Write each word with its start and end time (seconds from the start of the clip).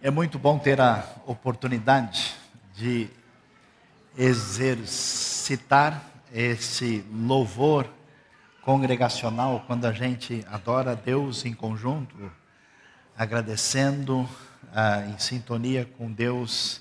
É 0.00 0.12
muito 0.12 0.38
bom 0.38 0.60
ter 0.60 0.80
a 0.80 1.04
oportunidade 1.26 2.36
de 2.72 3.08
exercitar 4.16 6.08
esse 6.32 7.04
louvor 7.12 7.84
congregacional 8.62 9.64
quando 9.66 9.86
a 9.86 9.92
gente 9.92 10.46
adora 10.48 10.92
a 10.92 10.94
Deus 10.94 11.44
em 11.44 11.52
conjunto, 11.52 12.14
agradecendo 13.16 14.28
ah, 14.72 15.04
em 15.04 15.18
sintonia 15.18 15.84
com 15.98 16.12
Deus 16.12 16.80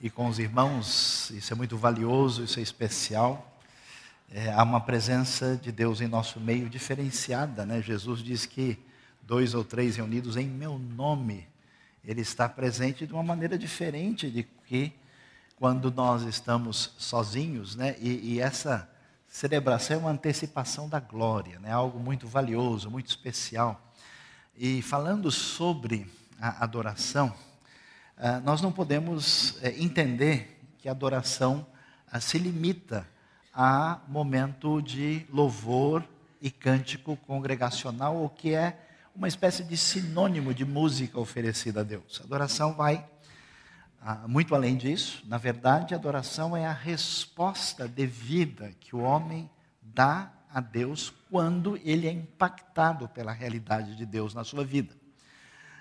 e 0.00 0.08
com 0.08 0.28
os 0.28 0.38
irmãos. 0.38 1.30
Isso 1.30 1.52
é 1.52 1.56
muito 1.56 1.76
valioso, 1.76 2.44
isso 2.44 2.60
é 2.60 2.62
especial. 2.62 3.58
É, 4.30 4.52
há 4.52 4.62
uma 4.62 4.80
presença 4.80 5.56
de 5.60 5.72
Deus 5.72 6.00
em 6.00 6.06
nosso 6.06 6.38
meio 6.38 6.68
diferenciada, 6.70 7.66
né? 7.66 7.82
Jesus 7.82 8.22
diz 8.22 8.46
que 8.46 8.78
dois 9.22 9.54
ou 9.54 9.64
três 9.64 9.96
reunidos 9.96 10.36
em 10.36 10.46
meu 10.46 10.78
nome 10.78 11.52
ele 12.04 12.20
está 12.20 12.48
presente 12.48 13.06
de 13.06 13.12
uma 13.12 13.22
maneira 13.22 13.56
diferente 13.56 14.30
de 14.30 14.42
que 14.42 14.92
quando 15.56 15.90
nós 15.90 16.22
estamos 16.22 16.94
sozinhos, 16.98 17.76
né? 17.76 17.96
E, 17.98 18.34
e 18.34 18.40
essa 18.40 18.88
celebração 19.28 19.96
é 19.96 20.00
uma 20.00 20.10
antecipação 20.10 20.88
da 20.88 21.00
glória, 21.00 21.58
né? 21.58 21.72
Algo 21.72 21.98
muito 21.98 22.26
valioso, 22.26 22.90
muito 22.90 23.08
especial. 23.08 23.80
E 24.56 24.82
falando 24.82 25.30
sobre 25.30 26.06
a 26.40 26.62
adoração, 26.62 27.34
ah, 28.16 28.40
nós 28.40 28.60
não 28.60 28.70
podemos 28.70 29.58
eh, 29.62 29.74
entender 29.78 30.60
que 30.78 30.88
a 30.88 30.92
adoração 30.92 31.66
ah, 32.10 32.20
se 32.20 32.38
limita 32.38 33.08
a 33.52 34.00
momento 34.06 34.80
de 34.80 35.26
louvor 35.30 36.04
e 36.40 36.50
cântico 36.50 37.16
congregacional, 37.16 38.24
o 38.24 38.28
que 38.28 38.54
é 38.54 38.83
uma 39.14 39.28
espécie 39.28 39.62
de 39.62 39.76
sinônimo 39.76 40.52
de 40.52 40.64
música 40.64 41.20
oferecida 41.20 41.80
a 41.80 41.84
Deus. 41.84 42.20
A 42.20 42.24
adoração 42.24 42.74
vai 42.74 43.06
ah, 44.02 44.26
muito 44.26 44.54
além 44.54 44.76
disso. 44.76 45.22
Na 45.26 45.38
verdade, 45.38 45.94
a 45.94 45.96
adoração 45.96 46.56
é 46.56 46.66
a 46.66 46.72
resposta 46.72 47.86
devida 47.86 48.72
que 48.80 48.96
o 48.96 49.00
homem 49.00 49.48
dá 49.80 50.32
a 50.52 50.60
Deus 50.60 51.12
quando 51.30 51.78
ele 51.84 52.08
é 52.08 52.10
impactado 52.10 53.08
pela 53.08 53.32
realidade 53.32 53.94
de 53.96 54.04
Deus 54.04 54.34
na 54.34 54.42
sua 54.42 54.64
vida. 54.64 54.94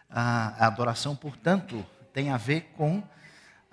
Ah, 0.08 0.56
a 0.59 0.68
adoração, 0.68 1.16
portanto, 1.16 1.84
tem 2.14 2.30
a 2.30 2.38
ver 2.38 2.72
com 2.78 3.03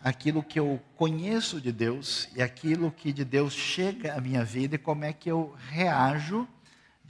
aquilo 0.02 0.42
que 0.42 0.58
eu 0.58 0.80
conheço 0.97 1.61
de 1.61 1.70
Deus 1.70 2.28
e 2.34 2.41
aquilo 2.41 2.91
que 2.91 3.12
de 3.12 3.27
Deus 3.27 3.52
chega 3.52 4.14
à 4.14 4.20
minha 4.22 4.42
vida 4.42 4.77
e 4.77 4.78
como 4.78 5.05
é 5.05 5.12
que 5.12 5.30
eu 5.30 5.55
reajo 5.69 6.48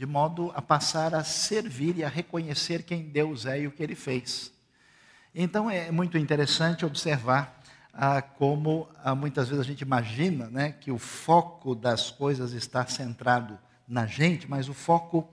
de 0.00 0.06
modo 0.06 0.50
a 0.54 0.62
passar 0.62 1.14
a 1.14 1.22
servir 1.22 1.98
e 1.98 2.02
a 2.02 2.08
reconhecer 2.08 2.84
quem 2.84 3.02
Deus 3.02 3.44
é 3.44 3.60
e 3.60 3.66
o 3.66 3.70
que 3.70 3.82
Ele 3.82 3.94
fez. 3.94 4.50
Então 5.34 5.70
é 5.70 5.90
muito 5.90 6.16
interessante 6.16 6.86
observar 6.86 7.62
ah, 7.92 8.22
como 8.22 8.88
ah, 9.04 9.14
muitas 9.14 9.50
vezes 9.50 9.62
a 9.62 9.68
gente 9.68 9.82
imagina 9.82 10.48
né, 10.48 10.72
que 10.72 10.90
o 10.90 10.96
foco 10.96 11.74
das 11.74 12.10
coisas 12.10 12.52
está 12.52 12.86
centrado 12.86 13.58
na 13.86 14.06
gente, 14.06 14.48
mas 14.48 14.70
o 14.70 14.72
foco 14.72 15.28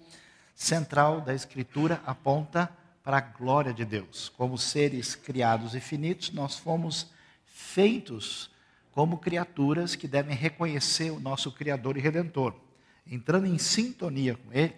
central 0.53 1.21
da 1.21 1.33
Escritura 1.33 2.01
aponta 2.05 2.69
para 3.05 3.19
a 3.19 3.21
glória 3.21 3.73
de 3.73 3.85
Deus. 3.85 4.27
Como 4.35 4.57
seres 4.57 5.15
criados 5.15 5.75
e 5.75 5.79
finitos, 5.79 6.33
nós 6.33 6.57
fomos 6.57 7.09
feitos 7.45 8.51
como 8.91 9.17
criaturas 9.17 9.95
que 9.95 10.09
devem 10.09 10.35
reconhecer 10.35 11.09
o 11.09 11.21
nosso 11.21 11.53
Criador 11.53 11.95
e 11.95 12.01
Redentor 12.01 12.66
entrando 13.09 13.45
em 13.45 13.57
sintonia 13.57 14.35
com 14.35 14.51
Ele, 14.51 14.75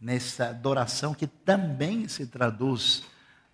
nessa 0.00 0.48
adoração 0.48 1.14
que 1.14 1.26
também 1.26 2.08
se 2.08 2.26
traduz 2.26 3.04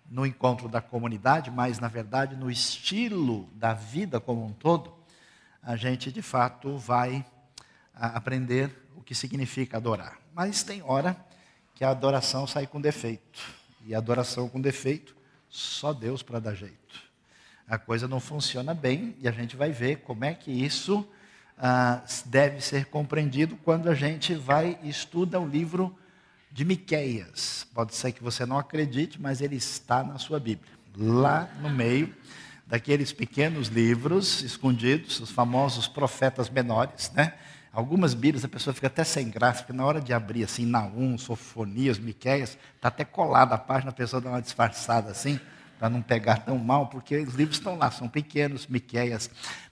no 0.09 0.25
encontro 0.25 0.67
da 0.67 0.81
comunidade, 0.81 1.51
mas 1.51 1.79
na 1.79 1.87
verdade 1.87 2.35
no 2.35 2.49
estilo 2.49 3.47
da 3.53 3.73
vida 3.73 4.19
como 4.19 4.43
um 4.43 4.51
todo, 4.51 4.93
a 5.61 5.75
gente 5.75 6.11
de 6.11 6.21
fato 6.21 6.77
vai 6.77 7.23
aprender 7.93 8.71
o 8.95 9.03
que 9.03 9.13
significa 9.13 9.77
adorar. 9.77 10.17
Mas 10.33 10.63
tem 10.63 10.81
hora 10.81 11.15
que 11.75 11.83
a 11.83 11.91
adoração 11.91 12.47
sai 12.47 12.65
com 12.65 12.81
defeito. 12.81 13.39
E 13.85 13.93
a 13.93 13.97
adoração 13.97 14.49
com 14.49 14.59
defeito, 14.59 15.15
só 15.49 15.93
Deus 15.93 16.23
para 16.23 16.39
dar 16.39 16.55
jeito. 16.55 17.09
A 17.67 17.77
coisa 17.77 18.07
não 18.07 18.19
funciona 18.19 18.73
bem 18.73 19.15
e 19.19 19.27
a 19.27 19.31
gente 19.31 19.55
vai 19.55 19.71
ver 19.71 19.97
como 19.97 20.25
é 20.25 20.33
que 20.33 20.51
isso 20.51 21.07
ah, 21.59 22.01
deve 22.25 22.61
ser 22.61 22.85
compreendido 22.85 23.57
quando 23.57 23.89
a 23.89 23.93
gente 23.93 24.33
vai 24.33 24.79
e 24.81 24.89
estuda 24.89 25.39
o 25.39 25.47
livro 25.47 25.93
de 26.51 26.63
Miqueias. 26.63 27.67
Pode 27.73 27.93
ser 27.93 28.13
que 28.13 28.23
você 28.23 28.45
não 28.45 28.57
acredite, 28.57 29.21
mas 29.21 29.41
ele 29.41 29.57
está 29.57 30.01
na 30.01 30.17
sua 30.17 30.39
Bíblia. 30.39 30.71
Lá 30.97 31.49
no 31.61 31.69
meio 31.69 32.15
daqueles 32.65 33.11
pequenos 33.11 33.67
livros 33.67 34.41
escondidos, 34.41 35.19
os 35.19 35.31
famosos 35.31 35.87
profetas 35.87 36.49
menores, 36.49 37.11
né? 37.11 37.33
Algumas 37.73 38.13
Bíblias 38.13 38.45
a 38.45 38.47
pessoa 38.47 38.73
fica 38.73 38.87
até 38.87 39.03
sem 39.03 39.29
graça, 39.29 39.59
porque 39.61 39.73
na 39.73 39.85
hora 39.85 40.01
de 40.01 40.13
abrir 40.13 40.43
assim, 40.43 40.65
Naum, 40.65 41.17
Sofonias, 41.17 41.99
Miqueias, 41.99 42.57
está 42.75 42.87
até 42.87 43.03
colada 43.03 43.55
a 43.55 43.57
página, 43.57 43.91
a 43.91 43.93
pessoa 43.93 44.21
dá 44.21 44.29
uma 44.29 44.41
disfarçada 44.41 45.11
assim, 45.11 45.39
para 45.77 45.89
não 45.89 46.01
pegar 46.01 46.37
tão 46.37 46.57
mal, 46.57 46.87
porque 46.87 47.17
os 47.17 47.35
livros 47.35 47.57
estão 47.57 47.77
lá, 47.77 47.91
são 47.91 48.07
pequenos, 48.07 48.65
Miqueias 48.65 49.29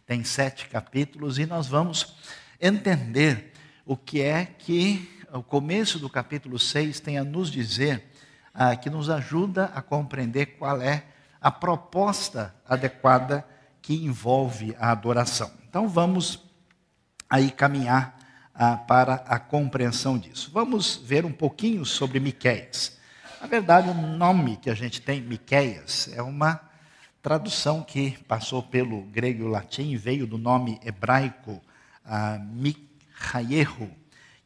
tem 0.08 0.24
sete 0.24 0.70
capítulos, 0.70 1.38
e 1.38 1.46
nós 1.46 1.68
vamos 1.68 2.16
entender 2.62 3.52
o 3.86 3.98
que 3.98 4.22
é 4.22 4.46
que 4.46 5.08
o 5.34 5.44
começo 5.44 6.00
do 6.00 6.10
capítulo 6.10 6.58
6 6.58 7.02
tem 7.02 7.18
a 7.18 7.26
nos 7.26 7.52
dizer, 7.52 8.06
ah, 8.54 8.74
que 8.74 8.90
nos 8.90 9.10
ajuda 9.10 9.66
a 9.76 9.82
compreender 9.82 10.58
qual 10.58 10.82
é 10.82 11.04
a 11.42 11.52
proposta 11.52 12.56
adequada 12.66 13.46
que 13.82 14.06
envolve 14.06 14.74
a 14.80 14.92
adoração. 14.92 15.52
Então 15.68 15.90
vamos 15.90 16.42
aí 17.30 17.52
caminhar 17.52 18.18
ah, 18.56 18.78
para 18.78 19.16
a 19.28 19.38
compreensão 19.38 20.18
disso. 20.18 20.50
Vamos 20.54 20.96
ver 20.96 21.26
um 21.26 21.34
pouquinho 21.34 21.86
sobre 21.86 22.18
Miqueias. 22.22 22.98
Na 23.42 23.48
verdade, 23.48 23.90
o 23.90 23.94
nome 23.94 24.56
que 24.56 24.70
a 24.70 24.74
gente 24.74 25.02
tem, 25.02 25.22
Miqueias, 25.22 26.10
é 26.14 26.22
uma 26.22 26.67
tradução 27.28 27.84
que 27.84 28.12
passou 28.24 28.64
pelo 28.64 29.02
grego 29.02 29.44
e 29.44 29.50
latim 29.50 29.98
veio 29.98 30.26
do 30.26 30.38
nome 30.38 30.80
hebraico 30.82 31.62
ah, 32.06 32.40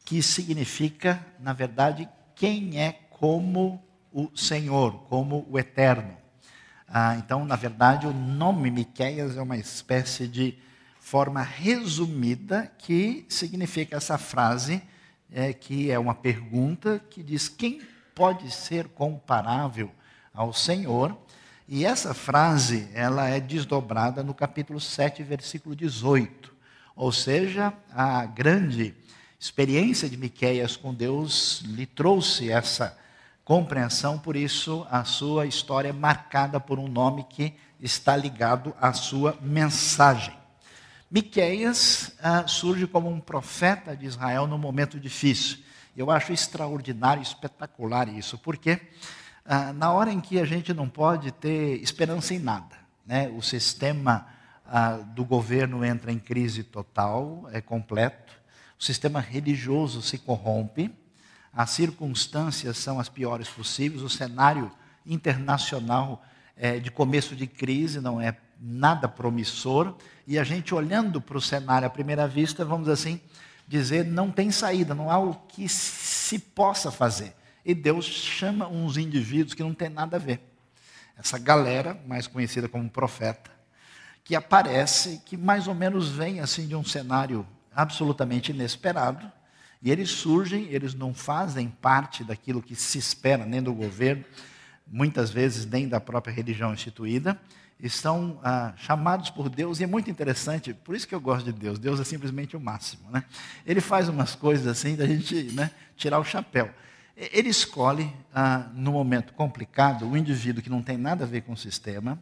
que 0.04 0.20
significa, 0.20 1.24
na 1.38 1.52
verdade, 1.52 2.08
quem 2.34 2.80
é 2.80 2.90
como 3.08 3.80
o 4.12 4.36
Senhor, 4.36 4.94
como 5.04 5.46
o 5.48 5.60
Eterno. 5.60 6.16
Ah, 6.88 7.14
então, 7.14 7.44
na 7.44 7.54
verdade, 7.54 8.04
o 8.04 8.12
nome 8.12 8.68
Miqueias 8.68 9.36
é 9.36 9.42
uma 9.42 9.56
espécie 9.56 10.26
de 10.26 10.58
forma 10.98 11.40
resumida 11.40 12.66
que 12.78 13.24
significa 13.28 13.96
essa 13.96 14.18
frase, 14.18 14.82
é, 15.30 15.52
que 15.52 15.88
é 15.88 16.00
uma 16.00 16.16
pergunta 16.16 17.00
que 17.08 17.22
diz: 17.22 17.48
quem 17.48 17.80
pode 18.12 18.50
ser 18.50 18.88
comparável 18.88 19.88
ao 20.34 20.52
Senhor? 20.52 21.16
E 21.74 21.86
essa 21.86 22.12
frase, 22.12 22.86
ela 22.92 23.30
é 23.30 23.40
desdobrada 23.40 24.22
no 24.22 24.34
capítulo 24.34 24.78
7, 24.78 25.22
versículo 25.22 25.74
18. 25.74 26.54
Ou 26.94 27.10
seja, 27.10 27.72
a 27.90 28.26
grande 28.26 28.94
experiência 29.40 30.06
de 30.06 30.18
Miqueias 30.18 30.76
com 30.76 30.92
Deus 30.92 31.62
lhe 31.64 31.86
trouxe 31.86 32.50
essa 32.50 32.94
compreensão, 33.42 34.18
por 34.18 34.36
isso 34.36 34.86
a 34.90 35.02
sua 35.04 35.46
história 35.46 35.88
é 35.88 35.92
marcada 35.94 36.60
por 36.60 36.78
um 36.78 36.88
nome 36.88 37.24
que 37.24 37.54
está 37.80 38.14
ligado 38.14 38.76
à 38.78 38.92
sua 38.92 39.38
mensagem. 39.40 40.34
Miqueias 41.10 42.12
ah, 42.22 42.46
surge 42.46 42.86
como 42.86 43.08
um 43.08 43.18
profeta 43.18 43.96
de 43.96 44.04
Israel 44.04 44.46
num 44.46 44.58
momento 44.58 45.00
difícil. 45.00 45.60
Eu 45.96 46.10
acho 46.10 46.34
extraordinário, 46.34 47.22
espetacular 47.22 48.10
isso, 48.10 48.36
porque 48.36 48.78
ah, 49.44 49.72
na 49.72 49.92
hora 49.92 50.12
em 50.12 50.20
que 50.20 50.38
a 50.38 50.44
gente 50.44 50.72
não 50.72 50.88
pode 50.88 51.32
ter 51.32 51.82
esperança 51.82 52.34
em 52.34 52.38
nada. 52.38 52.76
Né? 53.06 53.28
O 53.36 53.42
sistema 53.42 54.26
ah, 54.66 54.96
do 54.96 55.24
governo 55.24 55.84
entra 55.84 56.12
em 56.12 56.18
crise 56.18 56.62
total, 56.62 57.48
é 57.52 57.60
completo. 57.60 58.32
O 58.78 58.84
sistema 58.84 59.20
religioso 59.20 60.02
se 60.02 60.18
corrompe. 60.18 60.90
As 61.52 61.70
circunstâncias 61.70 62.78
são 62.78 62.98
as 62.98 63.08
piores 63.08 63.48
possíveis. 63.48 64.02
O 64.02 64.08
cenário 64.08 64.70
internacional 65.04 66.24
é, 66.56 66.78
de 66.78 66.90
começo 66.90 67.34
de 67.34 67.46
crise 67.46 68.00
não 68.00 68.20
é 68.20 68.36
nada 68.60 69.08
promissor. 69.08 69.94
E 70.26 70.38
a 70.38 70.44
gente 70.44 70.74
olhando 70.74 71.20
para 71.20 71.36
o 71.36 71.40
cenário 71.40 71.86
à 71.86 71.90
primeira 71.90 72.26
vista, 72.26 72.64
vamos 72.64 72.88
assim 72.88 73.20
dizer, 73.66 74.04
não 74.04 74.30
tem 74.30 74.50
saída, 74.50 74.94
não 74.94 75.10
há 75.10 75.18
o 75.18 75.34
que 75.34 75.68
se 75.68 76.38
possa 76.38 76.90
fazer. 76.90 77.34
E 77.64 77.74
Deus 77.74 78.04
chama 78.06 78.66
uns 78.66 78.96
indivíduos 78.96 79.54
que 79.54 79.62
não 79.62 79.74
tem 79.74 79.88
nada 79.88 80.16
a 80.16 80.20
ver. 80.20 80.40
Essa 81.16 81.38
galera, 81.38 82.00
mais 82.06 82.26
conhecida 82.26 82.68
como 82.68 82.88
profeta, 82.90 83.50
que 84.24 84.34
aparece, 84.34 85.20
que 85.24 85.36
mais 85.36 85.66
ou 85.66 85.74
menos 85.74 86.08
vem 86.08 86.40
assim 86.40 86.66
de 86.66 86.74
um 86.74 86.84
cenário 86.84 87.46
absolutamente 87.74 88.52
inesperado, 88.52 89.30
e 89.80 89.90
eles 89.90 90.10
surgem, 90.10 90.66
eles 90.70 90.94
não 90.94 91.12
fazem 91.12 91.68
parte 91.68 92.22
daquilo 92.22 92.62
que 92.62 92.74
se 92.74 92.98
espera, 92.98 93.44
nem 93.44 93.62
do 93.62 93.74
governo, 93.74 94.24
muitas 94.86 95.30
vezes 95.30 95.66
nem 95.66 95.88
da 95.88 96.00
própria 96.00 96.32
religião 96.32 96.72
instituída, 96.72 97.38
estão 97.80 98.38
ah, 98.44 98.72
chamados 98.76 99.28
por 99.28 99.48
Deus, 99.48 99.80
e 99.80 99.84
é 99.84 99.86
muito 99.86 100.08
interessante, 100.08 100.72
por 100.72 100.94
isso 100.94 101.08
que 101.08 101.14
eu 101.14 101.20
gosto 101.20 101.46
de 101.46 101.52
Deus, 101.52 101.80
Deus 101.80 101.98
é 101.98 102.04
simplesmente 102.04 102.56
o 102.56 102.60
máximo. 102.60 103.10
Né? 103.10 103.24
Ele 103.66 103.80
faz 103.80 104.08
umas 104.08 104.36
coisas 104.36 104.68
assim 104.68 104.94
da 104.94 105.06
gente 105.06 105.34
né, 105.52 105.70
tirar 105.96 106.20
o 106.20 106.24
chapéu. 106.24 106.70
Ele 107.30 107.50
escolhe, 107.50 108.12
ah, 108.34 108.70
no 108.74 108.92
momento 108.92 109.32
complicado, 109.34 110.08
o 110.08 110.16
indivíduo 110.16 110.62
que 110.62 110.70
não 110.70 110.82
tem 110.82 110.96
nada 110.96 111.24
a 111.24 111.26
ver 111.26 111.42
com 111.42 111.52
o 111.52 111.56
sistema, 111.56 112.20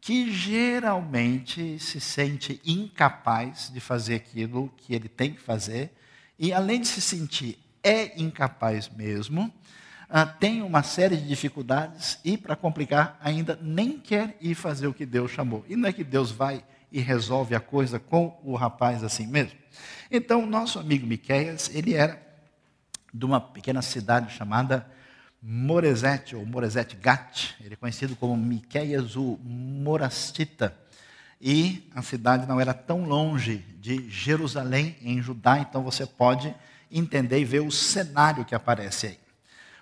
que 0.00 0.32
geralmente 0.32 1.78
se 1.80 2.00
sente 2.00 2.60
incapaz 2.64 3.70
de 3.72 3.80
fazer 3.80 4.14
aquilo 4.14 4.72
que 4.76 4.94
ele 4.94 5.08
tem 5.08 5.32
que 5.32 5.40
fazer, 5.40 5.92
e 6.38 6.52
além 6.52 6.80
de 6.80 6.86
se 6.86 7.00
sentir 7.00 7.58
é 7.82 8.20
incapaz 8.20 8.88
mesmo, 8.88 9.52
ah, 10.08 10.24
tem 10.24 10.62
uma 10.62 10.84
série 10.84 11.16
de 11.16 11.26
dificuldades 11.26 12.20
e, 12.24 12.38
para 12.38 12.54
complicar, 12.54 13.18
ainda 13.20 13.58
nem 13.60 13.98
quer 13.98 14.36
ir 14.40 14.54
fazer 14.54 14.86
o 14.86 14.94
que 14.94 15.04
Deus 15.04 15.32
chamou. 15.32 15.64
E 15.68 15.74
não 15.74 15.88
é 15.88 15.92
que 15.92 16.04
Deus 16.04 16.30
vai 16.30 16.64
e 16.92 17.00
resolve 17.00 17.54
a 17.54 17.60
coisa 17.60 17.98
com 17.98 18.38
o 18.44 18.54
rapaz 18.54 19.02
assim 19.02 19.26
mesmo. 19.26 19.58
Então, 20.10 20.46
nosso 20.46 20.78
amigo 20.78 21.04
Miqueias, 21.04 21.68
ele 21.74 21.94
era 21.94 22.25
de 23.16 23.24
uma 23.24 23.40
pequena 23.40 23.80
cidade 23.80 24.32
chamada 24.34 24.86
Moresete, 25.42 26.34
ou 26.34 26.44
Moresete 26.44 26.96
Gat, 26.96 27.54
ele 27.60 27.74
é 27.74 27.76
conhecido 27.76 28.16
como 28.16 28.36
Miqueias 28.36 29.16
o 29.16 29.38
Morastita. 29.42 30.76
E 31.40 31.88
a 31.94 32.02
cidade 32.02 32.46
não 32.46 32.60
era 32.60 32.74
tão 32.74 33.04
longe 33.04 33.58
de 33.78 34.08
Jerusalém, 34.10 34.96
em 35.02 35.20
Judá, 35.20 35.58
então 35.58 35.82
você 35.82 36.06
pode 36.06 36.54
entender 36.90 37.38
e 37.38 37.44
ver 37.44 37.60
o 37.60 37.70
cenário 37.70 38.44
que 38.44 38.54
aparece 38.54 39.06
aí. 39.08 39.18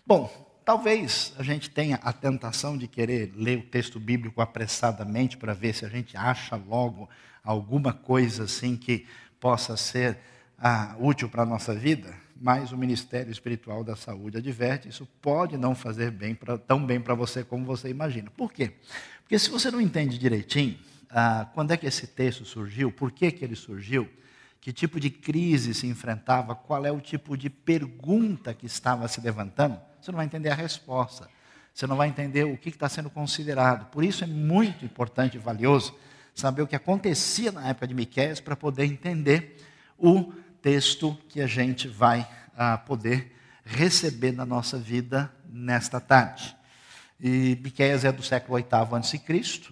Bom, 0.07 0.31
talvez 0.65 1.33
a 1.39 1.43
gente 1.43 1.71
tenha 1.71 1.97
a 2.03 2.13
tentação 2.13 2.77
de 2.77 2.87
querer 2.87 3.33
ler 3.37 3.59
o 3.59 3.63
texto 3.63 3.99
bíblico 3.99 4.41
apressadamente 4.41 5.37
para 5.37 5.55
ver 5.55 5.75
se 5.75 5.85
a 5.85 5.89
gente 5.89 6.17
acha 6.17 6.57
logo 6.57 7.09
alguma 7.43 7.93
coisa 7.93 8.45
assim 8.45 8.77
que 8.77 9.07
possa 9.41 9.77
ser 9.77 10.19
ah, 10.59 10.97
útil 10.99 11.29
para 11.29 11.43
a 11.43 11.47
nossa 11.47 11.75
vida, 11.75 12.24
mas 12.41 12.73
o 12.73 12.77
Ministério 12.77 13.31
Espiritual 13.31 13.85
da 13.85 13.97
Saúde 13.97 14.39
adverte, 14.39 14.89
isso 14.89 15.07
pode 15.21 15.57
não 15.57 15.75
fazer 15.75 16.11
bem 16.11 16.35
pra, 16.35 16.59
tão 16.59 16.85
bem 16.85 17.01
para 17.01 17.15
você 17.15 17.45
como 17.45 17.65
você 17.65 17.89
imagina. 17.89 18.31
Por 18.37 18.53
quê? 18.53 18.73
Porque 19.23 19.39
se 19.39 19.51
você 19.51 19.71
não 19.71 19.81
entende 19.81 20.19
direitinho 20.19 20.79
ah, 21.11 21.49
quando 21.55 21.71
é 21.71 21.77
que 21.77 21.87
esse 21.87 22.09
texto 22.09 22.45
surgiu, 22.45 22.91
por 22.91 23.13
que, 23.13 23.31
que 23.31 23.45
ele 23.45 23.55
surgiu, 23.55 24.09
que 24.61 24.73
tipo 24.73 24.99
de 24.99 25.11
crise 25.11 25.73
se 25.75 25.87
enfrentava, 25.87 26.55
qual 26.55 26.85
é 26.85 26.91
o 26.91 27.01
tipo 27.01 27.37
de 27.37 27.49
pergunta 27.49 28.53
que 28.53 28.67
estava 28.67 29.07
se 29.07 29.21
levantando, 29.21 29.81
você 30.01 30.11
não 30.11 30.17
vai 30.17 30.27
entender 30.27 30.51
a 30.51 30.55
resposta. 30.55 31.29
Você 31.73 31.87
não 31.87 31.97
vai 31.97 32.09
entender 32.09 32.45
o 32.45 32.57
que 32.57 32.69
está 32.69 32.89
sendo 32.89 33.11
considerado. 33.11 33.91
Por 33.91 34.05
isso 34.05 34.23
é 34.23 34.27
muito 34.27 34.85
importante 34.85 35.37
e 35.37 35.41
valioso 35.41 35.95
saber 36.35 36.63
o 36.63 36.67
que 36.67 36.77
acontecia 36.77 37.51
na 37.51 37.69
época 37.69 37.89
de 37.89 37.95
Miqueias 37.95 38.41
para 38.41 38.55
poder 38.55 38.85
entender 38.85 39.57
o 39.99 40.33
texto 40.65 41.15
que 41.29 41.43
a 41.43 41.47
gente 41.47 41.87
vai 41.87 42.27
ah, 42.57 42.79
poder 42.79 43.37
receber 43.67 44.33
na 44.33 44.47
nossa 44.47 44.79
vida 44.79 45.31
nesta 45.47 46.01
tarde. 46.01 46.57
E 47.21 47.59
Miqueias 47.63 48.03
é 48.03 48.11
do 48.11 48.23
século 48.23 48.57
VIII 48.57 48.69
a.C., 48.71 49.21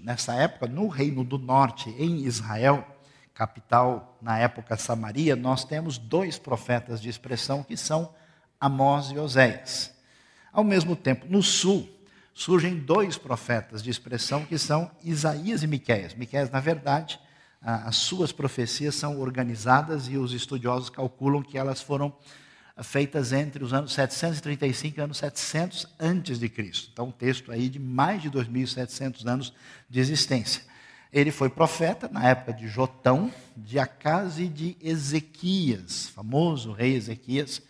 nessa 0.03 0.35
época, 0.35 0.67
no 0.67 0.89
Reino 0.89 1.25
do 1.25 1.39
Norte, 1.39 1.89
em 1.99 2.27
Israel, 2.27 2.87
capital 3.33 4.19
na 4.21 4.39
época 4.39 4.77
Samaria, 4.77 5.35
nós 5.35 5.65
temos 5.65 5.97
dois 5.97 6.39
profetas 6.39 7.01
de 7.01 7.09
expressão 7.09 7.63
que 7.63 7.77
são 7.77 8.13
Amós 8.61 9.11
e 9.13 9.19
Oséias. 9.19 9.95
Ao 10.53 10.63
mesmo 10.63 10.95
tempo, 10.95 11.25
no 11.27 11.43
sul, 11.43 11.89
surgem 12.35 12.77
dois 12.79 13.17
profetas 13.17 13.83
de 13.83 13.89
expressão 13.89 14.45
que 14.45 14.59
são 14.59 14.91
Isaías 15.03 15.63
e 15.63 15.67
Miqueias. 15.67 16.13
Miqueias, 16.13 16.51
na 16.51 16.61
verdade, 16.61 17.19
as 17.63 17.97
suas 17.97 18.33
profecias 18.33 18.95
são 18.95 19.21
organizadas 19.21 20.09
e 20.09 20.17
os 20.17 20.33
estudiosos 20.33 20.91
calculam 20.91 21.43
que 21.43 21.57
elas 21.57 21.81
foram 21.81 22.13
feitas 22.83 23.33
entre 23.33 23.63
os 23.63 23.73
anos 23.73 23.93
735 23.93 24.99
e 24.99 25.03
anos 25.03 25.19
700 25.19 25.87
antes 26.01 26.39
de 26.39 26.49
Cristo. 26.49 26.91
Então, 26.93 27.07
um 27.07 27.13
texto 27.13 27.53
aí 27.53 27.69
de 27.69 27.79
mais 27.79 28.23
de 28.23 28.31
2.700 28.31 29.27
anos 29.27 29.53
de 29.89 30.01
existência. 30.01 30.65
Ele 31.13 31.31
foi 31.31 31.51
profeta 31.51 32.09
na 32.11 32.27
época 32.27 32.55
de 32.55 32.67
Jotão, 32.67 33.31
de 33.57 33.79
Acas 33.79 34.39
e 34.39 34.49
de 34.49 34.77
Ezequias, 34.81 36.09
famoso 36.09 36.73
rei 36.73 36.95
Ezequias, 36.97 37.61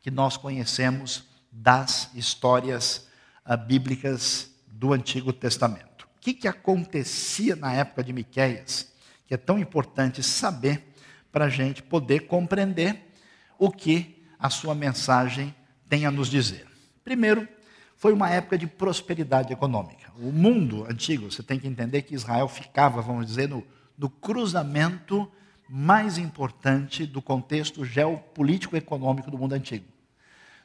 que 0.00 0.10
nós 0.10 0.36
conhecemos 0.36 1.24
das 1.50 2.08
histórias 2.14 3.08
uh, 3.44 3.56
bíblicas 3.56 4.50
do 4.66 4.92
Antigo 4.92 5.32
Testamento. 5.32 6.04
O 6.16 6.20
que, 6.20 6.32
que 6.32 6.46
acontecia 6.46 7.56
na 7.56 7.72
época 7.72 8.04
de 8.04 8.12
Miqueias, 8.12 8.91
que 9.32 9.34
é 9.36 9.38
tão 9.38 9.58
importante 9.58 10.22
saber 10.22 10.92
para 11.32 11.46
a 11.46 11.48
gente 11.48 11.82
poder 11.82 12.26
compreender 12.26 13.14
o 13.58 13.70
que 13.70 14.22
a 14.38 14.50
sua 14.50 14.74
mensagem 14.74 15.54
tem 15.88 16.04
a 16.04 16.10
nos 16.10 16.28
dizer. 16.28 16.66
Primeiro, 17.02 17.48
foi 17.96 18.12
uma 18.12 18.28
época 18.28 18.58
de 18.58 18.66
prosperidade 18.66 19.50
econômica. 19.50 20.12
O 20.18 20.30
mundo 20.30 20.84
antigo, 20.84 21.32
você 21.32 21.42
tem 21.42 21.58
que 21.58 21.66
entender 21.66 22.02
que 22.02 22.14
Israel 22.14 22.46
ficava, 22.46 23.00
vamos 23.00 23.26
dizer, 23.26 23.48
no, 23.48 23.64
no 23.96 24.10
cruzamento 24.10 25.26
mais 25.66 26.18
importante 26.18 27.06
do 27.06 27.22
contexto 27.22 27.86
geopolítico 27.86 28.76
econômico 28.76 29.30
do 29.30 29.38
mundo 29.38 29.54
antigo. 29.54 29.86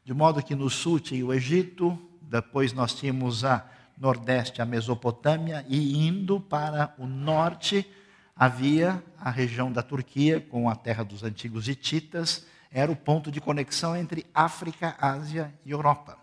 De 0.03 0.13
modo 0.13 0.43
que 0.43 0.55
no 0.55 0.69
sul 0.69 0.99
tinha 0.99 1.25
o 1.25 1.33
Egito, 1.33 1.97
depois 2.21 2.73
nós 2.73 2.93
tínhamos 2.93 3.45
a 3.45 3.65
nordeste, 3.97 4.61
a 4.61 4.65
Mesopotâmia, 4.65 5.65
e 5.69 6.05
indo 6.05 6.41
para 6.41 6.93
o 6.97 7.05
norte 7.05 7.89
havia 8.38 9.04
a 9.19 9.30
região 9.30 9.72
da 9.72 9.81
Turquia, 9.81 10.39
com 10.39 10.69
a 10.69 10.75
terra 10.75 11.04
dos 11.04 11.24
antigos 11.24 11.68
hititas, 11.68 12.45
era 12.72 12.92
o 12.92 12.95
ponto 12.95 13.31
de 13.31 13.42
conexão 13.42 13.95
entre 13.95 14.25
África, 14.34 14.95
Ásia 15.00 15.54
e 15.66 15.72
Europa. 15.72 16.18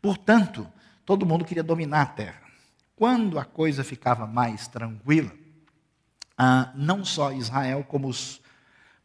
Portanto, 0.00 0.66
todo 1.04 1.26
mundo 1.26 1.44
queria 1.44 1.62
dominar 1.62 2.02
a 2.02 2.06
terra. 2.06 2.42
Quando 2.96 3.38
a 3.38 3.44
coisa 3.44 3.84
ficava 3.84 4.26
mais 4.26 4.68
tranquila, 4.68 5.32
ah, 6.38 6.72
não 6.74 7.04
só 7.04 7.32
Israel, 7.32 7.84
como 7.84 8.08
os 8.08 8.40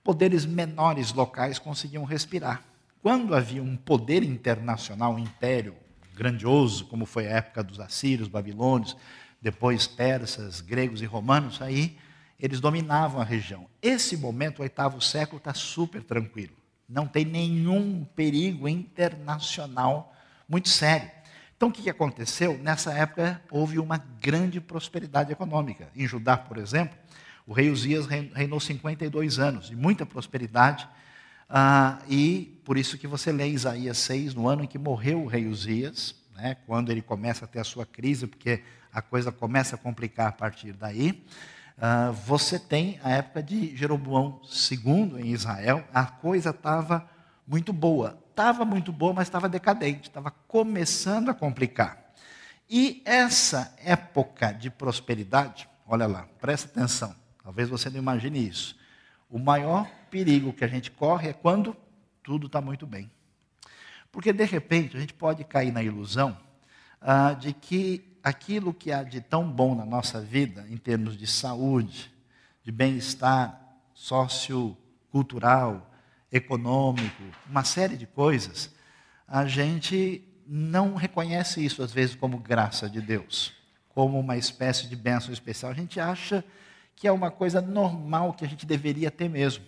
poderes 0.03 0.45
menores 0.45 1.13
locais 1.13 1.59
conseguiam 1.59 2.03
respirar. 2.03 2.63
Quando 3.01 3.35
havia 3.35 3.61
um 3.61 3.75
poder 3.75 4.23
internacional, 4.23 5.13
um 5.13 5.19
império 5.19 5.75
grandioso, 6.13 6.85
como 6.85 7.05
foi 7.05 7.27
a 7.27 7.37
época 7.37 7.63
dos 7.63 7.79
assírios, 7.79 8.27
babilônios, 8.27 8.95
depois 9.41 9.87
persas, 9.87 10.61
gregos 10.61 11.01
e 11.01 11.05
romanos, 11.05 11.61
aí 11.61 11.97
eles 12.39 12.59
dominavam 12.59 13.19
a 13.21 13.23
região. 13.23 13.67
Esse 13.81 14.15
momento, 14.15 14.59
o 14.59 14.61
oitavo 14.61 15.01
século, 15.01 15.37
está 15.37 15.53
super 15.53 16.01
tranquilo. 16.03 16.53
Não 16.87 17.07
tem 17.07 17.25
nenhum 17.25 18.05
perigo 18.15 18.67
internacional 18.67 20.13
muito 20.47 20.69
sério. 20.69 21.09
Então, 21.55 21.69
o 21.69 21.71
que 21.71 21.89
aconteceu? 21.89 22.57
Nessa 22.57 22.93
época, 22.93 23.41
houve 23.51 23.79
uma 23.79 23.97
grande 23.97 24.61
prosperidade 24.61 25.31
econômica. 25.31 25.89
Em 25.95 26.07
Judá, 26.07 26.37
por 26.37 26.57
exemplo, 26.57 26.97
o 27.45 27.51
rei 27.51 27.69
Uzias 27.69 28.05
reinou 28.07 28.59
52 28.59 29.39
anos, 29.39 29.67
de 29.67 29.75
muita 29.75 30.05
prosperidade, 30.05 30.87
ah, 31.49 31.99
e 32.07 32.61
por 32.63 32.77
isso 32.77 32.97
que 32.97 33.07
você 33.07 33.31
lê 33.31 33.49
Isaías 33.49 33.97
6, 33.97 34.35
no 34.35 34.47
ano 34.47 34.63
em 34.63 34.67
que 34.67 34.77
morreu 34.77 35.23
o 35.23 35.27
rei 35.27 35.47
Uzias, 35.47 36.15
né, 36.35 36.55
quando 36.65 36.91
ele 36.91 37.01
começa 37.01 37.45
a 37.45 37.47
ter 37.47 37.59
a 37.59 37.63
sua 37.63 37.85
crise, 37.85 38.27
porque 38.27 38.61
a 38.93 39.01
coisa 39.01 39.31
começa 39.31 39.75
a 39.75 39.79
complicar 39.79 40.27
a 40.27 40.31
partir 40.31 40.73
daí. 40.73 41.23
Ah, 41.81 42.11
você 42.11 42.59
tem 42.59 42.99
a 43.01 43.11
época 43.11 43.41
de 43.41 43.75
Jeroboão 43.75 44.41
II 44.69 45.21
em 45.21 45.27
Israel, 45.27 45.87
a 45.93 46.05
coisa 46.05 46.49
estava 46.49 47.09
muito 47.47 47.71
boa. 47.71 48.19
Estava 48.29 48.65
muito 48.65 48.91
boa, 48.91 49.13
mas 49.13 49.27
estava 49.27 49.47
decadente, 49.47 50.09
estava 50.09 50.29
começando 50.29 51.29
a 51.29 51.33
complicar. 51.33 52.13
E 52.69 53.01
essa 53.05 53.73
época 53.83 54.51
de 54.51 54.69
prosperidade, 54.69 55.69
olha 55.87 56.05
lá, 56.05 56.27
presta 56.39 56.67
atenção, 56.67 57.15
talvez 57.43 57.69
você 57.69 57.89
não 57.89 57.97
imagine 57.97 58.47
isso. 58.47 58.77
O 59.29 59.39
maior 59.39 59.89
perigo 60.11 60.53
que 60.53 60.65
a 60.65 60.67
gente 60.67 60.91
corre 60.91 61.29
é 61.29 61.33
quando 61.33 61.75
tudo 62.21 62.47
está 62.47 62.59
muito 62.59 62.85
bem. 62.85 63.09
Porque, 64.11 64.33
de 64.33 64.43
repente, 64.43 64.97
a 64.97 64.99
gente 64.99 65.13
pode 65.13 65.43
cair 65.43 65.71
na 65.71 65.81
ilusão 65.81 66.37
ah, 67.01 67.33
de 67.33 67.53
que 67.53 68.08
aquilo 68.23 68.73
que 68.73 68.91
há 68.91 69.03
de 69.03 69.21
tão 69.21 69.49
bom 69.49 69.75
na 69.75 69.85
nossa 69.85 70.21
vida, 70.21 70.65
em 70.69 70.77
termos 70.77 71.17
de 71.17 71.27
saúde, 71.27 72.11
de 72.63 72.71
bem-estar 72.71 73.59
sociocultural, 73.93 75.89
econômico, 76.31 77.23
uma 77.49 77.63
série 77.63 77.97
de 77.97 78.05
coisas, 78.05 78.73
a 79.27 79.45
gente 79.45 80.23
não 80.47 80.95
reconhece 80.95 81.63
isso, 81.63 81.83
às 81.83 81.91
vezes, 81.91 82.15
como 82.15 82.37
graça 82.37 82.89
de 82.89 83.01
Deus, 83.01 83.53
como 83.89 84.19
uma 84.19 84.37
espécie 84.37 84.87
de 84.87 84.95
bênção 84.95 85.31
especial. 85.31 85.71
A 85.71 85.75
gente 85.75 85.99
acha 85.99 86.43
que 86.95 87.07
é 87.07 87.11
uma 87.11 87.31
coisa 87.31 87.61
normal 87.61 88.33
que 88.33 88.43
a 88.43 88.47
gente 88.47 88.65
deveria 88.65 89.11
ter 89.11 89.29
mesmo. 89.29 89.63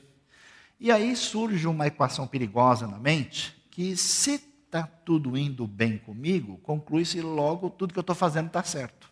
E 0.79 0.91
aí 0.91 1.15
surge 1.15 1.67
uma 1.67 1.87
equação 1.87 2.27
perigosa 2.27 2.87
na 2.87 2.97
mente, 2.97 3.55
que 3.69 3.95
se 3.95 4.50
está 4.71 4.83
tudo 4.83 5.37
indo 5.37 5.67
bem 5.67 5.97
comigo, 5.97 6.57
conclui-se 6.63 7.19
logo 7.19 7.69
tudo 7.69 7.91
que 7.91 7.99
eu 7.99 8.01
estou 8.01 8.15
fazendo 8.15 8.47
está 8.47 8.63
certo. 8.63 9.11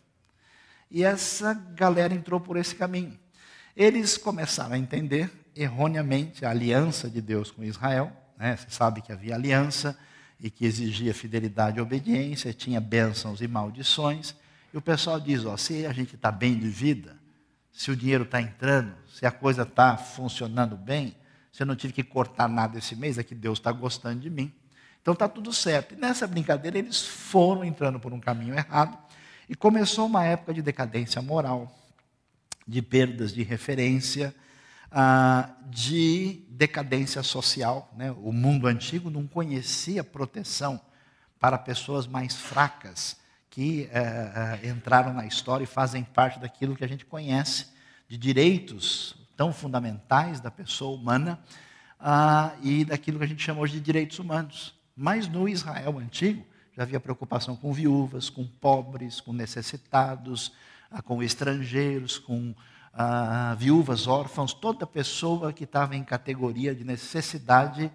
E 0.90 1.04
essa 1.04 1.52
galera 1.52 2.14
entrou 2.14 2.40
por 2.40 2.56
esse 2.56 2.74
caminho. 2.74 3.18
Eles 3.76 4.16
começaram 4.16 4.72
a 4.72 4.78
entender 4.78 5.30
erroneamente 5.54 6.46
a 6.46 6.50
aliança 6.50 7.10
de 7.10 7.20
Deus 7.20 7.50
com 7.50 7.62
Israel. 7.62 8.10
Né? 8.38 8.56
Você 8.56 8.70
sabe 8.70 9.02
que 9.02 9.12
havia 9.12 9.34
aliança 9.34 9.96
e 10.40 10.50
que 10.50 10.64
exigia 10.64 11.12
fidelidade 11.12 11.78
e 11.78 11.82
obediência, 11.82 12.54
tinha 12.54 12.80
bênçãos 12.80 13.42
e 13.42 13.46
maldições. 13.46 14.34
E 14.72 14.78
o 14.78 14.80
pessoal 14.80 15.20
diz: 15.20 15.44
ó, 15.44 15.58
se 15.58 15.84
a 15.84 15.92
gente 15.92 16.14
está 16.14 16.32
bem 16.32 16.58
de 16.58 16.68
vida, 16.68 17.16
se 17.70 17.90
o 17.90 17.96
dinheiro 17.96 18.24
está 18.24 18.40
entrando, 18.40 18.94
se 19.14 19.26
a 19.26 19.30
coisa 19.30 19.62
está 19.62 19.96
funcionando 19.98 20.74
bem, 20.74 21.14
se 21.52 21.62
eu 21.62 21.66
não 21.66 21.76
tive 21.76 21.92
que 21.92 22.02
cortar 22.02 22.48
nada 22.48 22.78
esse 22.78 22.96
mês, 22.96 23.18
é 23.18 23.22
que 23.22 23.34
Deus 23.34 23.58
está 23.58 23.70
gostando 23.70 24.20
de 24.20 24.30
mim. 24.30 24.50
Então 25.02 25.14
está 25.14 25.28
tudo 25.28 25.52
certo. 25.52 25.94
E 25.94 25.96
nessa 25.96 26.26
brincadeira 26.26 26.78
eles 26.78 27.02
foram 27.02 27.64
entrando 27.64 27.98
por 27.98 28.12
um 28.12 28.20
caminho 28.20 28.54
errado 28.54 28.98
e 29.48 29.54
começou 29.54 30.06
uma 30.06 30.24
época 30.24 30.54
de 30.54 30.62
decadência 30.62 31.20
moral, 31.20 31.74
de 32.66 32.80
perdas 32.82 33.32
de 33.32 33.42
referência, 33.42 34.34
ah, 34.90 35.50
de 35.66 36.44
decadência 36.48 37.22
social. 37.22 37.92
Né? 37.96 38.10
O 38.12 38.32
mundo 38.32 38.66
antigo 38.66 39.10
não 39.10 39.26
conhecia 39.26 40.04
proteção 40.04 40.80
para 41.38 41.56
pessoas 41.56 42.06
mais 42.06 42.36
fracas 42.36 43.16
que 43.48 43.88
eh, 43.90 44.58
eh, 44.62 44.68
entraram 44.68 45.12
na 45.12 45.26
história 45.26 45.64
e 45.64 45.66
fazem 45.66 46.04
parte 46.04 46.38
daquilo 46.38 46.76
que 46.76 46.84
a 46.84 46.88
gente 46.88 47.04
conhece 47.04 47.66
de 48.08 48.16
direitos 48.16 49.16
tão 49.36 49.52
fundamentais 49.52 50.38
da 50.38 50.50
pessoa 50.50 50.96
humana 50.96 51.40
ah, 51.98 52.52
e 52.62 52.84
daquilo 52.84 53.18
que 53.18 53.24
a 53.24 53.28
gente 53.28 53.42
chama 53.42 53.60
hoje 53.60 53.74
de 53.74 53.80
direitos 53.80 54.18
humanos. 54.18 54.74
Mas 55.02 55.26
no 55.26 55.48
Israel 55.48 55.98
antigo 55.98 56.44
já 56.76 56.82
havia 56.82 57.00
preocupação 57.00 57.56
com 57.56 57.72
viúvas, 57.72 58.28
com 58.28 58.46
pobres, 58.46 59.18
com 59.18 59.32
necessitados, 59.32 60.52
ah, 60.90 61.00
com 61.00 61.22
estrangeiros, 61.22 62.18
com 62.18 62.54
ah, 62.92 63.56
viúvas, 63.58 64.06
órfãos, 64.06 64.52
toda 64.52 64.86
pessoa 64.86 65.54
que 65.54 65.64
estava 65.64 65.96
em 65.96 66.04
categoria 66.04 66.74
de 66.74 66.84
necessidade 66.84 67.90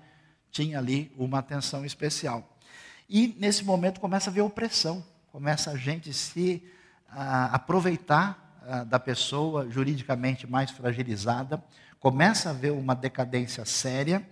tinha 0.50 0.80
ali 0.80 1.12
uma 1.16 1.38
atenção 1.38 1.86
especial. 1.86 2.58
E 3.08 3.36
nesse 3.38 3.64
momento 3.64 4.00
começa 4.00 4.32
a 4.32 4.32
haver 4.32 4.42
opressão, 4.42 5.06
começa 5.32 5.70
a 5.70 5.78
gente 5.78 6.12
se 6.12 6.64
ah, 7.08 7.52
aproveitar 7.54 8.60
ah, 8.68 8.84
da 8.84 9.00
pessoa 9.00 9.70
juridicamente 9.70 10.48
mais 10.48 10.72
fragilizada, 10.72 11.64
começa 12.00 12.50
a 12.50 12.52
haver 12.52 12.72
uma 12.72 12.96
decadência 12.96 13.64
séria, 13.64 14.28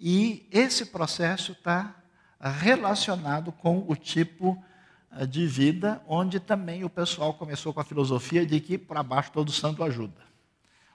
e 0.00 0.48
esse 0.50 0.84
processo 0.86 1.52
está 1.52 1.94
relacionado 2.40 3.50
com 3.50 3.84
o 3.88 3.96
tipo 3.96 4.62
ah, 5.10 5.24
de 5.24 5.46
vida, 5.46 6.02
onde 6.06 6.38
também 6.38 6.84
o 6.84 6.90
pessoal 6.90 7.34
começou 7.34 7.72
com 7.72 7.80
a 7.80 7.84
filosofia 7.84 8.46
de 8.46 8.60
que 8.60 8.78
para 8.78 9.02
baixo 9.02 9.32
todo 9.32 9.50
santo 9.50 9.82
ajuda. 9.82 10.20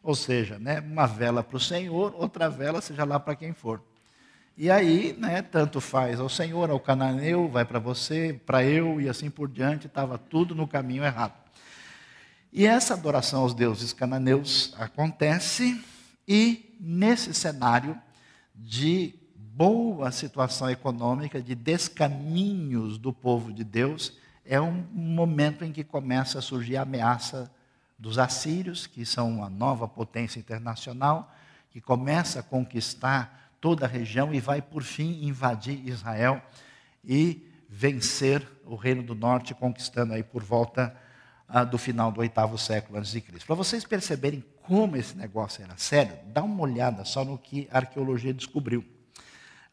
Ou 0.01 0.15
seja, 0.15 0.59
né, 0.59 0.79
uma 0.81 1.05
vela 1.05 1.43
para 1.43 1.57
o 1.57 1.59
Senhor, 1.59 2.13
outra 2.15 2.49
vela 2.49 2.81
seja 2.81 3.03
lá 3.03 3.19
para 3.19 3.35
quem 3.35 3.53
for. 3.53 3.81
E 4.55 4.69
aí, 4.69 5.15
né, 5.17 5.41
tanto 5.41 5.81
faz 5.81 6.19
ao 6.19 6.29
Senhor, 6.29 6.69
ao 6.69 6.79
cananeu, 6.79 7.49
vai 7.49 7.65
para 7.65 7.79
você, 7.79 8.39
para 8.45 8.63
eu 8.63 9.01
e 9.01 9.09
assim 9.09 9.29
por 9.29 9.49
diante, 9.49 9.87
estava 9.87 10.17
tudo 10.17 10.53
no 10.53 10.67
caminho 10.67 11.03
errado. 11.03 11.33
E 12.51 12.67
essa 12.67 12.93
adoração 12.93 13.41
aos 13.41 13.55
deuses 13.55 13.93
cananeus 13.93 14.75
acontece, 14.77 15.83
e 16.27 16.77
nesse 16.79 17.33
cenário 17.33 17.99
de 18.53 19.15
boa 19.55 20.11
situação 20.11 20.69
econômica, 20.69 21.41
de 21.41 21.53
descaminhos 21.53 22.97
do 22.97 23.13
povo 23.13 23.53
de 23.53 23.63
Deus, 23.63 24.17
é 24.43 24.59
um 24.59 24.85
momento 24.91 25.63
em 25.63 25.71
que 25.71 25.83
começa 25.83 26.39
a 26.39 26.41
surgir 26.41 26.75
a 26.75 26.81
ameaça 26.81 27.51
dos 27.97 28.17
assírios, 28.17 28.87
que 28.87 29.05
são 29.05 29.29
uma 29.29 29.49
nova 29.49 29.87
potência 29.87 30.39
internacional, 30.39 31.33
que 31.69 31.79
começa 31.79 32.39
a 32.39 32.43
conquistar 32.43 33.51
toda 33.61 33.85
a 33.85 33.87
região 33.87 34.33
e 34.33 34.39
vai, 34.39 34.61
por 34.61 34.81
fim, 34.81 35.23
invadir 35.23 35.87
Israel 35.87 36.41
e 37.03 37.47
vencer 37.69 38.45
o 38.65 38.75
Reino 38.75 39.03
do 39.03 39.15
Norte, 39.15 39.53
conquistando 39.53 40.13
aí 40.13 40.23
por 40.23 40.43
volta 40.43 40.95
ah, 41.47 41.63
do 41.63 41.77
final 41.77 42.11
do 42.11 42.19
oitavo 42.19 42.57
século 42.57 42.97
antes 42.97 43.11
de 43.11 43.21
Cristo. 43.21 43.45
Para 43.45 43.55
vocês 43.55 43.85
perceberem 43.85 44.43
como 44.63 44.97
esse 44.97 45.15
negócio 45.15 45.63
era 45.63 45.77
sério, 45.77 46.17
dá 46.27 46.43
uma 46.43 46.61
olhada 46.61 47.05
só 47.05 47.23
no 47.23 47.37
que 47.37 47.67
a 47.71 47.77
arqueologia 47.77 48.33
descobriu. 48.33 48.83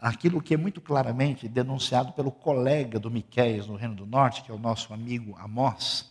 Aquilo 0.01 0.41
que 0.41 0.55
é 0.55 0.57
muito 0.57 0.81
claramente 0.81 1.47
denunciado 1.47 2.13
pelo 2.13 2.33
colega 2.33 2.99
do 2.99 3.11
Miqueias 3.11 3.67
no 3.67 3.77
Reino 3.77 3.95
do 3.95 4.07
Norte, 4.07 4.43
que 4.43 4.51
é 4.51 4.55
o 4.55 4.59
nosso 4.59 4.95
amigo 4.95 5.37
Amós, 5.37 6.11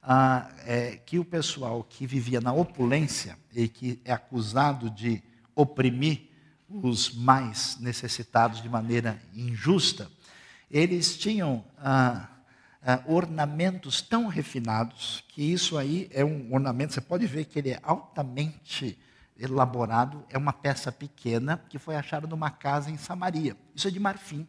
ah, 0.00 0.48
é 0.64 1.00
que 1.04 1.18
o 1.18 1.24
pessoal 1.24 1.82
que 1.82 2.06
vivia 2.06 2.40
na 2.40 2.52
opulência 2.52 3.36
e 3.52 3.66
que 3.66 4.00
é 4.04 4.12
acusado 4.12 4.88
de 4.88 5.20
oprimir 5.52 6.28
os 6.68 7.12
mais 7.12 7.76
necessitados 7.80 8.62
de 8.62 8.68
maneira 8.68 9.20
injusta, 9.34 10.08
eles 10.70 11.16
tinham 11.16 11.64
ah, 11.78 12.28
ah, 12.86 13.02
ornamentos 13.04 14.00
tão 14.00 14.28
refinados 14.28 15.24
que 15.26 15.42
isso 15.42 15.76
aí 15.76 16.08
é 16.12 16.24
um 16.24 16.54
ornamento, 16.54 16.94
você 16.94 17.00
pode 17.00 17.26
ver 17.26 17.46
que 17.46 17.58
ele 17.58 17.70
é 17.70 17.80
altamente 17.82 18.96
elaborado, 19.38 20.24
é 20.28 20.38
uma 20.38 20.52
peça 20.52 20.92
pequena 20.92 21.62
que 21.68 21.78
foi 21.78 21.96
achada 21.96 22.26
numa 22.26 22.50
casa 22.50 22.90
em 22.90 22.96
Samaria. 22.96 23.56
Isso 23.74 23.88
é 23.88 23.90
de 23.90 23.98
marfim. 23.98 24.46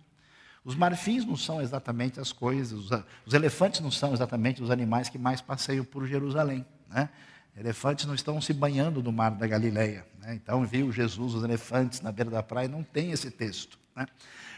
Os 0.64 0.76
marfins 0.76 1.26
não 1.26 1.36
são 1.36 1.62
exatamente 1.62 2.20
as 2.20 2.32
coisas, 2.32 2.72
os, 2.72 2.90
os 3.26 3.34
elefantes 3.34 3.82
não 3.82 3.92
são 3.92 4.14
exatamente 4.14 4.64
os 4.64 4.72
animais 4.72 5.10
que 5.10 5.18
mais 5.18 5.42
passeiam 5.42 5.86
por 5.86 6.08
Jerusalém. 6.08 6.66
Né? 6.90 7.10
Elefantes 7.56 8.06
não 8.06 8.16
estão 8.16 8.42
se 8.42 8.52
banhando 8.52 9.02
no 9.02 9.12
mar 9.12 9.32
da 9.32 9.48
Galileia. 9.48 10.06
Né? 10.20 10.36
Então, 10.36 10.66
viu 10.66 10.92
Jesus 10.92 11.36
os 11.36 11.44
elefantes 11.44 12.02
na 12.02 12.12
beira 12.12 12.32
da 12.32 12.44
praia, 12.44 12.68
não 12.68 12.84
tem 12.84 13.12
esse 13.12 13.30
texto. 13.30 13.78
Né? 13.96 14.08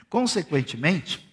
Consequentemente, 0.10 1.28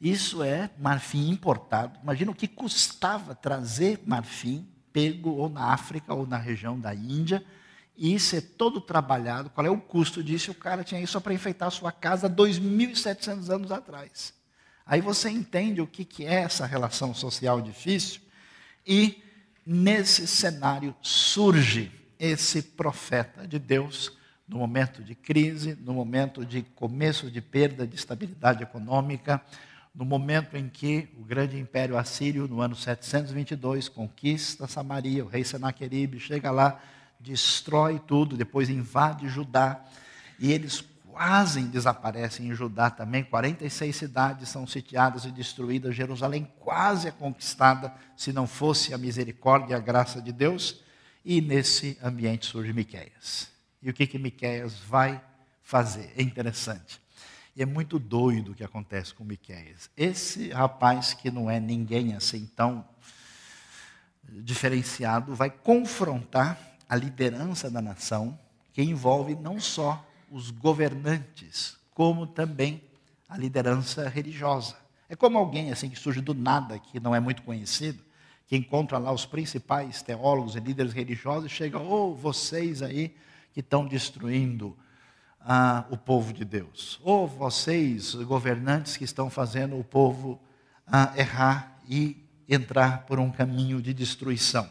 isso 0.00 0.42
é 0.42 0.68
marfim 0.78 1.30
importado. 1.30 1.98
Imagina 2.02 2.32
o 2.32 2.34
que 2.34 2.48
custava 2.48 3.34
trazer 3.34 4.00
marfim 4.04 4.66
pego 4.92 5.30
ou 5.30 5.48
na 5.48 5.72
África 5.72 6.12
ou 6.12 6.26
na 6.26 6.36
região 6.36 6.78
da 6.78 6.92
Índia 6.92 7.44
e 7.96 8.18
ser 8.18 8.42
todo 8.42 8.80
trabalhado. 8.80 9.50
Qual 9.50 9.66
é 9.66 9.70
o 9.70 9.80
custo 9.80 10.22
disso? 10.22 10.50
O 10.50 10.54
cara 10.54 10.84
tinha 10.84 11.00
isso 11.00 11.12
só 11.12 11.20
para 11.20 11.34
enfeitar 11.34 11.68
a 11.68 11.70
sua 11.70 11.92
casa 11.92 12.28
2.700 12.28 13.48
anos 13.50 13.70
atrás. 13.72 14.34
Aí 14.84 15.00
você 15.00 15.30
entende 15.30 15.80
o 15.80 15.86
que, 15.86 16.04
que 16.04 16.24
é 16.24 16.42
essa 16.42 16.66
relação 16.66 17.14
social 17.14 17.60
difícil 17.60 18.20
e 18.86 19.22
nesse 19.64 20.26
cenário 20.26 20.94
surge 21.00 21.90
esse 22.18 22.62
profeta 22.62 23.46
de 23.46 23.58
Deus 23.58 24.12
no 24.46 24.58
momento 24.58 25.02
de 25.02 25.14
crise, 25.14 25.78
no 25.80 25.94
momento 25.94 26.44
de 26.44 26.62
começo 26.62 27.30
de 27.30 27.40
perda 27.40 27.86
de 27.86 27.94
estabilidade 27.94 28.62
econômica, 28.62 29.40
no 29.94 30.04
momento 30.04 30.56
em 30.56 30.68
que 30.68 31.08
o 31.18 31.22
grande 31.22 31.58
império 31.58 31.96
assírio, 31.96 32.48
no 32.48 32.60
ano 32.60 32.74
722, 32.74 33.88
conquista 33.88 34.66
Samaria, 34.66 35.24
o 35.24 35.28
rei 35.28 35.44
Senaqueribe 35.44 36.18
chega 36.18 36.50
lá, 36.50 36.80
destrói 37.22 37.98
tudo, 37.98 38.36
depois 38.36 38.68
invade 38.68 39.28
Judá, 39.28 39.80
e 40.38 40.52
eles 40.52 40.84
quase 41.12 41.60
desaparecem 41.62 42.48
em 42.48 42.54
Judá 42.54 42.90
também. 42.90 43.22
46 43.22 43.94
cidades 43.94 44.48
são 44.48 44.66
sitiadas 44.66 45.24
e 45.24 45.30
destruídas, 45.30 45.94
Jerusalém 45.94 46.50
quase 46.58 47.08
é 47.08 47.10
conquistada, 47.10 47.94
se 48.16 48.32
não 48.32 48.46
fosse 48.46 48.94
a 48.94 48.98
misericórdia 48.98 49.74
e 49.74 49.76
a 49.76 49.80
graça 49.80 50.20
de 50.20 50.32
Deus. 50.32 50.80
E 51.24 51.40
nesse 51.40 51.98
ambiente 52.02 52.46
surge 52.46 52.72
Miqueias. 52.72 53.48
E 53.80 53.90
o 53.90 53.94
que 53.94 54.06
que 54.06 54.18
Miqueias 54.18 54.78
vai 54.80 55.20
fazer? 55.62 56.12
É 56.16 56.22
interessante. 56.22 57.00
E 57.54 57.62
é 57.62 57.66
muito 57.66 57.98
doido 57.98 58.52
o 58.52 58.54
que 58.54 58.64
acontece 58.64 59.12
com 59.12 59.22
Miqueias. 59.22 59.90
Esse 59.96 60.50
rapaz, 60.50 61.12
que 61.12 61.30
não 61.30 61.50
é 61.50 61.60
ninguém 61.60 62.14
assim 62.14 62.50
tão 62.56 62.84
diferenciado, 64.24 65.34
vai 65.34 65.50
confrontar 65.50 66.71
a 66.92 66.94
liderança 66.94 67.70
da 67.70 67.80
nação, 67.80 68.38
que 68.70 68.82
envolve 68.82 69.34
não 69.34 69.58
só 69.58 70.06
os 70.30 70.50
governantes, 70.50 71.78
como 71.94 72.26
também 72.26 72.82
a 73.26 73.38
liderança 73.38 74.10
religiosa. 74.10 74.76
É 75.08 75.16
como 75.16 75.38
alguém 75.38 75.72
assim 75.72 75.88
que 75.88 75.98
surge 75.98 76.20
do 76.20 76.34
nada, 76.34 76.78
que 76.78 77.00
não 77.00 77.14
é 77.14 77.18
muito 77.18 77.40
conhecido, 77.44 77.98
que 78.46 78.54
encontra 78.54 78.98
lá 78.98 79.10
os 79.10 79.24
principais 79.24 80.02
teólogos 80.02 80.54
e 80.54 80.60
líderes 80.60 80.92
religiosos 80.92 81.50
e 81.50 81.54
chega, 81.54 81.78
oh, 81.78 82.14
vocês 82.14 82.82
aí 82.82 83.16
que 83.54 83.60
estão 83.60 83.86
destruindo 83.86 84.76
ah, 85.40 85.86
o 85.88 85.96
povo 85.96 86.30
de 86.30 86.44
Deus. 86.44 87.00
Ou 87.02 87.26
vocês, 87.26 88.14
governantes, 88.16 88.98
que 88.98 89.04
estão 89.04 89.30
fazendo 89.30 89.78
o 89.78 89.84
povo 89.84 90.38
ah, 90.86 91.10
errar 91.16 91.74
e 91.88 92.22
entrar 92.46 93.06
por 93.06 93.18
um 93.18 93.30
caminho 93.30 93.80
de 93.80 93.94
destruição. 93.94 94.68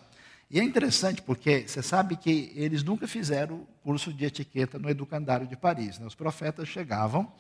E 0.54 0.60
é 0.60 0.64
interessante 0.64 1.22
porque 1.22 1.66
você 1.66 1.82
sabe 1.82 2.18
que 2.18 2.52
eles 2.58 2.84
nunca 2.84 3.08
fizeram 3.08 3.66
curso 3.82 4.12
de 4.12 4.26
etiqueta 4.26 4.78
no 4.78 4.90
Educandário 4.90 5.48
de 5.48 5.56
Paris. 5.56 5.98
Né? 5.98 6.06
Os 6.06 6.14
profetas 6.14 6.68
chegavam 6.68 7.32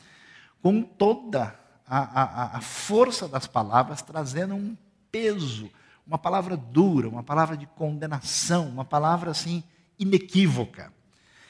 com 0.61 0.81
toda 0.81 1.53
a, 1.85 2.21
a, 2.21 2.57
a 2.57 2.61
força 2.61 3.27
das 3.27 3.45
palavras 3.45 4.01
trazendo 4.01 4.55
um 4.55 4.77
peso, 5.11 5.69
uma 6.07 6.17
palavra 6.17 6.55
dura, 6.55 7.09
uma 7.09 7.21
palavra 7.21 7.57
de 7.57 7.65
condenação, 7.65 8.69
uma 8.69 8.85
palavra 8.85 9.31
assim 9.31 9.61
inequívoca. 9.99 10.93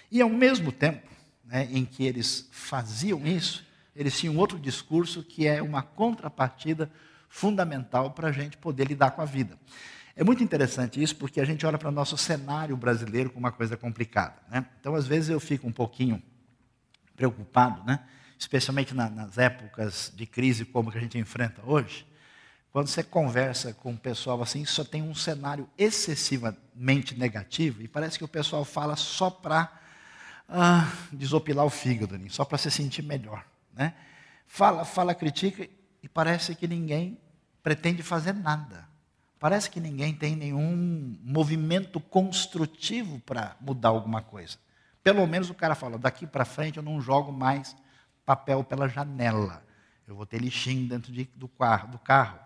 E 0.09 0.19
ao 0.19 0.29
mesmo 0.29 0.71
tempo 0.71 1.07
né, 1.45 1.69
em 1.71 1.85
que 1.85 2.03
eles 2.03 2.49
faziam 2.51 3.23
isso, 3.27 3.63
eles 3.95 4.17
tinham 4.17 4.35
outro 4.35 4.57
discurso 4.57 5.21
que 5.21 5.45
é 5.45 5.61
uma 5.61 5.83
contrapartida 5.83 6.91
fundamental 7.29 8.09
para 8.09 8.29
a 8.29 8.31
gente 8.31 8.57
poder 8.57 8.87
lidar 8.87 9.11
com 9.11 9.21
a 9.21 9.25
vida. 9.25 9.59
É 10.21 10.23
muito 10.23 10.43
interessante 10.43 11.01
isso 11.01 11.15
porque 11.15 11.41
a 11.41 11.45
gente 11.45 11.65
olha 11.65 11.79
para 11.79 11.89
o 11.89 11.91
nosso 11.91 12.15
cenário 12.15 12.77
brasileiro 12.77 13.31
como 13.31 13.43
uma 13.43 13.51
coisa 13.51 13.75
complicada. 13.75 14.35
Né? 14.51 14.63
Então, 14.79 14.93
às 14.93 15.07
vezes, 15.07 15.31
eu 15.31 15.39
fico 15.39 15.67
um 15.67 15.71
pouquinho 15.71 16.21
preocupado, 17.15 17.83
né? 17.83 18.05
especialmente 18.37 18.93
na, 18.93 19.09
nas 19.09 19.39
épocas 19.39 20.13
de 20.15 20.27
crise 20.27 20.63
como 20.63 20.91
que 20.91 20.99
a 20.99 21.01
gente 21.01 21.17
enfrenta 21.17 21.63
hoje, 21.65 22.05
quando 22.71 22.85
você 22.85 23.01
conversa 23.01 23.73
com 23.73 23.93
o 23.93 23.97
pessoal 23.97 24.39
assim, 24.43 24.63
só 24.63 24.83
tem 24.83 25.01
um 25.01 25.15
cenário 25.15 25.67
excessivamente 25.75 27.17
negativo 27.17 27.81
e 27.81 27.87
parece 27.87 28.19
que 28.19 28.23
o 28.23 28.27
pessoal 28.27 28.63
fala 28.63 28.95
só 28.95 29.31
para 29.31 29.73
ah, 30.47 30.87
desopilar 31.11 31.65
o 31.65 31.69
fígado, 31.71 32.15
só 32.29 32.45
para 32.45 32.59
se 32.59 32.69
sentir 32.69 33.01
melhor. 33.01 33.43
Né? 33.73 33.95
Fala, 34.45 34.85
fala, 34.85 35.15
critica 35.15 35.67
e 36.03 36.07
parece 36.07 36.53
que 36.53 36.67
ninguém 36.67 37.17
pretende 37.63 38.03
fazer 38.03 38.33
nada. 38.33 38.90
Parece 39.41 39.71
que 39.71 39.79
ninguém 39.79 40.13
tem 40.13 40.35
nenhum 40.35 41.17
movimento 41.23 41.99
construtivo 41.99 43.19
para 43.21 43.55
mudar 43.59 43.89
alguma 43.89 44.21
coisa. 44.21 44.55
Pelo 45.03 45.25
menos 45.25 45.49
o 45.49 45.55
cara 45.55 45.73
fala: 45.73 45.97
daqui 45.97 46.27
para 46.27 46.45
frente 46.45 46.77
eu 46.77 46.83
não 46.83 47.01
jogo 47.01 47.31
mais 47.31 47.75
papel 48.23 48.63
pela 48.63 48.87
janela. 48.87 49.65
Eu 50.07 50.15
vou 50.15 50.27
ter 50.27 50.37
lixinho 50.37 50.87
dentro 50.87 51.11
de, 51.11 51.23
do, 51.35 51.49
do 51.89 51.97
carro. 51.97 52.37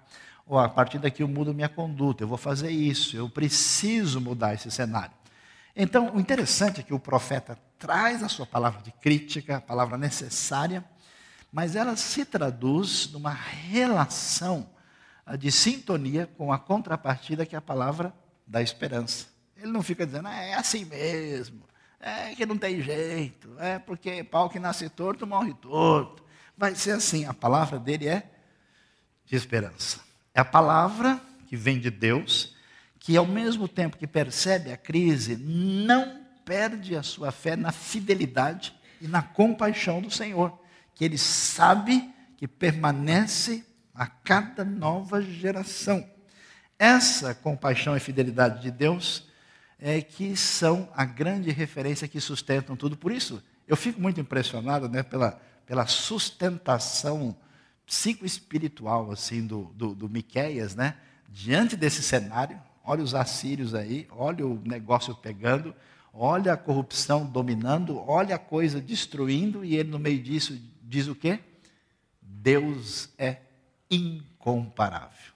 Ou 0.48 0.58
a 0.58 0.70
partir 0.70 0.98
daqui 0.98 1.22
eu 1.22 1.28
mudo 1.28 1.54
minha 1.54 1.68
conduta, 1.68 2.24
eu 2.24 2.30
vou 2.30 2.38
fazer 2.38 2.70
isso, 2.70 3.18
eu 3.18 3.30
preciso 3.30 4.22
mudar 4.22 4.54
esse 4.54 4.72
cenário. 4.72 5.12
Então, 5.76 6.16
o 6.16 6.20
interessante 6.22 6.80
é 6.80 6.84
que 6.84 6.94
o 6.94 7.00
profeta 7.00 7.60
traz 7.78 8.24
a 8.24 8.30
sua 8.30 8.46
palavra 8.46 8.82
de 8.82 8.94
crítica, 8.94 9.58
a 9.58 9.62
palavra 9.62 9.98
necessária, 9.98 10.82
mas 11.52 11.76
ela 11.76 11.98
se 11.98 12.24
traduz 12.24 13.12
numa 13.12 13.34
relação 13.34 14.70
de 15.38 15.52
sintonia 15.52 16.30
com 16.38 16.54
a 16.54 16.60
contrapartida 16.60 17.46
que 17.46 17.56
é 17.56 17.58
a 17.58 17.62
palavra 17.62 18.14
da 18.46 18.62
esperança. 18.62 19.28
Ele 19.58 19.72
não 19.72 19.82
fica 19.82 20.06
dizendo, 20.06 20.28
ah, 20.28 20.44
é 20.44 20.54
assim 20.54 20.86
mesmo, 20.86 21.64
é 22.00 22.36
que 22.36 22.46
não 22.46 22.58
tem 22.58 22.82
jeito, 22.82 23.50
é 23.58 23.80
porque 23.80 24.24
pau 24.24 24.50
que 24.50 24.60
nasce 24.60 24.88
torto 24.90 25.26
morre 25.26 25.54
torto. 25.56 26.24
Vai 26.58 26.76
ser 26.76 26.92
assim, 26.92 27.26
a 27.26 27.34
palavra 27.34 27.80
dele 27.80 28.08
é 28.08 28.30
de 29.26 29.36
esperança. 29.36 30.00
É 30.34 30.40
a 30.40 30.46
palavra 30.46 31.20
que 31.48 31.58
vem 31.58 31.80
de 31.80 31.90
Deus, 31.90 32.56
que 33.00 33.18
ao 33.18 33.26
mesmo 33.26 33.68
tempo 33.68 33.98
que 33.98 34.06
percebe 34.06 34.72
a 34.72 34.78
crise, 34.78 35.36
não 35.36 36.22
perde 36.46 36.96
a 36.96 37.02
sua 37.02 37.32
fé 37.32 37.56
na 37.56 37.72
fidelidade 37.72 38.76
e 39.02 39.08
na 39.08 39.22
compaixão 39.22 40.02
do 40.02 40.12
Senhor, 40.12 40.58
que 40.94 41.04
ele 41.04 41.18
sabe 41.18 42.14
que 42.38 42.48
permanece 42.48 43.66
a 43.96 44.06
cada 44.06 44.66
nova 44.66 45.22
geração. 45.22 46.06
Essa 46.78 47.34
compaixão 47.34 47.96
e 47.96 48.00
fidelidade 48.00 48.62
de 48.62 48.70
Deus 48.70 49.28
é 49.80 50.02
que 50.02 50.36
são 50.36 50.90
a 50.94 51.06
grande 51.06 51.50
referência 51.52 52.08
que 52.08 52.20
sustentam 52.20 52.76
tudo. 52.76 52.98
Por 52.98 53.12
isso, 53.12 53.42
eu 53.68 53.78
fico 53.78 54.02
muito 54.02 54.20
impressionado 54.20 54.90
né, 54.90 55.02
pela, 55.02 55.42
pela 55.66 55.88
sustentação 55.88 57.36
psicoespiritual 57.86 59.12
assim, 59.12 59.46
do, 59.46 59.72
do, 59.76 59.96
do 59.96 60.10
Miqueias, 60.10 60.76
né? 60.76 60.96
diante 61.30 61.76
desse 61.76 62.02
cenário. 62.02 62.60
Olha 62.84 63.04
os 63.04 63.16
assírios 63.16 63.74
aí, 63.74 64.08
olha 64.12 64.46
o 64.46 64.62
negócio 64.64 65.16
pegando, 65.16 65.74
olha 66.14 66.54
a 66.54 66.58
corrupção 66.58 67.26
dominando, 67.26 67.98
olha 67.98 68.36
a 68.36 68.40
coisa 68.40 68.80
destruindo, 68.80 69.66
e 69.66 69.76
ele 69.76 69.90
no 69.90 70.00
meio 70.00 70.22
disso 70.22 70.60
diz 70.84 71.08
o 71.08 71.16
quê? 71.16 71.40
Deus 72.22 73.10
é 73.18 73.38
incomparável. 73.90 75.34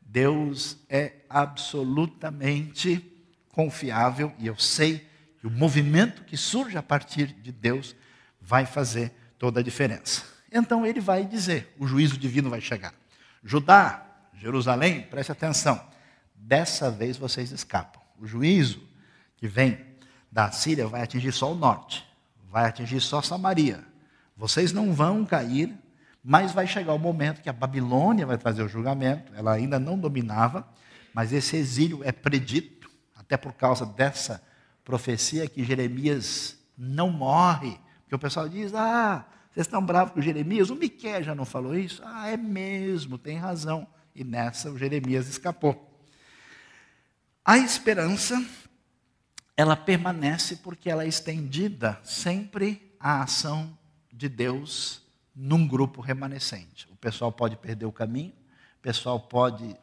Deus 0.00 0.78
é 0.88 1.16
absolutamente 1.28 3.04
confiável 3.52 4.32
e 4.38 4.46
eu 4.46 4.56
sei 4.56 5.06
que 5.38 5.46
o 5.46 5.50
movimento 5.50 6.24
que 6.24 6.36
surge 6.36 6.78
a 6.78 6.82
partir 6.82 7.26
de 7.26 7.52
Deus 7.52 7.94
vai 8.40 8.64
fazer 8.64 9.12
toda 9.38 9.60
a 9.60 9.62
diferença. 9.62 10.24
Então 10.50 10.86
ele 10.86 11.00
vai 11.00 11.24
dizer: 11.24 11.74
o 11.78 11.86
juízo 11.86 12.16
divino 12.16 12.48
vai 12.48 12.60
chegar. 12.60 12.94
Judá, 13.44 14.06
Jerusalém, 14.34 15.02
preste 15.02 15.32
atenção. 15.32 15.80
Dessa 16.34 16.90
vez 16.90 17.16
vocês 17.16 17.50
escapam. 17.50 18.00
O 18.18 18.26
juízo 18.26 18.82
que 19.36 19.46
vem 19.46 19.78
da 20.30 20.50
Síria 20.50 20.86
vai 20.86 21.02
atingir 21.02 21.32
só 21.32 21.52
o 21.52 21.54
norte, 21.54 22.04
vai 22.50 22.66
atingir 22.66 23.00
só 23.00 23.20
Samaria. 23.20 23.84
Vocês 24.36 24.72
não 24.72 24.92
vão 24.92 25.24
cair 25.24 25.76
mas 26.30 26.52
vai 26.52 26.66
chegar 26.66 26.92
o 26.92 26.98
momento 26.98 27.40
que 27.40 27.48
a 27.48 27.54
Babilônia 27.54 28.26
vai 28.26 28.36
trazer 28.36 28.62
o 28.62 28.68
julgamento, 28.68 29.32
ela 29.34 29.54
ainda 29.54 29.78
não 29.78 29.98
dominava, 29.98 30.68
mas 31.14 31.32
esse 31.32 31.56
exílio 31.56 32.04
é 32.04 32.12
predito, 32.12 32.90
até 33.16 33.34
por 33.34 33.54
causa 33.54 33.86
dessa 33.86 34.42
profecia 34.84 35.48
que 35.48 35.64
Jeremias 35.64 36.58
não 36.76 37.08
morre. 37.08 37.80
Porque 38.02 38.14
o 38.14 38.18
pessoal 38.18 38.46
diz: 38.46 38.74
ah, 38.74 39.24
vocês 39.50 39.66
estão 39.66 39.82
bravos 39.82 40.12
com 40.12 40.20
Jeremias? 40.20 40.68
O 40.68 40.74
Miquel 40.74 41.22
já 41.22 41.34
não 41.34 41.46
falou 41.46 41.74
isso? 41.74 42.02
Ah, 42.04 42.28
é 42.28 42.36
mesmo, 42.36 43.16
tem 43.16 43.38
razão. 43.38 43.86
E 44.14 44.22
nessa 44.22 44.70
o 44.70 44.76
Jeremias 44.76 45.28
escapou. 45.28 45.98
A 47.42 47.56
esperança, 47.56 48.38
ela 49.56 49.74
permanece 49.74 50.56
porque 50.56 50.90
ela 50.90 51.04
é 51.04 51.08
estendida 51.08 51.98
sempre 52.04 52.94
à 53.00 53.22
ação 53.22 53.78
de 54.12 54.28
Deus 54.28 55.07
num 55.38 55.68
grupo 55.68 56.00
remanescente. 56.00 56.88
O 56.90 56.96
pessoal 56.96 57.30
pode 57.30 57.56
perder 57.56 57.86
o 57.86 57.92
caminho, 57.92 58.32
o 58.78 58.82
pessoal 58.82 59.20
pode 59.20 59.76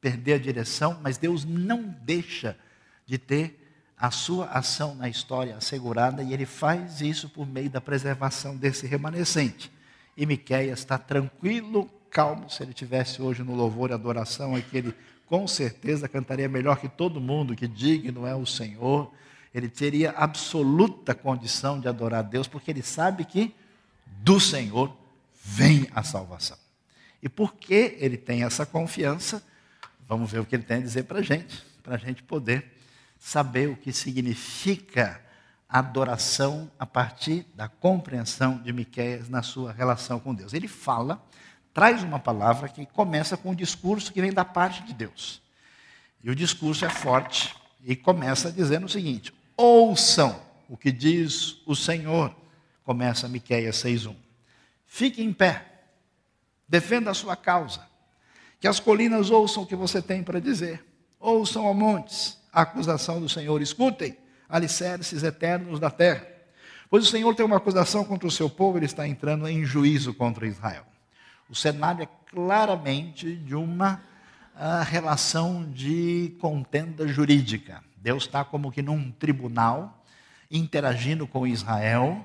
perder 0.00 0.34
a 0.34 0.38
direção, 0.38 0.98
mas 1.02 1.18
Deus 1.18 1.44
não 1.44 1.82
deixa 1.82 2.56
de 3.04 3.18
ter 3.18 3.66
a 3.98 4.10
sua 4.10 4.46
ação 4.46 4.94
na 4.94 5.08
história 5.08 5.56
assegurada 5.56 6.22
e 6.22 6.32
ele 6.32 6.46
faz 6.46 7.02
isso 7.02 7.28
por 7.28 7.46
meio 7.46 7.68
da 7.68 7.80
preservação 7.80 8.56
desse 8.56 8.86
remanescente. 8.86 9.70
E 10.16 10.24
Miqueias 10.24 10.78
está 10.78 10.96
tranquilo, 10.96 11.90
calmo, 12.08 12.48
se 12.48 12.62
ele 12.62 12.72
tivesse 12.72 13.20
hoje 13.20 13.42
no 13.42 13.54
louvor 13.54 13.90
e 13.90 13.92
adoração, 13.92 14.56
é 14.56 14.62
que 14.62 14.78
ele 14.78 14.94
com 15.26 15.46
certeza 15.46 16.08
cantaria 16.08 16.48
melhor 16.48 16.78
que 16.78 16.88
todo 16.88 17.20
mundo, 17.20 17.54
que 17.54 17.68
digno 17.68 18.26
é 18.26 18.34
o 18.34 18.46
Senhor. 18.46 19.12
Ele 19.52 19.68
teria 19.68 20.12
absoluta 20.12 21.14
condição 21.14 21.78
de 21.78 21.88
adorar 21.88 22.24
Deus, 22.24 22.48
porque 22.48 22.70
ele 22.70 22.82
sabe 22.82 23.26
que 23.26 23.54
do 24.22 24.38
Senhor 24.40 24.94
vem 25.42 25.88
a 25.94 26.02
salvação. 26.02 26.58
E 27.22 27.28
porque 27.28 27.96
ele 27.98 28.16
tem 28.16 28.44
essa 28.44 28.64
confiança, 28.64 29.42
vamos 30.06 30.30
ver 30.30 30.40
o 30.40 30.44
que 30.44 30.54
ele 30.54 30.62
tem 30.62 30.78
a 30.78 30.82
dizer 30.82 31.04
para 31.04 31.18
a 31.18 31.22
gente, 31.22 31.64
para 31.82 31.94
a 31.94 31.98
gente 31.98 32.22
poder 32.22 32.78
saber 33.18 33.68
o 33.68 33.76
que 33.76 33.92
significa 33.92 35.20
adoração 35.68 36.70
a 36.78 36.86
partir 36.86 37.44
da 37.54 37.68
compreensão 37.68 38.58
de 38.58 38.72
Miqueias 38.72 39.28
na 39.28 39.42
sua 39.42 39.72
relação 39.72 40.18
com 40.18 40.34
Deus. 40.34 40.54
Ele 40.54 40.68
fala, 40.68 41.22
traz 41.74 42.02
uma 42.02 42.18
palavra 42.18 42.68
que 42.68 42.86
começa 42.86 43.36
com 43.36 43.50
um 43.50 43.54
discurso 43.54 44.12
que 44.12 44.20
vem 44.20 44.32
da 44.32 44.44
parte 44.44 44.82
de 44.84 44.94
Deus. 44.94 45.42
E 46.22 46.30
o 46.30 46.34
discurso 46.34 46.84
é 46.84 46.88
forte 46.88 47.54
e 47.84 47.94
começa 47.94 48.50
dizendo 48.50 48.86
o 48.86 48.88
seguinte: 48.88 49.32
ouçam 49.56 50.40
o 50.68 50.76
que 50.76 50.90
diz 50.90 51.58
o 51.66 51.76
Senhor 51.76 52.34
começa 52.88 53.28
Miqueias 53.28 53.76
6:1. 53.76 54.16
Fique 54.86 55.22
em 55.22 55.30
pé. 55.30 55.62
Defenda 56.66 57.10
a 57.10 57.14
sua 57.14 57.36
causa. 57.36 57.86
Que 58.58 58.66
as 58.66 58.80
colinas 58.80 59.28
ouçam 59.28 59.62
o 59.62 59.66
que 59.66 59.76
você 59.76 60.00
tem 60.00 60.22
para 60.22 60.40
dizer. 60.40 60.82
Ouçam 61.20 61.66
ao 61.66 61.74
montes 61.74 62.38
a 62.50 62.62
acusação 62.62 63.20
do 63.20 63.28
Senhor. 63.28 63.60
Escutem, 63.60 64.16
alicerces 64.48 65.22
eternos 65.22 65.78
da 65.78 65.90
terra. 65.90 66.26
Pois 66.88 67.04
o 67.04 67.10
Senhor 67.10 67.34
tem 67.34 67.44
uma 67.44 67.58
acusação 67.58 68.06
contra 68.06 68.26
o 68.26 68.30
seu 68.30 68.48
povo, 68.48 68.78
ele 68.78 68.86
está 68.86 69.06
entrando 69.06 69.46
em 69.46 69.66
juízo 69.66 70.14
contra 70.14 70.46
Israel. 70.46 70.86
O 71.50 71.54
cenário 71.54 72.04
é 72.04 72.08
claramente 72.30 73.36
de 73.36 73.54
uma 73.54 74.00
uh, 74.54 74.82
relação 74.84 75.70
de 75.70 76.34
contenda 76.40 77.06
jurídica. 77.06 77.84
Deus 77.98 78.24
está 78.24 78.46
como 78.46 78.72
que 78.72 78.80
num 78.80 79.10
tribunal, 79.10 80.02
interagindo 80.50 81.26
com 81.26 81.46
Israel, 81.46 82.24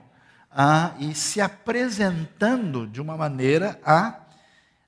ah, 0.55 0.93
e 0.99 1.15
se 1.15 1.41
apresentando 1.41 2.85
de 2.87 3.01
uma 3.01 3.17
maneira 3.17 3.79
a, 3.83 4.19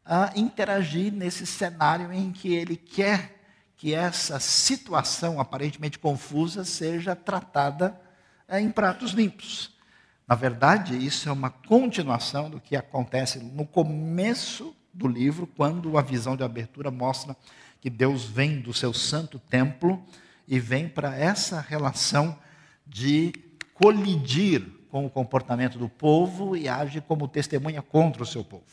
a 0.06 0.32
interagir 0.36 1.12
nesse 1.12 1.46
cenário 1.46 2.14
em 2.14 2.32
que 2.32 2.54
ele 2.54 2.76
quer 2.76 3.36
que 3.76 3.94
essa 3.94 4.40
situação 4.40 5.40
aparentemente 5.40 6.00
confusa 6.00 6.64
seja 6.64 7.16
tratada 7.16 8.00
eh, 8.48 8.60
em 8.62 8.70
pratos 8.70 9.12
limpos. 9.12 9.76
Na 10.28 10.36
verdade, 10.36 10.96
isso 10.96 11.30
é 11.30 11.32
uma 11.32 11.50
continuação 11.50 12.50
do 12.50 12.60
que 12.60 12.76
acontece 12.76 13.40
no 13.40 13.66
começo 13.66 14.76
do 14.94 15.08
livro, 15.08 15.46
quando 15.46 15.98
a 15.98 16.02
visão 16.02 16.38
de 16.38 16.44
abertura 16.44 16.90
mostra 16.90 17.36
que 17.82 17.90
Deus 17.90 18.26
vem 18.26 18.62
do 18.62 18.74
seu 18.74 18.94
santo 18.94 19.38
templo 19.38 20.02
e 20.48 20.60
vem 20.60 20.88
para 20.88 21.16
essa 21.16 21.60
relação 21.60 22.38
de 22.88 23.34
colidir 23.74 24.75
com 24.96 25.06
o 25.06 25.10
comportamento 25.10 25.78
do 25.78 25.90
povo 25.90 26.56
e 26.56 26.70
age 26.70 27.02
como 27.02 27.28
testemunha 27.28 27.82
contra 27.82 28.24
o 28.24 28.26
seu 28.26 28.46
povo. 28.46 28.64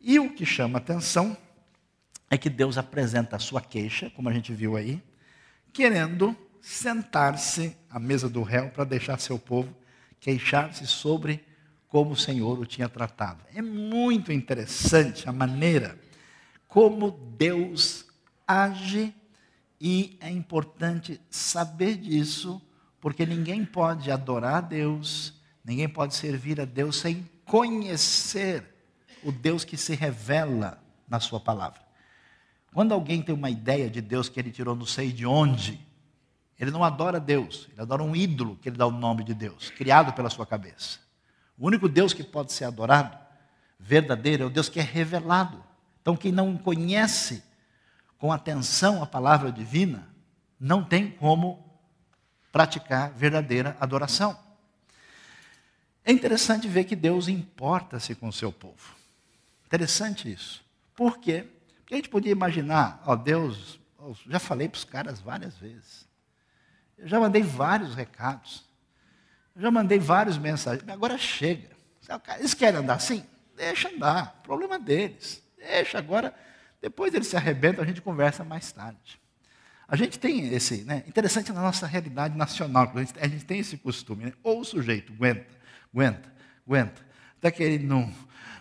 E 0.00 0.18
o 0.18 0.32
que 0.32 0.46
chama 0.46 0.78
atenção 0.78 1.36
é 2.30 2.38
que 2.38 2.48
Deus 2.48 2.78
apresenta 2.78 3.36
a 3.36 3.38
sua 3.38 3.60
queixa, 3.60 4.08
como 4.16 4.30
a 4.30 4.32
gente 4.32 4.54
viu 4.54 4.74
aí, 4.74 5.02
querendo 5.70 6.34
sentar-se 6.62 7.76
à 7.90 7.98
mesa 7.98 8.26
do 8.26 8.42
réu 8.42 8.70
para 8.70 8.84
deixar 8.84 9.20
seu 9.20 9.38
povo 9.38 9.68
queixar-se 10.18 10.86
sobre 10.86 11.44
como 11.88 12.12
o 12.12 12.16
Senhor 12.16 12.58
o 12.58 12.64
tinha 12.64 12.88
tratado. 12.88 13.44
É 13.54 13.60
muito 13.60 14.32
interessante 14.32 15.28
a 15.28 15.32
maneira 15.32 15.98
como 16.66 17.10
Deus 17.36 18.06
age 18.46 19.14
e 19.78 20.16
é 20.22 20.30
importante 20.30 21.20
saber 21.28 21.96
disso, 21.96 22.62
porque 23.00 23.24
ninguém 23.24 23.64
pode 23.64 24.10
adorar 24.10 24.56
a 24.56 24.60
Deus, 24.60 25.34
ninguém 25.64 25.88
pode 25.88 26.14
servir 26.14 26.60
a 26.60 26.64
Deus 26.64 26.96
sem 26.96 27.28
conhecer 27.44 28.64
o 29.22 29.32
Deus 29.32 29.64
que 29.64 29.76
se 29.76 29.94
revela 29.94 30.82
na 31.08 31.20
Sua 31.20 31.40
palavra. 31.40 31.80
Quando 32.72 32.92
alguém 32.92 33.22
tem 33.22 33.34
uma 33.34 33.50
ideia 33.50 33.88
de 33.88 34.00
Deus 34.00 34.28
que 34.28 34.38
ele 34.38 34.50
tirou 34.50 34.74
não 34.76 34.86
sei 34.86 35.12
de 35.12 35.26
onde, 35.26 35.80
ele 36.58 36.70
não 36.70 36.84
adora 36.84 37.20
Deus, 37.20 37.68
ele 37.72 37.80
adora 37.80 38.02
um 38.02 38.14
ídolo 38.14 38.56
que 38.56 38.68
ele 38.68 38.76
dá 38.76 38.86
o 38.86 38.90
nome 38.90 39.24
de 39.24 39.32
Deus, 39.32 39.70
criado 39.70 40.12
pela 40.12 40.28
sua 40.28 40.46
cabeça. 40.46 40.98
O 41.56 41.66
único 41.66 41.88
Deus 41.88 42.12
que 42.12 42.22
pode 42.22 42.52
ser 42.52 42.64
adorado, 42.64 43.16
verdadeiro, 43.78 44.44
é 44.44 44.46
o 44.46 44.50
Deus 44.50 44.68
que 44.68 44.80
é 44.80 44.82
revelado. 44.82 45.62
Então, 46.02 46.16
quem 46.16 46.32
não 46.32 46.56
conhece 46.56 47.42
com 48.18 48.32
atenção 48.32 49.02
a 49.02 49.06
palavra 49.06 49.52
divina, 49.52 50.08
não 50.58 50.82
tem 50.82 51.10
como 51.10 51.67
praticar 52.52 53.10
verdadeira 53.10 53.76
adoração. 53.80 54.38
É 56.04 56.12
interessante 56.12 56.66
ver 56.66 56.84
que 56.84 56.96
Deus 56.96 57.28
importa-se 57.28 58.14
com 58.14 58.28
o 58.28 58.32
seu 58.32 58.50
povo. 58.50 58.96
Interessante 59.66 60.32
isso. 60.32 60.64
Por 60.94 61.18
quê? 61.18 61.46
Porque 61.80 61.94
a 61.94 61.96
gente 61.96 62.08
podia 62.08 62.32
imaginar, 62.32 63.02
ó, 63.06 63.14
Deus, 63.14 63.78
já 64.26 64.38
falei 64.38 64.68
para 64.68 64.78
os 64.78 64.84
caras 64.84 65.20
várias 65.20 65.56
vezes. 65.56 66.06
Eu 66.96 67.06
já 67.06 67.20
mandei 67.20 67.42
vários 67.42 67.94
recados. 67.94 68.64
Eu 69.54 69.62
já 69.62 69.70
mandei 69.70 69.98
vários 69.98 70.38
mensagens. 70.38 70.88
Agora 70.88 71.18
chega. 71.18 71.70
Eles 72.38 72.54
querem 72.54 72.80
andar 72.80 72.94
assim? 72.94 73.24
Deixa 73.54 73.88
andar. 73.88 74.40
Problema 74.42 74.78
deles. 74.78 75.42
Deixa 75.56 75.98
agora. 75.98 76.34
Depois 76.80 77.12
eles 77.12 77.26
se 77.26 77.36
arrebentam, 77.36 77.84
a 77.84 77.86
gente 77.86 78.00
conversa 78.00 78.44
mais 78.44 78.72
tarde. 78.72 79.20
A 79.88 79.96
gente 79.96 80.18
tem 80.18 80.52
esse, 80.52 80.84
né? 80.84 81.02
Interessante 81.08 81.50
na 81.50 81.62
nossa 81.62 81.86
realidade 81.86 82.36
nacional, 82.36 82.92
a 82.94 83.00
gente, 83.00 83.14
a 83.18 83.26
gente 83.26 83.44
tem 83.46 83.58
esse 83.58 83.78
costume, 83.78 84.26
né? 84.26 84.32
Ou 84.42 84.60
o 84.60 84.64
sujeito 84.64 85.14
aguenta, 85.14 85.46
aguenta, 85.94 86.32
aguenta, 86.66 87.02
até 87.38 87.50
que 87.50 87.62
ele 87.62 87.86
não 87.86 88.12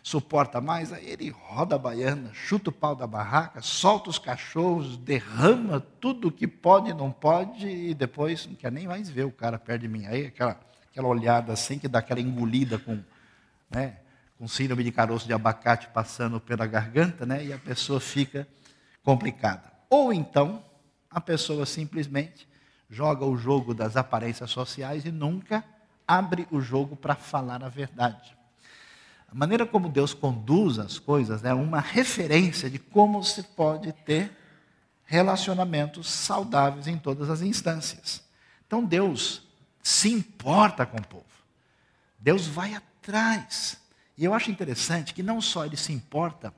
suporta 0.01 0.61
mais, 0.61 0.93
aí 0.93 1.05
ele 1.05 1.29
roda 1.29 1.75
a 1.75 1.77
baiana, 1.77 2.31
chuta 2.33 2.69
o 2.69 2.73
pau 2.73 2.95
da 2.95 3.05
barraca, 3.05 3.61
solta 3.61 4.09
os 4.09 4.17
cachorros, 4.17 4.95
derrama 4.95 5.81
tudo 5.99 6.31
que 6.31 6.47
pode 6.47 6.91
e 6.91 6.93
não 6.93 7.11
pode, 7.11 7.67
e 7.67 7.93
depois 7.93 8.47
não 8.47 8.55
quer 8.55 8.71
nem 8.71 8.87
mais 8.87 9.09
ver 9.09 9.25
o 9.25 9.31
cara 9.31 9.59
perto 9.59 9.81
de 9.81 9.89
mim. 9.89 10.05
Aí 10.05 10.27
aquela, 10.27 10.57
aquela 10.89 11.09
olhada 11.09 11.51
assim, 11.51 11.77
que 11.77 11.89
dá 11.89 11.99
aquela 11.99 12.21
engolida 12.21 12.79
com, 12.79 13.03
né, 13.69 13.97
com 14.39 14.47
síndrome 14.47 14.81
de 14.81 14.93
caroço 14.93 15.27
de 15.27 15.33
abacate 15.33 15.89
passando 15.89 16.39
pela 16.39 16.65
garganta, 16.65 17.25
né, 17.25 17.43
e 17.43 17.51
a 17.51 17.57
pessoa 17.57 17.99
fica 17.99 18.47
complicada. 19.03 19.73
Ou 19.89 20.13
então, 20.13 20.63
a 21.17 21.21
pessoa 21.21 21.65
simplesmente 21.65 22.47
joga 22.87 23.25
o 23.25 23.35
jogo 23.35 23.73
das 23.73 23.97
aparências 23.97 24.51
sociais 24.51 25.03
e 25.03 25.11
nunca 25.11 25.65
abre 26.07 26.47
o 26.51 26.61
jogo 26.61 26.95
para 26.95 27.15
falar 27.15 27.63
a 27.63 27.69
verdade. 27.69 28.37
A 29.27 29.33
maneira 29.33 29.65
como 29.65 29.89
Deus 29.89 30.13
conduz 30.13 30.77
as 30.77 30.99
coisas 30.99 31.43
é 31.43 31.55
uma 31.55 31.79
referência 31.79 32.69
de 32.69 32.77
como 32.77 33.23
se 33.23 33.41
pode 33.41 33.91
ter 33.93 34.31
relacionamentos 35.05 36.07
saudáveis 36.07 36.85
em 36.85 36.99
todas 36.99 37.31
as 37.31 37.41
instâncias. 37.41 38.23
Então 38.67 38.85
Deus 38.85 39.41
se 39.81 40.13
importa 40.13 40.85
com 40.85 40.97
o 40.97 41.07
povo. 41.07 41.25
Deus 42.19 42.45
vai 42.45 42.75
atrás. 42.75 43.79
E 44.15 44.23
eu 44.23 44.35
acho 44.35 44.51
interessante 44.51 45.15
que 45.15 45.23
não 45.23 45.41
só 45.41 45.65
ele 45.65 45.77
se 45.77 45.91
importa, 45.91 46.53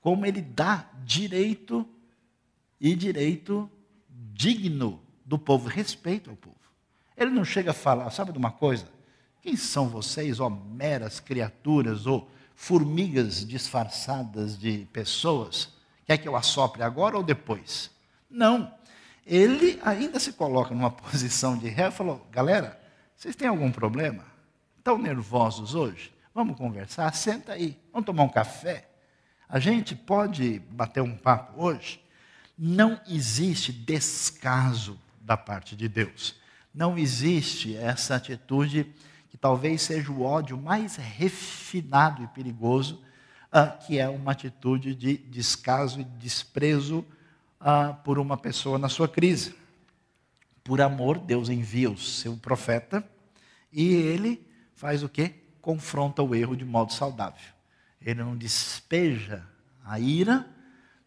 como 0.00 0.26
ele 0.26 0.42
dá 0.42 0.86
direito 1.04 1.88
e 2.80 2.96
direito 2.96 3.70
digno 4.32 5.00
do 5.24 5.38
povo, 5.38 5.68
respeito 5.68 6.30
ao 6.30 6.36
povo. 6.36 6.56
Ele 7.16 7.30
não 7.30 7.44
chega 7.44 7.70
a 7.70 7.74
falar, 7.74 8.10
sabe 8.10 8.32
de 8.32 8.38
uma 8.38 8.50
coisa? 8.50 8.86
Quem 9.40 9.56
são 9.56 9.88
vocês, 9.88 10.40
ó 10.40 10.48
meras 10.48 11.20
criaturas, 11.20 12.06
ou 12.06 12.28
formigas 12.54 13.46
disfarçadas 13.46 14.58
de 14.58 14.86
pessoas? 14.92 15.74
Quer 16.04 16.18
que 16.18 16.28
eu 16.28 16.36
assopre 16.36 16.82
agora 16.82 17.16
ou 17.16 17.22
depois? 17.22 17.90
Não. 18.30 18.72
Ele 19.24 19.78
ainda 19.84 20.18
se 20.18 20.32
coloca 20.32 20.74
numa 20.74 20.90
posição 20.92 21.56
de 21.56 21.68
ré 21.68 21.88
e 21.88 21.92
falou: 21.92 22.26
galera, 22.30 22.80
vocês 23.16 23.36
têm 23.36 23.48
algum 23.48 23.70
problema? 23.70 24.24
Estão 24.78 24.98
nervosos 24.98 25.74
hoje? 25.74 26.12
Vamos 26.34 26.56
conversar? 26.56 27.14
Senta 27.14 27.52
aí, 27.52 27.78
vamos 27.92 28.06
tomar 28.06 28.24
um 28.24 28.28
café. 28.28 28.88
A 29.48 29.58
gente 29.58 29.94
pode 29.94 30.58
bater 30.70 31.02
um 31.02 31.16
papo 31.16 31.62
hoje? 31.62 32.01
Não 32.64 33.00
existe 33.08 33.72
descaso 33.72 34.96
da 35.20 35.36
parte 35.36 35.74
de 35.74 35.88
Deus. 35.88 36.36
Não 36.72 36.96
existe 36.96 37.74
essa 37.74 38.14
atitude 38.14 38.86
que 39.28 39.36
talvez 39.36 39.82
seja 39.82 40.12
o 40.12 40.22
ódio 40.22 40.56
mais 40.56 40.94
refinado 40.94 42.22
e 42.22 42.28
perigoso, 42.28 43.02
uh, 43.48 43.84
que 43.84 43.98
é 43.98 44.08
uma 44.08 44.30
atitude 44.30 44.94
de 44.94 45.16
descaso 45.16 46.02
e 46.02 46.04
desprezo 46.04 47.04
uh, 47.60 47.96
por 48.04 48.16
uma 48.16 48.36
pessoa 48.36 48.78
na 48.78 48.88
sua 48.88 49.08
crise. 49.08 49.56
Por 50.62 50.80
amor, 50.80 51.18
Deus 51.18 51.48
envia 51.48 51.90
o 51.90 51.98
seu 51.98 52.36
profeta 52.36 53.04
e 53.72 53.92
ele 53.92 54.40
faz 54.76 55.02
o 55.02 55.08
quê? 55.08 55.34
Confronta 55.60 56.22
o 56.22 56.32
erro 56.32 56.56
de 56.56 56.64
modo 56.64 56.92
saudável. 56.92 57.52
Ele 58.00 58.22
não 58.22 58.36
despeja 58.36 59.44
a 59.84 59.98
ira 59.98 60.48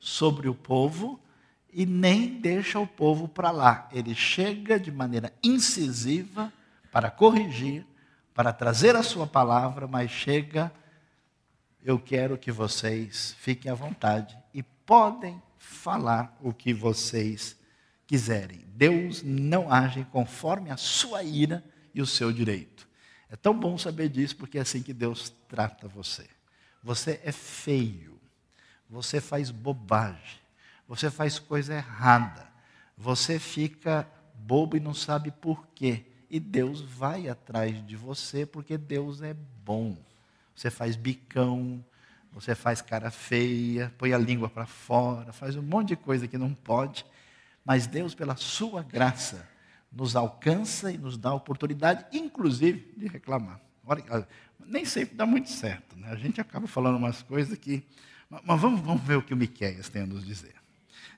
sobre 0.02 0.50
o 0.50 0.54
povo 0.54 1.22
e 1.78 1.86
nem 1.86 2.40
deixa 2.40 2.80
o 2.80 2.88
povo 2.88 3.28
para 3.28 3.52
lá. 3.52 3.90
Ele 3.92 4.16
chega 4.16 4.80
de 4.80 4.90
maneira 4.90 5.34
incisiva 5.44 6.52
para 6.90 7.12
corrigir, 7.12 7.86
para 8.34 8.54
trazer 8.54 8.96
a 8.96 9.04
sua 9.04 9.28
palavra, 9.28 9.86
mas 9.86 10.10
chega, 10.10 10.72
eu 11.84 12.00
quero 12.00 12.38
que 12.38 12.50
vocês 12.50 13.36
fiquem 13.40 13.70
à 13.70 13.76
vontade 13.76 14.38
e 14.54 14.64
podem 14.64 15.42
falar 15.58 16.38
o 16.42 16.54
que 16.54 16.74
vocês 16.74 17.58
quiserem. 18.08 18.64
Deus 18.68 19.22
não 19.22 19.70
age 19.70 20.08
conforme 20.14 20.72
a 20.72 20.78
sua 20.78 21.24
ira 21.24 21.62
e 21.94 22.02
o 22.02 22.06
seu 22.06 22.32
direito. 22.32 22.88
É 23.30 23.36
tão 23.36 23.54
bom 23.58 23.78
saber 23.78 24.08
disso, 24.08 24.38
porque 24.38 24.58
é 24.58 24.62
assim 24.62 24.82
que 24.82 24.94
Deus 24.94 25.34
trata 25.50 25.90
você. 25.90 26.26
Você 26.82 27.20
é 27.22 27.34
feio, 27.34 28.18
você 28.90 29.20
faz 29.20 29.52
bobagem, 29.52 30.45
você 30.88 31.10
faz 31.10 31.40
coisa 31.40 31.76
errada, 31.76 32.48
você 32.98 33.40
fica 33.40 34.08
bobo 34.36 34.78
e 34.78 34.80
não 34.80 34.94
sabe 34.94 35.32
por 35.32 35.68
quê 35.68 36.06
e 36.30 36.40
Deus 36.40 36.82
vai 36.82 37.30
atrás 37.30 37.86
de 37.86 37.96
você 37.96 38.46
porque 38.46 38.78
Deus 38.78 39.22
é 39.22 39.34
bom. 39.64 39.98
Você 40.56 40.70
faz 40.70 40.96
bicão, 40.96 41.84
você 42.32 42.56
faz 42.56 42.82
cara 42.82 43.10
feia, 43.12 43.94
põe 43.98 44.14
a 44.14 44.18
língua 44.18 44.50
para 44.50 44.66
fora, 44.66 45.32
faz 45.32 45.56
um 45.56 45.62
monte 45.62 45.90
de 45.90 45.96
coisa 45.96 46.28
que 46.28 46.38
não 46.38 46.54
pode, 46.54 47.06
mas 47.64 47.88
Deus, 47.88 48.14
pela 48.14 48.36
sua 48.36 48.84
graça, 48.84 49.48
nos 49.92 50.16
alcança 50.16 50.92
e 50.92 50.98
nos 50.98 51.18
dá 51.18 51.30
a 51.30 51.36
oportunidade, 51.36 52.06
inclusive, 52.12 52.94
de 52.98 53.08
reclamar. 53.08 53.62
Nem 54.60 54.84
sempre 54.84 55.16
dá 55.16 55.26
muito 55.26 55.50
certo, 55.50 55.98
né? 55.98 56.10
a 56.10 56.16
gente 56.16 56.42
acaba 56.42 56.68
falando 56.68 56.98
umas 56.98 57.22
coisas 57.22 57.58
que. 57.58 57.84
Mas 58.30 58.60
vamos, 58.60 58.82
vamos 58.82 59.04
ver 59.04 59.18
o 59.18 59.22
que 59.22 59.34
o 59.34 59.38
Miqueias 59.38 59.88
tem 59.88 60.02
a 60.02 60.06
nos 60.06 60.26
dizer. 60.26 60.56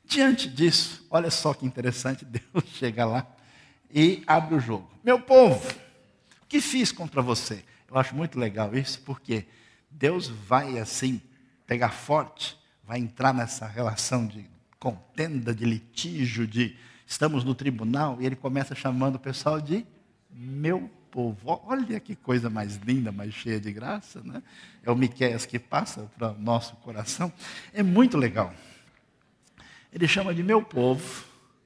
Diante 0.05 0.47
disso, 0.47 1.05
olha 1.09 1.29
só 1.29 1.53
que 1.53 1.65
interessante, 1.65 2.23
Deus 2.25 2.63
chega 2.73 3.05
lá 3.05 3.27
e 3.93 4.23
abre 4.25 4.55
o 4.55 4.59
jogo. 4.59 4.89
Meu 5.03 5.19
povo, 5.19 5.65
o 6.41 6.45
que 6.47 6.61
fiz 6.61 6.91
contra 6.91 7.21
você? 7.21 7.63
Eu 7.89 7.97
acho 7.97 8.15
muito 8.15 8.39
legal 8.39 8.75
isso, 8.75 9.01
porque 9.01 9.45
Deus 9.89 10.27
vai 10.27 10.77
assim 10.79 11.21
pegar 11.65 11.89
forte, 11.89 12.57
vai 12.83 12.99
entrar 12.99 13.33
nessa 13.33 13.67
relação 13.67 14.25
de 14.25 14.45
contenda, 14.79 15.53
de 15.53 15.65
litígio, 15.65 16.47
de 16.47 16.77
estamos 17.05 17.43
no 17.43 17.55
tribunal, 17.55 18.17
e 18.21 18.25
ele 18.25 18.35
começa 18.35 18.75
chamando 18.75 19.15
o 19.15 19.19
pessoal 19.19 19.59
de 19.59 19.85
meu 20.29 20.89
povo. 21.09 21.61
Olha 21.65 21.99
que 21.99 22.15
coisa 22.15 22.49
mais 22.49 22.75
linda, 22.77 23.11
mais 23.11 23.33
cheia 23.33 23.59
de 23.59 23.71
graça, 23.71 24.21
né? 24.23 24.43
É 24.83 24.91
o 24.91 24.95
Miqueias 24.95 25.45
que 25.45 25.57
passa 25.57 26.09
para 26.17 26.31
o 26.31 26.39
nosso 26.39 26.75
coração. 26.77 27.31
É 27.73 27.81
muito 27.81 28.17
legal. 28.17 28.53
Ele 29.91 30.07
chama 30.07 30.33
de 30.33 30.43
meu 30.43 30.61
povo, 30.61 31.25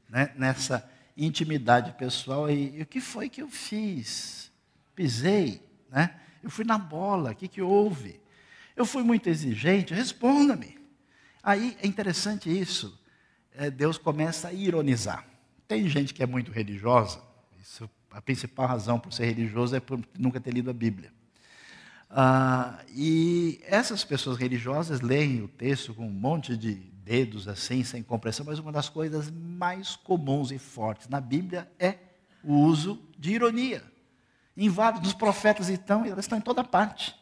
né? 0.09 0.31
nessa 0.35 0.89
intimidade 1.17 1.93
pessoal. 1.93 2.49
E, 2.49 2.77
e 2.77 2.81
o 2.81 2.85
que 2.85 3.01
foi 3.01 3.29
que 3.29 3.41
eu 3.41 3.49
fiz? 3.49 4.51
Pisei, 4.95 5.61
né? 5.89 6.15
Eu 6.43 6.49
fui 6.49 6.65
na 6.65 6.77
bola, 6.77 7.31
o 7.31 7.35
que, 7.35 7.47
que 7.47 7.61
houve? 7.61 8.19
Eu 8.75 8.85
fui 8.85 9.03
muito 9.03 9.29
exigente, 9.29 9.93
responda-me. 9.93 10.79
Aí 11.43 11.77
é 11.81 11.87
interessante 11.87 12.49
isso. 12.49 12.99
É, 13.53 13.69
Deus 13.69 13.97
começa 13.97 14.47
a 14.47 14.53
ironizar. 14.53 15.25
Tem 15.67 15.87
gente 15.87 16.13
que 16.13 16.23
é 16.23 16.25
muito 16.25 16.51
religiosa, 16.51 17.21
isso, 17.61 17.89
a 18.11 18.21
principal 18.21 18.67
razão 18.67 18.99
por 18.99 19.13
ser 19.13 19.25
religioso 19.25 19.75
é 19.75 19.79
por 19.79 19.99
nunca 20.17 20.39
ter 20.39 20.51
lido 20.51 20.69
a 20.69 20.73
Bíblia. 20.73 21.13
Ah, 22.09 22.83
e 22.93 23.61
essas 23.65 24.03
pessoas 24.03 24.37
religiosas 24.37 24.99
leem 24.99 25.41
o 25.41 25.47
texto 25.47 25.93
com 25.93 26.05
um 26.05 26.11
monte 26.11 26.57
de 26.57 26.90
dedos 27.03 27.47
assim, 27.47 27.83
sem 27.83 28.03
compreensão, 28.03 28.45
mas 28.45 28.59
uma 28.59 28.71
das 28.71 28.89
coisas 28.89 29.29
mais 29.31 29.95
comuns 29.95 30.51
e 30.51 30.57
fortes 30.57 31.07
na 31.07 31.19
Bíblia 31.19 31.69
é 31.79 31.97
o 32.43 32.53
uso 32.53 33.01
de 33.17 33.31
ironia. 33.31 33.83
Em 34.55 34.69
vários 34.69 35.01
dos 35.01 35.13
profetas, 35.13 35.69
então, 35.69 36.05
elas 36.05 36.25
estão 36.25 36.37
em 36.37 36.41
toda 36.41 36.63
parte. 36.63 37.15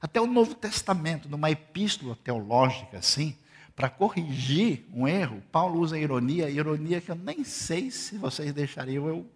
Até 0.00 0.20
o 0.20 0.26
Novo 0.26 0.54
Testamento, 0.54 1.28
numa 1.28 1.50
epístola 1.50 2.16
teológica 2.16 2.98
assim, 2.98 3.36
para 3.74 3.88
corrigir 3.88 4.86
um 4.92 5.08
erro, 5.08 5.42
Paulo 5.50 5.80
usa 5.80 5.98
ironia, 5.98 6.48
ironia 6.50 7.00
que 7.00 7.10
eu 7.10 7.16
nem 7.16 7.42
sei 7.42 7.90
se 7.90 8.18
vocês 8.18 8.52
deixariam 8.52 9.08
eu, 9.08 9.26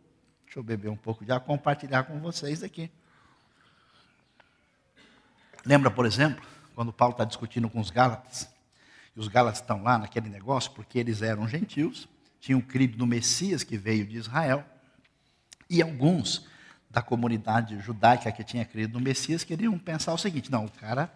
deixa 0.44 0.58
eu 0.58 0.62
beber 0.62 0.90
um 0.90 0.96
pouco 0.96 1.24
já, 1.24 1.40
compartilhar 1.40 2.04
com 2.04 2.20
vocês 2.20 2.62
aqui. 2.62 2.90
Lembra, 5.64 5.90
por 5.90 6.06
exemplo, 6.06 6.46
quando 6.74 6.92
Paulo 6.92 7.12
está 7.12 7.24
discutindo 7.24 7.68
com 7.68 7.80
os 7.80 7.90
Gálatas, 7.90 8.48
os 9.18 9.28
Gálatas 9.28 9.60
estão 9.60 9.82
lá 9.82 9.98
naquele 9.98 10.28
negócio 10.28 10.70
porque 10.72 10.98
eles 10.98 11.22
eram 11.22 11.48
gentios, 11.48 12.08
tinham 12.40 12.60
crido 12.60 12.96
no 12.96 13.06
Messias 13.06 13.62
que 13.64 13.76
veio 13.76 14.06
de 14.06 14.16
Israel, 14.16 14.64
e 15.68 15.82
alguns 15.82 16.46
da 16.90 17.02
comunidade 17.02 17.78
judaica 17.80 18.32
que 18.32 18.42
tinha 18.42 18.64
crido 18.64 18.94
no 18.94 19.04
Messias 19.04 19.44
queriam 19.44 19.78
pensar 19.78 20.14
o 20.14 20.18
seguinte: 20.18 20.50
não, 20.50 20.64
o 20.64 20.70
cara 20.70 21.12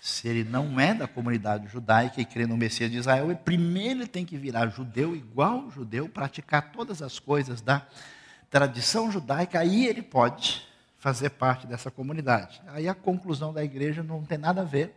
se 0.00 0.28
ele 0.28 0.44
não 0.44 0.78
é 0.78 0.94
da 0.94 1.08
comunidade 1.08 1.68
judaica 1.68 2.20
e 2.20 2.24
crê 2.24 2.46
no 2.46 2.56
Messias 2.56 2.90
de 2.90 2.98
Israel, 2.98 3.26
ele 3.30 3.36
primeiro 3.36 4.00
ele 4.00 4.06
tem 4.06 4.24
que 4.24 4.36
virar 4.36 4.68
judeu, 4.68 5.16
igual 5.16 5.70
judeu, 5.70 6.08
praticar 6.08 6.70
todas 6.70 7.02
as 7.02 7.18
coisas 7.18 7.60
da 7.60 7.86
tradição 8.50 9.10
judaica, 9.10 9.58
aí 9.58 9.86
ele 9.86 10.02
pode 10.02 10.66
fazer 10.98 11.30
parte 11.30 11.66
dessa 11.66 11.90
comunidade. 11.90 12.60
Aí 12.68 12.88
a 12.88 12.94
conclusão 12.94 13.52
da 13.52 13.64
igreja 13.64 14.02
não 14.02 14.24
tem 14.24 14.38
nada 14.38 14.62
a 14.62 14.64
ver. 14.64 14.94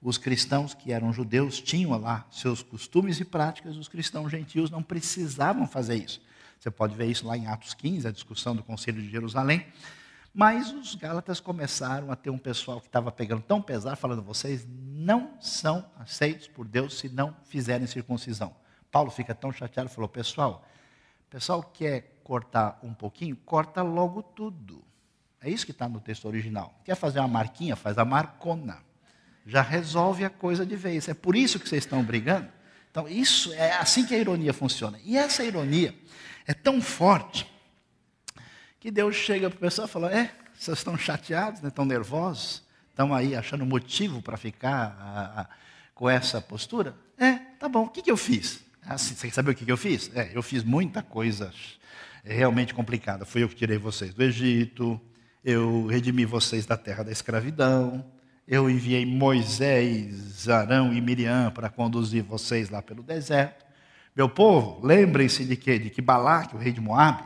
Os 0.00 0.18
cristãos 0.18 0.74
que 0.74 0.92
eram 0.92 1.12
judeus 1.12 1.60
tinham 1.60 1.98
lá 1.98 2.26
seus 2.30 2.62
costumes 2.62 3.18
e 3.20 3.24
práticas, 3.24 3.76
os 3.76 3.88
cristãos 3.88 4.30
gentios 4.30 4.70
não 4.70 4.82
precisavam 4.82 5.66
fazer 5.66 5.96
isso. 5.96 6.20
Você 6.58 6.70
pode 6.70 6.94
ver 6.94 7.06
isso 7.06 7.26
lá 7.26 7.36
em 7.36 7.46
Atos 7.46 7.74
15, 7.74 8.06
a 8.06 8.10
discussão 8.10 8.54
do 8.54 8.62
Conselho 8.62 9.00
de 9.00 9.10
Jerusalém. 9.10 9.66
Mas 10.32 10.70
os 10.70 10.94
Gálatas 10.94 11.40
começaram 11.40 12.10
a 12.10 12.16
ter 12.16 12.30
um 12.30 12.38
pessoal 12.38 12.80
que 12.80 12.86
estava 12.86 13.10
pegando 13.10 13.42
tão 13.42 13.60
pesado, 13.62 13.96
falando: 13.96 14.22
vocês 14.22 14.66
não 14.68 15.30
são 15.40 15.84
aceitos 15.98 16.46
por 16.46 16.66
Deus 16.66 16.98
se 16.98 17.08
não 17.08 17.34
fizerem 17.44 17.86
circuncisão. 17.86 18.54
Paulo 18.90 19.10
fica 19.10 19.34
tão 19.34 19.50
chateado, 19.50 19.88
falou: 19.88 20.08
pessoal, 20.08 20.66
pessoal 21.36 21.62
quer 21.62 22.18
cortar 22.24 22.78
um 22.82 22.94
pouquinho, 22.94 23.36
corta 23.36 23.82
logo 23.82 24.22
tudo. 24.22 24.82
É 25.38 25.50
isso 25.50 25.66
que 25.66 25.72
está 25.72 25.86
no 25.86 26.00
texto 26.00 26.26
original. 26.26 26.74
Quer 26.82 26.94
fazer 26.94 27.18
uma 27.18 27.28
marquinha? 27.28 27.76
Faz 27.76 27.98
a 27.98 28.06
marcona. 28.06 28.78
Já 29.46 29.62
resolve 29.62 30.24
a 30.24 30.30
coisa 30.30 30.66
de 30.66 30.74
vez. 30.74 31.08
É 31.08 31.14
por 31.14 31.36
isso 31.36 31.58
que 31.58 31.68
vocês 31.68 31.84
estão 31.84 32.02
brigando. 32.02 32.48
Então, 32.90 33.08
isso 33.08 33.52
é 33.52 33.76
assim 33.76 34.04
que 34.04 34.14
a 34.14 34.18
ironia 34.18 34.52
funciona. 34.52 34.98
E 35.04 35.16
essa 35.16 35.44
ironia 35.44 35.94
é 36.46 36.54
tão 36.54 36.80
forte 36.80 37.46
que 38.80 38.90
Deus 38.90 39.14
chega 39.14 39.48
para 39.48 39.56
o 39.56 39.60
pessoal 39.60 39.86
e 39.86 39.90
fala: 39.90 40.12
É, 40.12 40.32
vocês 40.58 40.78
estão 40.78 40.96
chateados, 40.96 41.60
né? 41.60 41.68
estão 41.68 41.84
nervosos, 41.84 42.62
estão 42.90 43.14
aí 43.14 43.36
achando 43.36 43.64
motivo 43.66 44.22
para 44.22 44.36
ficar 44.36 44.96
a, 44.98 45.40
a, 45.42 45.46
com 45.94 46.08
essa 46.08 46.40
postura? 46.40 46.96
É, 47.18 47.34
tá 47.58 47.68
bom, 47.68 47.84
o 47.84 47.88
que, 47.88 48.02
que 48.02 48.10
eu 48.10 48.16
fiz? 48.16 48.60
Assim, 48.82 49.14
você 49.14 49.26
quer 49.26 49.34
saber 49.34 49.50
o 49.50 49.54
que, 49.54 49.64
que 49.64 49.72
eu 49.72 49.76
fiz? 49.76 50.10
É, 50.14 50.30
eu 50.32 50.42
fiz 50.42 50.64
muita 50.64 51.02
coisa 51.02 51.52
realmente 52.24 52.74
complicada. 52.74 53.24
Fui 53.24 53.42
eu 53.42 53.48
que 53.48 53.54
tirei 53.54 53.78
vocês 53.78 54.14
do 54.14 54.22
Egito, 54.22 55.00
eu 55.44 55.86
redimi 55.86 56.24
vocês 56.24 56.66
da 56.66 56.76
terra 56.76 57.04
da 57.04 57.12
escravidão, 57.12 58.04
eu 58.46 58.70
enviei 58.70 59.04
Moisés, 59.04 60.48
Arão 60.48 60.92
e 60.92 61.00
Miriam 61.00 61.50
para 61.50 61.68
conduzir 61.68 62.22
vocês 62.22 62.70
lá 62.70 62.80
pelo 62.80 63.02
deserto. 63.02 63.64
Meu 64.14 64.28
povo, 64.28 64.86
lembrem-se 64.86 65.44
de 65.44 65.56
que, 65.56 65.78
de 65.78 65.90
que 65.90 66.00
Balaque, 66.00 66.54
o 66.54 66.58
rei 66.58 66.72
de 66.72 66.80
Moabe, 66.80 67.24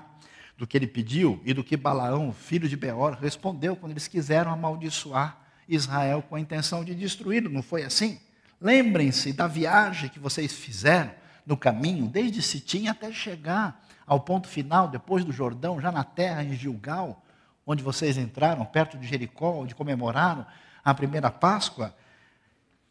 do 0.57 0.67
que 0.67 0.77
ele 0.77 0.87
pediu 0.87 1.41
e 1.45 1.53
do 1.53 1.63
que 1.63 1.77
Balaão, 1.77 2.33
filho 2.33 2.69
de 2.69 2.77
Beor, 2.77 3.19
respondeu 3.21 3.77
quando 3.77 3.93
eles 3.93 4.09
quiseram 4.09 4.51
amaldiçoar 4.51 5.39
Israel 5.69 6.23
com 6.23 6.37
a 6.37 6.41
intenção 6.41 6.85
de 6.85 6.95
destruí-lo. 6.95 7.49
Não 7.49 7.63
foi 7.63 7.85
assim? 7.85 8.19
Lembrem-se 8.61 9.33
da 9.33 9.47
viagem 9.47 10.09
que 10.09 10.19
vocês 10.19 10.53
fizeram 10.53 11.13
no 11.47 11.57
caminho, 11.57 12.07
desde 12.09 12.43
Sitim 12.43 12.89
até 12.89 13.13
chegar 13.13 13.87
ao 14.07 14.21
ponto 14.21 14.49
final, 14.49 14.89
depois 14.89 15.25
do 15.25 15.33
Jordão, 15.33 15.81
já 15.81 15.93
na 15.93 16.03
terra 16.03 16.43
em 16.43 16.55
Gilgal, 16.55 17.25
onde 17.67 17.83
vocês 17.83 18.19
entraram, 18.19 18.65
perto 18.65 18.99
de 18.99 19.07
Jericó, 19.07 19.61
onde 19.61 19.75
comemoraram 19.75 20.45
a 20.85 20.95
primeira 20.95 21.31
Páscoa. 21.31 21.95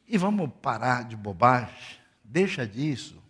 E 0.08 0.18
vamos 0.18 0.50
parar 0.62 1.04
de 1.04 1.16
bobagem, 1.16 2.00
deixa 2.24 2.66
disso, 2.66 3.22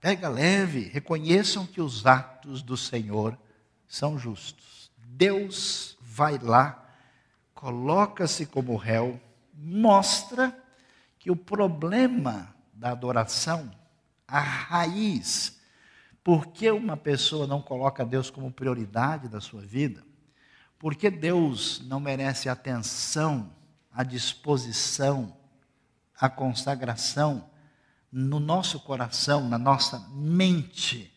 pega 0.00 0.28
leve, 0.28 0.82
reconheçam 0.88 1.66
que 1.66 1.80
os 1.80 2.06
atos 2.06 2.62
do 2.62 2.76
Senhor 2.76 3.36
são 3.88 4.18
justos. 4.18 4.90
Deus 4.96 5.98
vai 6.00 6.38
lá, 6.38 6.88
coloca-se 7.54 8.46
como 8.46 8.76
réu, 8.76 9.20
mostra 9.52 10.56
que 11.18 11.30
o 11.30 11.36
problema 11.36 12.54
da 12.72 12.92
adoração, 12.92 13.70
a 14.26 14.40
raiz, 14.40 15.60
por 16.22 16.46
que 16.46 16.70
uma 16.70 16.96
pessoa 16.96 17.46
não 17.46 17.60
coloca 17.60 18.04
Deus 18.04 18.30
como 18.30 18.52
prioridade 18.52 19.28
da 19.28 19.40
sua 19.40 19.60
vida? 19.60 20.04
Por 20.78 20.94
que 20.94 21.10
Deus 21.10 21.82
não 21.86 22.00
merece 22.00 22.48
atenção, 22.48 23.50
a 23.92 24.02
disposição, 24.02 25.36
a 26.18 26.28
consagração 26.28 27.48
no 28.10 28.40
nosso 28.40 28.80
coração, 28.80 29.48
na 29.48 29.58
nossa 29.58 29.98
mente 30.10 31.12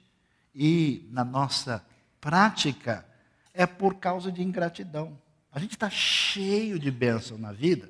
e 0.53 1.07
na 1.12 1.23
nossa 1.23 1.83
prática 2.21 3.05
é 3.53 3.65
por 3.65 3.95
causa 3.95 4.31
de 4.31 4.41
ingratidão. 4.41 5.17
A 5.51 5.59
gente 5.59 5.71
está 5.71 5.89
cheio 5.89 6.79
de 6.79 6.89
bênção 6.89 7.38
na 7.38 7.51
vida, 7.51 7.89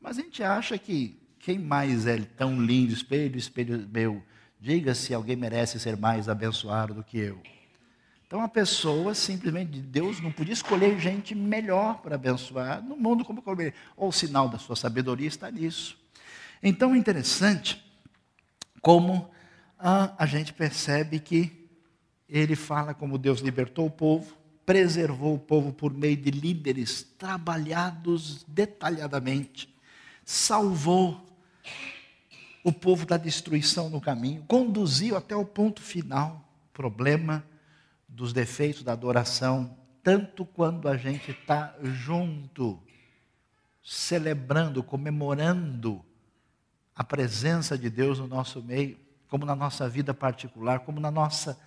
mas 0.00 0.18
a 0.18 0.22
gente 0.22 0.42
acha 0.42 0.76
que 0.78 1.20
quem 1.38 1.58
mais 1.58 2.06
é 2.06 2.18
tão 2.18 2.60
lindo, 2.60 2.92
espelho, 2.92 3.36
espelho 3.36 3.88
meu, 3.88 4.22
diga 4.60 4.94
se 4.94 5.12
alguém 5.12 5.36
merece 5.36 5.78
ser 5.78 5.96
mais 5.96 6.28
abençoado 6.28 6.94
do 6.94 7.04
que 7.04 7.18
eu. 7.18 7.40
Então 8.34 8.42
a 8.42 8.48
pessoa 8.48 9.14
simplesmente, 9.14 9.78
Deus 9.78 10.20
não 10.20 10.32
podia 10.32 10.54
escolher 10.54 10.98
gente 10.98 11.36
melhor 11.36 12.02
para 12.02 12.16
abençoar 12.16 12.82
no 12.82 12.96
mundo 12.96 13.24
como 13.24 13.40
ele. 13.60 13.72
Ou 13.96 14.08
o 14.08 14.12
sinal 14.12 14.48
da 14.48 14.58
sua 14.58 14.74
sabedoria 14.74 15.28
está 15.28 15.48
nisso. 15.52 15.96
Então 16.60 16.96
é 16.96 16.98
interessante 16.98 17.80
como 18.82 19.30
ah, 19.78 20.12
a 20.18 20.26
gente 20.26 20.52
percebe 20.52 21.20
que 21.20 21.70
ele 22.28 22.56
fala 22.56 22.92
como 22.92 23.18
Deus 23.18 23.38
libertou 23.38 23.86
o 23.86 23.90
povo, 23.90 24.36
preservou 24.66 25.36
o 25.36 25.38
povo 25.38 25.72
por 25.72 25.94
meio 25.94 26.16
de 26.16 26.32
líderes 26.32 27.04
trabalhados 27.16 28.44
detalhadamente, 28.48 29.72
salvou 30.24 31.24
o 32.64 32.72
povo 32.72 33.06
da 33.06 33.16
destruição 33.16 33.88
no 33.88 34.00
caminho, 34.00 34.44
conduziu 34.48 35.16
até 35.16 35.36
o 35.36 35.44
ponto 35.44 35.80
final. 35.80 36.42
Problema 36.72 37.44
dos 38.14 38.32
defeitos 38.32 38.82
da 38.82 38.92
adoração, 38.92 39.76
tanto 40.02 40.44
quando 40.46 40.88
a 40.88 40.96
gente 40.96 41.32
está 41.32 41.74
junto, 41.82 42.80
celebrando, 43.82 44.82
comemorando 44.82 46.04
a 46.94 47.02
presença 47.02 47.76
de 47.76 47.90
Deus 47.90 48.20
no 48.20 48.28
nosso 48.28 48.62
meio, 48.62 48.96
como 49.28 49.44
na 49.44 49.56
nossa 49.56 49.88
vida 49.88 50.14
particular, 50.14 50.80
como 50.80 51.00
na 51.00 51.10
nossa 51.10 51.58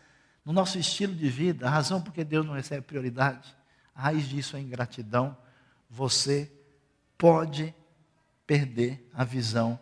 no 0.46 0.54
nosso 0.54 0.80
estilo 0.80 1.14
de 1.14 1.28
vida, 1.28 1.68
a 1.68 1.70
razão 1.70 2.02
por 2.02 2.14
que 2.14 2.24
Deus 2.24 2.46
não 2.46 2.54
recebe 2.54 2.82
prioridade, 2.82 3.54
a 3.94 4.04
raiz 4.04 4.30
disso 4.30 4.56
é 4.56 4.62
ingratidão. 4.62 5.38
Você 5.90 6.50
pode 7.18 7.76
perder 8.46 9.10
a 9.14 9.26
visão 9.26 9.78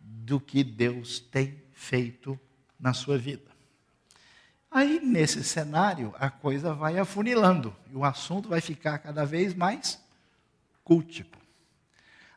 do 0.00 0.40
que 0.40 0.64
Deus 0.64 1.20
tem 1.20 1.62
feito 1.72 2.36
na 2.80 2.92
sua 2.92 3.16
vida. 3.16 3.55
Aí, 4.76 5.00
nesse 5.02 5.42
cenário, 5.42 6.14
a 6.18 6.28
coisa 6.28 6.74
vai 6.74 6.98
afunilando 6.98 7.74
e 7.90 7.96
o 7.96 8.04
assunto 8.04 8.50
vai 8.50 8.60
ficar 8.60 8.98
cada 8.98 9.24
vez 9.24 9.54
mais 9.54 9.98
cultico. 10.84 11.38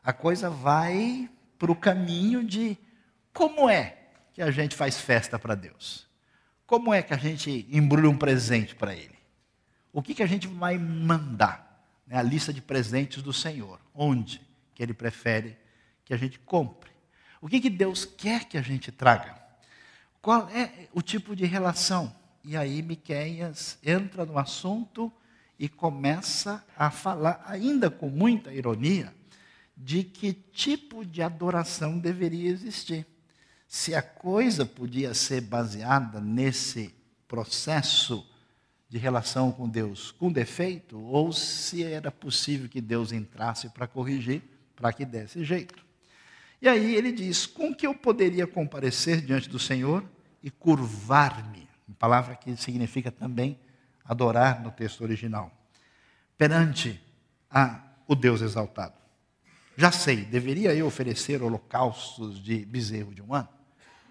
A 0.02 0.10
coisa 0.10 0.48
vai 0.48 1.28
para 1.58 1.70
o 1.70 1.76
caminho 1.76 2.42
de 2.42 2.78
como 3.30 3.68
é 3.68 3.98
que 4.32 4.40
a 4.40 4.50
gente 4.50 4.74
faz 4.74 4.98
festa 4.98 5.38
para 5.38 5.54
Deus? 5.54 6.08
Como 6.66 6.94
é 6.94 7.02
que 7.02 7.12
a 7.12 7.18
gente 7.18 7.68
embrulha 7.70 8.08
um 8.08 8.16
presente 8.16 8.74
para 8.74 8.94
Ele? 8.94 9.18
O 9.92 10.00
que, 10.00 10.14
que 10.14 10.22
a 10.22 10.26
gente 10.26 10.48
vai 10.48 10.78
mandar? 10.78 11.84
Né, 12.06 12.16
a 12.16 12.22
lista 12.22 12.54
de 12.54 12.62
presentes 12.62 13.22
do 13.22 13.34
Senhor. 13.34 13.78
Onde 13.94 14.40
que 14.74 14.82
Ele 14.82 14.94
prefere 14.94 15.58
que 16.06 16.14
a 16.14 16.16
gente 16.16 16.38
compre? 16.38 16.90
O 17.38 17.48
que, 17.48 17.60
que 17.60 17.68
Deus 17.68 18.06
quer 18.06 18.46
que 18.46 18.56
a 18.56 18.62
gente 18.62 18.90
traga? 18.90 19.38
Qual 20.22 20.48
é 20.48 20.88
o 20.94 21.02
tipo 21.02 21.36
de 21.36 21.44
relação? 21.44 22.18
E 22.44 22.56
aí 22.56 22.82
Miqueias 22.82 23.78
entra 23.84 24.24
no 24.24 24.38
assunto 24.38 25.12
e 25.58 25.68
começa 25.68 26.64
a 26.76 26.90
falar, 26.90 27.42
ainda 27.46 27.90
com 27.90 28.08
muita 28.08 28.52
ironia, 28.52 29.14
de 29.76 30.02
que 30.02 30.32
tipo 30.32 31.04
de 31.04 31.22
adoração 31.22 31.98
deveria 31.98 32.50
existir. 32.50 33.06
Se 33.68 33.94
a 33.94 34.02
coisa 34.02 34.66
podia 34.66 35.14
ser 35.14 35.42
baseada 35.42 36.20
nesse 36.20 36.94
processo 37.28 38.26
de 38.88 38.98
relação 38.98 39.52
com 39.52 39.68
Deus 39.68 40.10
com 40.10 40.32
defeito, 40.32 41.00
ou 41.00 41.32
se 41.32 41.84
era 41.84 42.10
possível 42.10 42.68
que 42.68 42.80
Deus 42.80 43.12
entrasse 43.12 43.68
para 43.68 43.86
corrigir, 43.86 44.42
para 44.74 44.92
que 44.92 45.04
desse 45.04 45.44
jeito. 45.44 45.86
E 46.60 46.68
aí 46.68 46.96
ele 46.96 47.12
diz: 47.12 47.46
com 47.46 47.72
que 47.72 47.86
eu 47.86 47.94
poderia 47.94 48.46
comparecer 48.46 49.20
diante 49.20 49.48
do 49.48 49.60
Senhor 49.60 50.04
e 50.42 50.50
curvar-me? 50.50 51.69
Palavra 51.98 52.34
que 52.34 52.56
significa 52.56 53.10
também 53.10 53.58
adorar 54.04 54.62
no 54.62 54.70
texto 54.70 55.02
original. 55.02 55.52
Perante 56.36 57.00
a, 57.50 57.80
o 58.06 58.14
Deus 58.14 58.40
exaltado. 58.40 58.94
Já 59.76 59.92
sei, 59.92 60.24
deveria 60.24 60.74
eu 60.74 60.86
oferecer 60.86 61.42
holocaustos 61.42 62.42
de 62.42 62.64
bezerro 62.66 63.14
de 63.14 63.22
um 63.22 63.34
ano? 63.34 63.48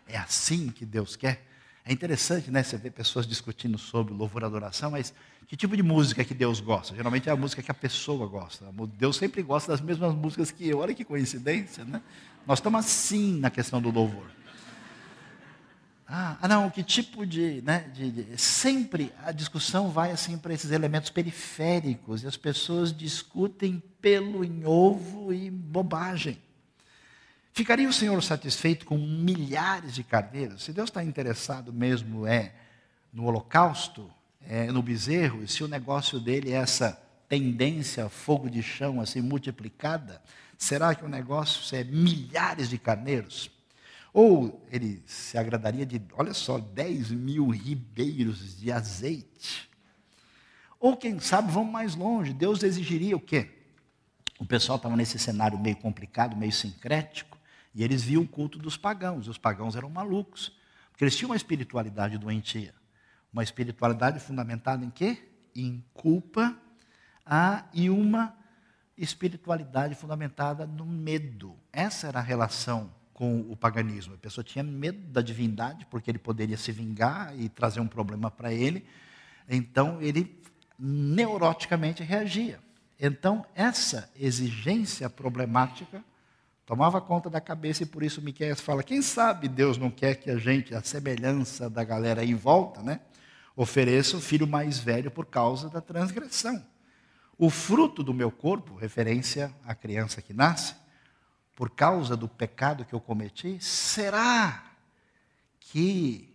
É 0.07 0.17
assim 0.17 0.69
que 0.69 0.85
Deus 0.85 1.15
quer? 1.15 1.45
É 1.85 1.93
interessante, 1.93 2.51
né? 2.51 2.63
Você 2.63 2.77
vê 2.77 2.89
pessoas 2.89 3.25
discutindo 3.25 3.77
sobre 3.77 4.13
louvor 4.13 4.41
e 4.41 4.45
adoração, 4.45 4.91
mas 4.91 5.13
que 5.47 5.57
tipo 5.57 5.75
de 5.75 5.81
música 5.81 6.23
que 6.23 6.33
Deus 6.33 6.59
gosta? 6.59 6.95
Geralmente 6.95 7.27
é 7.27 7.31
a 7.31 7.35
música 7.35 7.63
que 7.63 7.71
a 7.71 7.73
pessoa 7.73 8.27
gosta. 8.27 8.65
Deus 8.97 9.17
sempre 9.17 9.41
gosta 9.41 9.71
das 9.71 9.81
mesmas 9.81 10.13
músicas 10.13 10.51
que 10.51 10.67
eu. 10.67 10.79
Olha 10.79 10.93
que 10.93 11.03
coincidência, 11.03 11.83
né? 11.83 12.01
Nós 12.45 12.59
estamos 12.59 12.79
assim 12.79 13.39
na 13.39 13.49
questão 13.49 13.81
do 13.81 13.89
louvor. 13.89 14.27
Ah, 16.11 16.47
não, 16.47 16.71
que 16.71 16.81
tipo 16.81 17.23
de, 17.23 17.61
né, 17.61 17.87
de, 17.93 18.09
de, 18.09 18.41
Sempre 18.41 19.13
a 19.23 19.31
discussão 19.31 19.91
vai 19.91 20.11
assim 20.11 20.39
para 20.39 20.51
esses 20.51 20.71
elementos 20.71 21.11
periféricos 21.11 22.23
e 22.23 22.27
as 22.27 22.35
pessoas 22.35 22.91
discutem 22.91 23.81
pelo 24.01 24.43
em 24.43 24.65
ovo 24.65 25.31
e 25.31 25.51
bobagem. 25.51 26.41
Ficaria 27.53 27.87
o 27.87 27.93
Senhor 27.93 28.23
satisfeito 28.23 28.87
com 28.87 28.97
milhares 28.97 29.93
de 29.93 30.03
carneiros? 30.03 30.63
Se 30.63 30.73
Deus 30.73 30.89
está 30.89 31.03
interessado 31.03 31.71
mesmo 31.71 32.25
é 32.25 32.53
no 33.13 33.25
holocausto, 33.25 34.09
é, 34.47 34.71
no 34.71 34.81
bezerro, 34.81 35.43
e 35.43 35.47
se 35.47 35.63
o 35.63 35.67
negócio 35.67 36.19
dele 36.19 36.51
é 36.51 36.55
essa 36.55 36.99
tendência 37.27 38.09
fogo 38.09 38.49
de 38.49 38.63
chão 38.63 38.99
assim 38.99 39.21
multiplicada, 39.21 40.19
será 40.57 40.95
que 40.95 41.05
o 41.05 41.09
negócio 41.09 41.75
é 41.75 41.83
milhares 41.83 42.67
de 42.67 42.79
carneiros? 42.79 43.51
Ou 44.13 44.65
ele 44.71 45.03
se 45.05 45.37
agradaria 45.37 45.85
de, 45.85 46.01
olha 46.13 46.33
só, 46.33 46.57
10 46.57 47.11
mil 47.11 47.49
ribeiros 47.49 48.57
de 48.57 48.71
azeite. 48.71 49.69
Ou 50.79 50.95
quem 50.95 51.19
sabe, 51.19 51.51
vamos 51.51 51.71
mais 51.71 51.95
longe, 51.95 52.33
Deus 52.33 52.63
exigiria 52.63 53.15
o 53.15 53.19
quê? 53.19 53.49
O 54.39 54.45
pessoal 54.45 54.77
estava 54.77 54.95
nesse 54.95 55.19
cenário 55.19 55.59
meio 55.59 55.75
complicado, 55.75 56.35
meio 56.35 56.51
sincrético, 56.51 57.37
e 57.75 57.83
eles 57.83 58.01
viam 58.03 58.23
o 58.23 58.27
culto 58.27 58.57
dos 58.57 58.77
pagãos, 58.77 59.27
os 59.27 59.37
pagãos 59.37 59.75
eram 59.75 59.89
malucos, 59.89 60.57
porque 60.89 61.03
eles 61.03 61.15
tinham 61.15 61.29
uma 61.29 61.35
espiritualidade 61.35 62.17
doentia. 62.17 62.73
Uma 63.31 63.43
espiritualidade 63.43 64.19
fundamentada 64.19 64.83
em 64.83 64.89
quê? 64.89 65.29
Em 65.55 65.83
culpa 65.93 66.57
ah, 67.25 67.65
e 67.73 67.89
uma 67.89 68.35
espiritualidade 68.97 69.93
fundamentada 69.95 70.65
no 70.65 70.85
medo. 70.85 71.55
Essa 71.71 72.07
era 72.07 72.19
a 72.19 72.23
relação 72.23 72.91
com 73.19 73.41
o 73.49 73.55
paganismo. 73.57 74.13
A 74.13 74.17
pessoa 74.17 74.45
tinha 74.45 74.63
medo 74.63 74.97
da 75.11 75.21
divindade, 75.21 75.85
porque 75.91 76.09
ele 76.09 76.17
poderia 76.17 76.55
se 76.55 76.71
vingar 76.71 77.37
e 77.37 77.49
trazer 77.49 77.81
um 77.81 77.87
problema 77.87 78.31
para 78.31 78.53
ele. 78.53 78.85
Então, 79.49 80.01
ele 80.01 80.41
neuroticamente 80.79 82.01
reagia. 82.01 82.61
Então, 82.97 83.45
essa 83.53 84.09
exigência 84.15 85.09
problemática 85.09 86.01
tomava 86.65 87.01
conta 87.01 87.29
da 87.29 87.41
cabeça 87.41 87.83
e 87.83 87.85
por 87.85 88.03
isso 88.03 88.21
Miquel 88.21 88.55
fala: 88.55 88.83
quem 88.83 89.01
sabe 89.01 89.49
Deus 89.49 89.77
não 89.77 89.91
quer 89.91 90.15
que 90.15 90.31
a 90.31 90.37
gente, 90.37 90.73
a 90.73 90.81
semelhança 90.81 91.69
da 91.69 91.83
galera 91.83 92.23
em 92.23 92.35
volta, 92.35 92.81
né, 92.81 93.01
ofereça 93.53 94.15
o 94.15 94.21
filho 94.21 94.47
mais 94.47 94.79
velho 94.79 95.11
por 95.11 95.25
causa 95.25 95.69
da 95.69 95.81
transgressão. 95.81 96.65
O 97.37 97.49
fruto 97.49 98.01
do 98.01 98.13
meu 98.13 98.31
corpo, 98.31 98.75
referência 98.75 99.53
à 99.65 99.75
criança 99.75 100.21
que 100.21 100.33
nasce, 100.33 100.73
por 101.59 101.69
causa 101.69 102.15
do 102.15 102.25
pecado 102.25 102.85
que 102.85 102.95
eu 102.95 103.01
cometi? 103.01 103.57
Será 103.59 104.63
que 105.59 106.33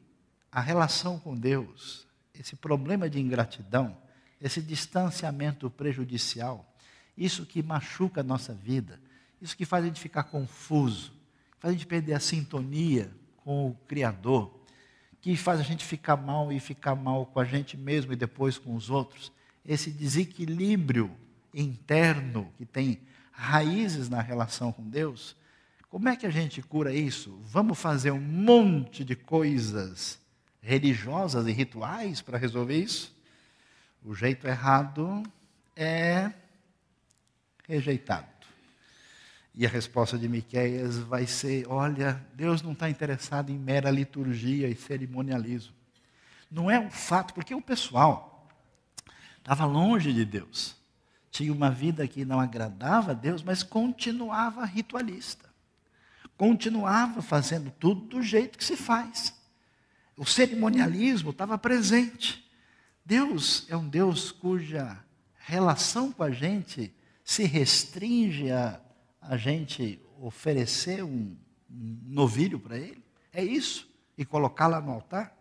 a 0.52 0.60
relação 0.60 1.18
com 1.18 1.34
Deus, 1.34 2.06
esse 2.38 2.54
problema 2.54 3.08
de 3.08 3.18
ingratidão, 3.18 3.96
esse 4.38 4.60
distanciamento 4.60 5.70
prejudicial, 5.70 6.70
isso 7.16 7.46
que 7.46 7.62
machuca 7.62 8.20
a 8.20 8.22
nossa 8.22 8.52
vida, 8.52 9.00
isso 9.40 9.56
que 9.56 9.64
faz 9.64 9.84
a 9.84 9.87
gente 9.87 9.98
ficar 9.98 10.24
confuso, 10.24 11.10
faz 11.58 11.72
a 11.72 11.74
gente 11.74 11.87
perder 11.87 12.12
a 12.12 12.20
sintonia 12.20 13.10
com 13.38 13.68
o 13.68 13.74
Criador, 13.88 14.54
que 15.22 15.34
faz 15.38 15.58
a 15.58 15.62
gente 15.62 15.87
ficar 15.87 16.18
mal 16.18 16.52
e 16.52 16.60
ficar 16.60 16.94
mal 16.94 17.24
com 17.24 17.40
a 17.40 17.46
gente 17.46 17.78
mesmo 17.78 18.12
e 18.12 18.16
depois 18.16 18.58
com 18.58 18.74
os 18.74 18.90
outros, 18.90 19.32
esse 19.64 19.90
desequilíbrio 19.90 21.10
interno 21.54 22.52
que 22.58 22.66
tem 22.66 23.00
raízes 23.35 24.09
na 24.09 24.20
relação 24.20 24.73
com 24.73 24.88
Deus, 24.88 25.37
como 25.90 26.09
é 26.09 26.16
que 26.16 26.27
a 26.27 26.31
gente 26.31 26.62
cura 26.62 26.92
isso? 26.92 27.38
Vamos 27.44 27.79
fazer 27.79 28.11
um 28.11 28.20
monte 28.20 29.05
de 29.05 29.14
coisas 29.14 30.18
religiosas 30.61 31.47
e 31.47 31.53
rituais 31.53 32.20
para 32.20 32.38
resolver 32.38 32.77
isso? 32.77 33.14
O 34.05 34.14
jeito 34.14 34.47
errado 34.47 35.23
é 35.77 36.33
rejeitado. 37.68 38.27
E 39.55 39.64
a 39.64 39.68
resposta 39.68 40.18
de 40.18 40.29
Miqueias 40.29 40.99
vai 40.99 41.27
ser: 41.27 41.66
olha, 41.68 42.25
Deus 42.35 42.61
não 42.61 42.73
está 42.73 42.90
interessado 42.90 43.51
em 43.51 43.59
mera 43.59 43.90
liturgia 43.90 44.68
e 44.68 44.75
cerimonialismo. 44.75 45.75
Não 46.51 46.70
é 46.70 46.79
um 46.79 46.90
fato, 46.90 47.35
porque 47.35 47.55
o 47.55 47.62
pessoal 47.62 48.49
estava 49.38 49.64
longe 49.64 50.12
de 50.12 50.25
Deus 50.25 50.77
tinha 51.35 51.53
uma 51.53 51.68
vida 51.68 52.07
que 52.07 52.25
não 52.25 52.38
agradava 52.38 53.11
a 53.11 53.14
Deus, 53.14 53.42
mas 53.42 53.64
continuava 53.64 54.64
ritualista. 54.64 55.51
Continuava 56.37 57.20
fazendo 57.20 57.73
tudo 57.73 58.03
do 58.03 58.23
jeito 58.23 58.57
que 58.57 58.64
se 58.64 58.77
faz. 58.77 59.35
O 60.16 60.25
cerimonialismo 60.25 61.31
estava 61.31 61.59
presente. 61.59 62.49
Deus 63.05 63.66
é 63.68 63.77
um 63.77 63.88
Deus 63.88 64.31
cuja 64.31 64.97
relação 65.40 66.12
com 66.12 66.23
a 66.23 66.31
gente 66.31 66.94
se 67.25 67.42
restringe 67.42 68.53
a 68.53 68.81
a 69.20 69.37
gente 69.37 70.01
oferecer 70.20 71.03
um, 71.03 71.37
um 71.68 71.99
novilho 72.05 72.61
para 72.61 72.77
ele? 72.77 73.03
É 73.33 73.42
isso? 73.42 73.88
E 74.16 74.25
colocar 74.25 74.68
lá 74.68 74.81
no 74.81 74.92
altar? 74.92 75.35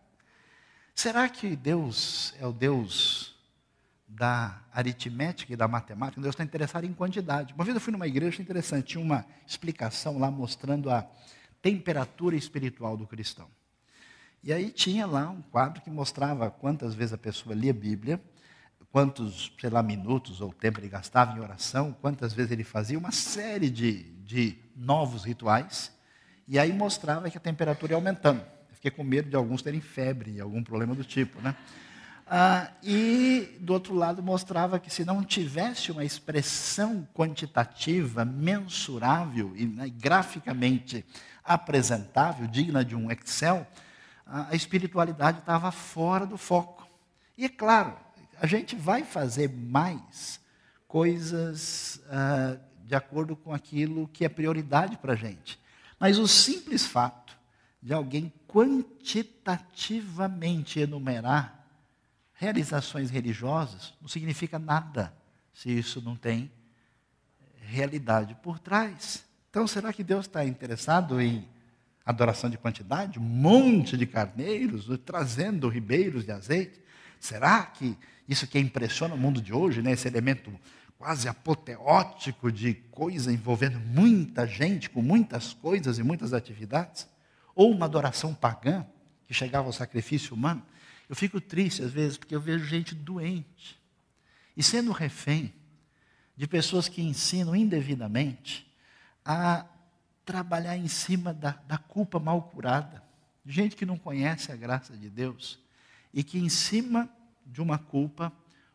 Será 0.95 1.29
que 1.29 1.55
Deus 1.55 2.33
é 2.39 2.47
o 2.47 2.51
Deus 2.51 3.32
da 4.15 4.61
aritmética 4.71 5.53
e 5.53 5.55
da 5.55 5.67
matemática, 5.67 6.21
Deus 6.21 6.33
está 6.33 6.43
interessado 6.43 6.85
em 6.85 6.93
quantidade. 6.93 7.53
Uma 7.53 7.63
vez 7.63 7.75
eu 7.75 7.81
fui 7.81 7.91
numa 7.91 8.07
igreja 8.07 8.41
interessante, 8.41 8.89
tinha 8.89 9.03
uma 9.03 9.25
explicação 9.45 10.19
lá 10.19 10.29
mostrando 10.29 10.89
a 10.89 11.07
temperatura 11.61 12.35
espiritual 12.35 12.95
do 12.95 13.07
cristão. 13.07 13.47
E 14.43 14.51
aí 14.51 14.69
tinha 14.69 15.05
lá 15.05 15.29
um 15.29 15.41
quadro 15.41 15.81
que 15.81 15.89
mostrava 15.89 16.51
quantas 16.51 16.93
vezes 16.93 17.13
a 17.13 17.17
pessoa 17.17 17.55
lia 17.55 17.71
a 17.71 17.73
Bíblia, 17.73 18.21
quantos, 18.91 19.51
sei 19.59 19.69
lá, 19.69 19.81
minutos 19.81 20.41
ou 20.41 20.53
tempo 20.53 20.79
ele 20.79 20.89
gastava 20.89 21.35
em 21.35 21.41
oração, 21.41 21.95
quantas 21.99 22.33
vezes 22.33 22.51
ele 22.51 22.63
fazia 22.63 22.99
uma 22.99 23.11
série 23.11 23.69
de, 23.69 24.03
de 24.23 24.59
novos 24.75 25.23
rituais, 25.23 25.91
e 26.47 26.59
aí 26.59 26.71
mostrava 26.71 27.29
que 27.29 27.37
a 27.37 27.41
temperatura 27.41 27.93
ia 27.93 27.95
aumentando. 27.95 28.41
Eu 28.69 28.75
fiquei 28.75 28.91
com 28.91 29.03
medo 29.03 29.29
de 29.29 29.35
alguns 29.35 29.61
terem 29.61 29.81
febre, 29.81 30.39
algum 30.39 30.61
problema 30.61 30.93
do 30.93 31.03
tipo, 31.03 31.41
né? 31.41 31.55
Ah, 32.35 32.71
e, 32.81 33.59
do 33.59 33.73
outro 33.73 33.93
lado, 33.93 34.23
mostrava 34.23 34.79
que 34.79 34.91
se 34.91 35.05
não 35.05 35.23
tivesse 35.23 35.91
uma 35.91 36.03
expressão 36.03 37.07
quantitativa, 37.13 38.25
mensurável 38.25 39.53
e 39.55 39.67
né, 39.67 39.87
graficamente 39.87 41.05
apresentável, 41.43 42.47
digna 42.47 42.83
de 42.83 42.95
um 42.95 43.11
Excel, 43.11 43.67
a 44.25 44.55
espiritualidade 44.55 45.41
estava 45.41 45.71
fora 45.71 46.25
do 46.25 46.35
foco. 46.35 46.87
E 47.37 47.45
é 47.45 47.49
claro, 47.49 47.95
a 48.41 48.47
gente 48.47 48.75
vai 48.75 49.03
fazer 49.03 49.47
mais 49.47 50.39
coisas 50.87 52.01
uh, 52.07 52.59
de 52.83 52.95
acordo 52.95 53.35
com 53.35 53.53
aquilo 53.53 54.07
que 54.07 54.25
é 54.25 54.29
prioridade 54.29 54.97
para 54.97 55.13
a 55.13 55.15
gente. 55.15 55.59
Mas 55.99 56.17
o 56.17 56.27
simples 56.27 56.83
fato 56.83 57.37
de 57.79 57.93
alguém 57.93 58.33
quantitativamente 58.47 60.79
enumerar 60.79 61.62
realizações 62.43 63.09
religiosas 63.09 63.93
não 64.01 64.09
significa 64.09 64.59
nada 64.59 65.13
se 65.53 65.69
isso 65.71 66.01
não 66.01 66.15
tem 66.15 66.51
realidade 67.61 68.35
por 68.43 68.59
trás. 68.59 69.23
Então, 69.49 69.65
será 69.65 69.93
que 69.93 70.03
Deus 70.03 70.25
está 70.25 70.43
interessado 70.43 71.21
em 71.21 71.47
adoração 72.05 72.49
de 72.49 72.57
quantidade? 72.57 73.17
Um 73.17 73.23
monte 73.23 73.95
de 73.95 74.05
carneiros, 74.05 74.89
trazendo 75.05 75.69
ribeiros 75.69 76.25
de 76.25 76.31
azeite? 76.31 76.81
Será 77.17 77.63
que 77.63 77.97
isso 78.27 78.45
que 78.45 78.59
impressiona 78.59 79.15
o 79.15 79.17
mundo 79.17 79.41
de 79.41 79.53
hoje, 79.53 79.81
né, 79.81 79.91
esse 79.91 80.07
elemento 80.07 80.51
quase 80.97 81.29
apoteótico 81.29 82.51
de 82.51 82.73
coisa 82.73 83.31
envolvendo 83.31 83.79
muita 83.79 84.45
gente, 84.45 84.89
com 84.89 85.01
muitas 85.01 85.53
coisas 85.53 85.97
e 85.97 86.03
muitas 86.03 86.33
atividades? 86.33 87.07
Ou 87.55 87.71
uma 87.71 87.85
adoração 87.85 88.33
pagã, 88.33 88.85
que 89.25 89.33
chegava 89.33 89.67
ao 89.67 89.73
sacrifício 89.73 90.35
humano? 90.35 90.61
Eu 91.13 91.15
fico 91.15 91.39
triste 91.39 91.83
às 91.83 91.91
vezes, 91.91 92.17
porque 92.17 92.33
eu 92.33 92.41
vejo 92.41 92.65
gente 92.65 92.95
doente 92.95 93.79
e 94.57 94.63
sendo 94.63 94.91
refém 94.91 95.53
de 96.35 96.47
pessoas 96.47 96.89
que 96.89 97.03
ensinam 97.03 97.55
indevidamente 97.55 98.67
a 99.23 99.63
trabalhar 100.25 100.75
em 100.75 100.87
cima 100.87 101.31
da, 101.31 101.51
da 101.67 101.77
culpa 101.77 102.17
mal 102.19 102.41
curada. 102.41 103.03
Gente 103.45 103.75
que 103.75 103.85
não 103.85 103.95
conhece 103.95 104.51
a 104.51 104.55
graça 104.55 104.97
de 104.97 105.07
Deus 105.07 105.59
e 106.11 106.23
que, 106.23 106.39
em 106.39 106.49
cima 106.49 107.07
de 107.45 107.61
uma 107.61 107.77
culpa 107.77 108.33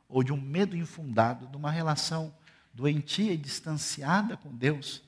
ou 0.08 0.22
de 0.22 0.32
um 0.32 0.40
medo 0.40 0.76
infundado, 0.76 1.48
de 1.48 1.56
uma 1.56 1.72
relação 1.72 2.32
doentia 2.72 3.32
e 3.32 3.36
distanciada 3.36 4.36
com 4.36 4.54
Deus, 4.54 5.02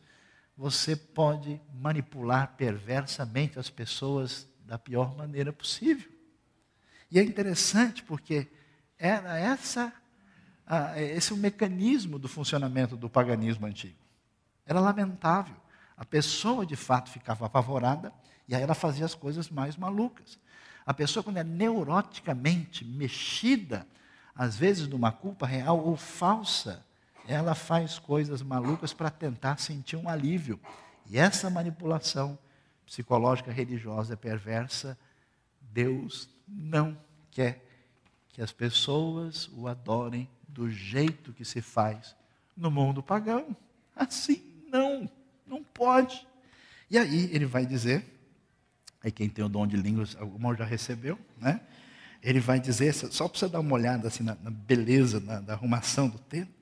você 0.57 0.97
pode 0.97 1.61
manipular 1.72 2.57
perversamente 2.57 3.57
as 3.57 3.70
pessoas 3.70 4.49
da 4.66 4.76
pior 4.76 5.16
maneira 5.16 5.53
possível. 5.53 6.18
E 7.11 7.18
é 7.18 7.22
interessante 7.22 8.02
porque 8.02 8.48
era 8.98 9.38
essa 9.38 9.92
ah, 10.72 11.00
esse 11.02 11.32
é 11.32 11.34
o 11.34 11.38
mecanismo 11.38 12.16
do 12.16 12.28
funcionamento 12.28 12.96
do 12.96 13.11
paganismo 13.11 13.66
antigo. 13.66 13.98
Era 14.64 14.78
lamentável. 14.78 15.56
A 15.96 16.04
pessoa, 16.04 16.64
de 16.64 16.76
fato, 16.76 17.11
ficava 17.11 17.44
apavorada 17.46 18.12
e 18.46 18.54
aí 18.54 18.62
ela 18.62 18.74
fazia 18.74 19.04
as 19.04 19.12
coisas 19.12 19.50
mais 19.50 19.76
malucas. 19.76 20.38
A 20.86 20.94
pessoa, 20.94 21.24
quando 21.24 21.38
é 21.38 21.44
neuroticamente 21.44 22.84
mexida, 22.84 23.84
às 24.32 24.56
vezes 24.56 24.86
numa 24.86 25.11
culpa 25.11 25.44
real 25.44 25.84
ou 25.84 25.96
falsa, 25.96 26.86
ela 27.26 27.56
faz 27.56 27.98
coisas 27.98 28.40
malucas 28.40 28.92
para 28.92 29.11
tentar 29.11 29.58
sentir 29.58 29.96
um 29.96 30.08
alívio. 30.08 30.58
E 31.04 31.18
essa 31.18 31.50
manipulação 31.50 32.38
psicológica 32.86 33.50
religiosa 33.50 34.16
perversa, 34.16 34.96
Deus 35.61 36.28
não 36.51 36.96
quer 37.30 37.64
que 38.28 38.42
as 38.42 38.53
pessoas 38.53 39.48
o 39.57 39.68
adorem 39.68 40.28
do 40.48 40.70
jeito 40.70 41.32
que 41.32 41.44
se 41.44 41.61
faz 41.61 42.14
no 42.57 42.70
mundo 42.70 43.03
pagão. 43.03 43.57
Assim, 43.94 44.42
não, 44.70 45.09
não 45.46 45.62
pode. 45.62 46.26
E 46.90 46.98
aí 46.98 47.30
ele 47.32 47.46
vai 47.46 47.64
dizer, 47.64 48.05
aí 49.03 49.12
quem 49.12 49.28
tem 49.28 49.44
o 49.44 49.48
dom 49.48 49.66
de 49.66 49.76
línguas, 49.76 50.14
irmão 50.14 50.55
já 50.55 50.64
recebeu, 50.64 51.18
né? 51.38 51.61
Ele 52.22 52.40
vai 52.40 52.61
dizer, 52.61 52.92
só 52.92 53.28
para 53.28 53.38
você 53.38 53.48
dar 53.48 53.61
uma 53.61 53.74
olhada 53.74 54.09
assim 54.09 54.22
na, 54.22 54.36
na 54.42 54.51
beleza 54.51 55.20
da 55.20 55.55
arrumação 55.55 56.09
do 56.09 56.18
texto, 56.18 56.53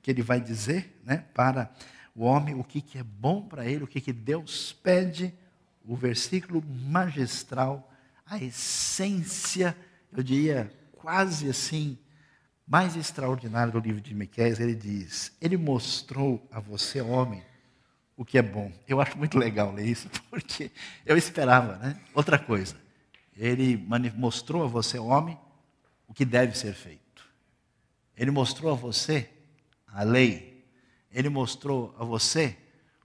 que 0.00 0.10
ele 0.10 0.22
vai 0.22 0.40
dizer, 0.40 0.96
né, 1.04 1.24
para 1.34 1.70
o 2.14 2.24
homem 2.24 2.54
o 2.54 2.62
que, 2.62 2.80
que 2.80 2.98
é 2.98 3.02
bom 3.02 3.42
para 3.42 3.66
ele, 3.66 3.84
o 3.84 3.86
que, 3.86 4.00
que 4.00 4.12
Deus 4.12 4.72
pede, 4.72 5.34
o 5.84 5.96
versículo 5.96 6.62
magistral, 6.62 7.87
a 8.28 8.38
essência, 8.38 9.76
eu 10.12 10.22
diria 10.22 10.70
quase 10.92 11.48
assim, 11.48 11.98
mais 12.66 12.96
extraordinário 12.96 13.72
do 13.72 13.80
livro 13.80 14.00
de 14.00 14.14
Miqueias, 14.14 14.60
ele 14.60 14.74
diz: 14.74 15.32
Ele 15.40 15.56
mostrou 15.56 16.46
a 16.50 16.60
você, 16.60 17.00
homem, 17.00 17.42
o 18.16 18.24
que 18.24 18.36
é 18.36 18.42
bom. 18.42 18.70
Eu 18.86 19.00
acho 19.00 19.16
muito 19.16 19.38
legal 19.38 19.72
ler 19.72 19.86
isso, 19.86 20.08
porque 20.28 20.70
eu 21.06 21.16
esperava, 21.16 21.76
né? 21.76 21.98
Outra 22.12 22.38
coisa, 22.38 22.76
ele 23.34 23.76
mostrou 24.16 24.64
a 24.64 24.66
você, 24.66 24.98
homem, 24.98 25.38
o 26.06 26.12
que 26.12 26.24
deve 26.24 26.56
ser 26.56 26.74
feito. 26.74 27.26
Ele 28.16 28.30
mostrou 28.30 28.72
a 28.72 28.74
você 28.74 29.30
a 29.86 30.02
lei. 30.02 30.66
Ele 31.10 31.28
mostrou 31.28 31.94
a 31.98 32.04
você 32.04 32.56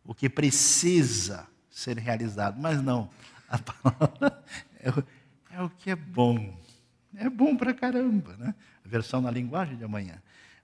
o 0.04 0.14
que 0.14 0.28
precisa 0.28 1.48
ser 1.70 1.98
realizado. 1.98 2.60
Mas 2.60 2.82
não, 2.82 3.10
a 3.48 3.58
palavra 3.58 4.44
é 4.84 4.90
o, 4.90 5.04
é 5.52 5.62
o 5.64 5.70
que 5.70 5.90
é 5.90 5.96
bom. 5.96 6.56
É 7.16 7.30
bom 7.30 7.56
pra 7.56 7.74
caramba, 7.74 8.36
né? 8.38 8.54
A 8.84 8.88
versão 8.88 9.22
na 9.22 9.32
linguagem 9.32 9.78
de 9.78 9.84
amanhã. 9.84 10.22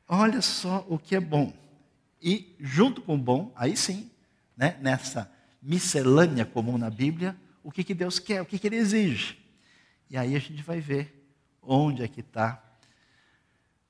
Olha 0.08 0.42
só 0.42 0.86
o 0.90 1.00
que 1.00 1.16
é 1.16 1.20
bom. 1.20 1.54
E 2.22 2.56
junto 2.60 3.02
com 3.02 3.16
o 3.16 3.18
bom, 3.18 3.54
aí 3.56 3.78
sim, 3.78 4.12
né, 4.58 4.78
nessa 4.82 5.32
miscelânea 5.62 6.46
comum 6.46 6.78
na 6.78 6.90
Bíblia, 6.90 7.36
o 7.64 7.72
que, 7.72 7.84
que 7.84 7.94
Deus 7.94 8.20
quer, 8.20 8.42
o 8.42 8.46
que, 8.46 8.60
que 8.60 8.68
Ele 8.68 8.76
exige. 8.76 9.38
E 10.10 10.18
aí 10.18 10.36
a 10.36 10.40
gente 10.40 10.62
vai 10.64 10.82
ver 10.82 11.32
onde 11.62 12.04
é 12.04 12.08
que 12.08 12.22
está 12.22 12.64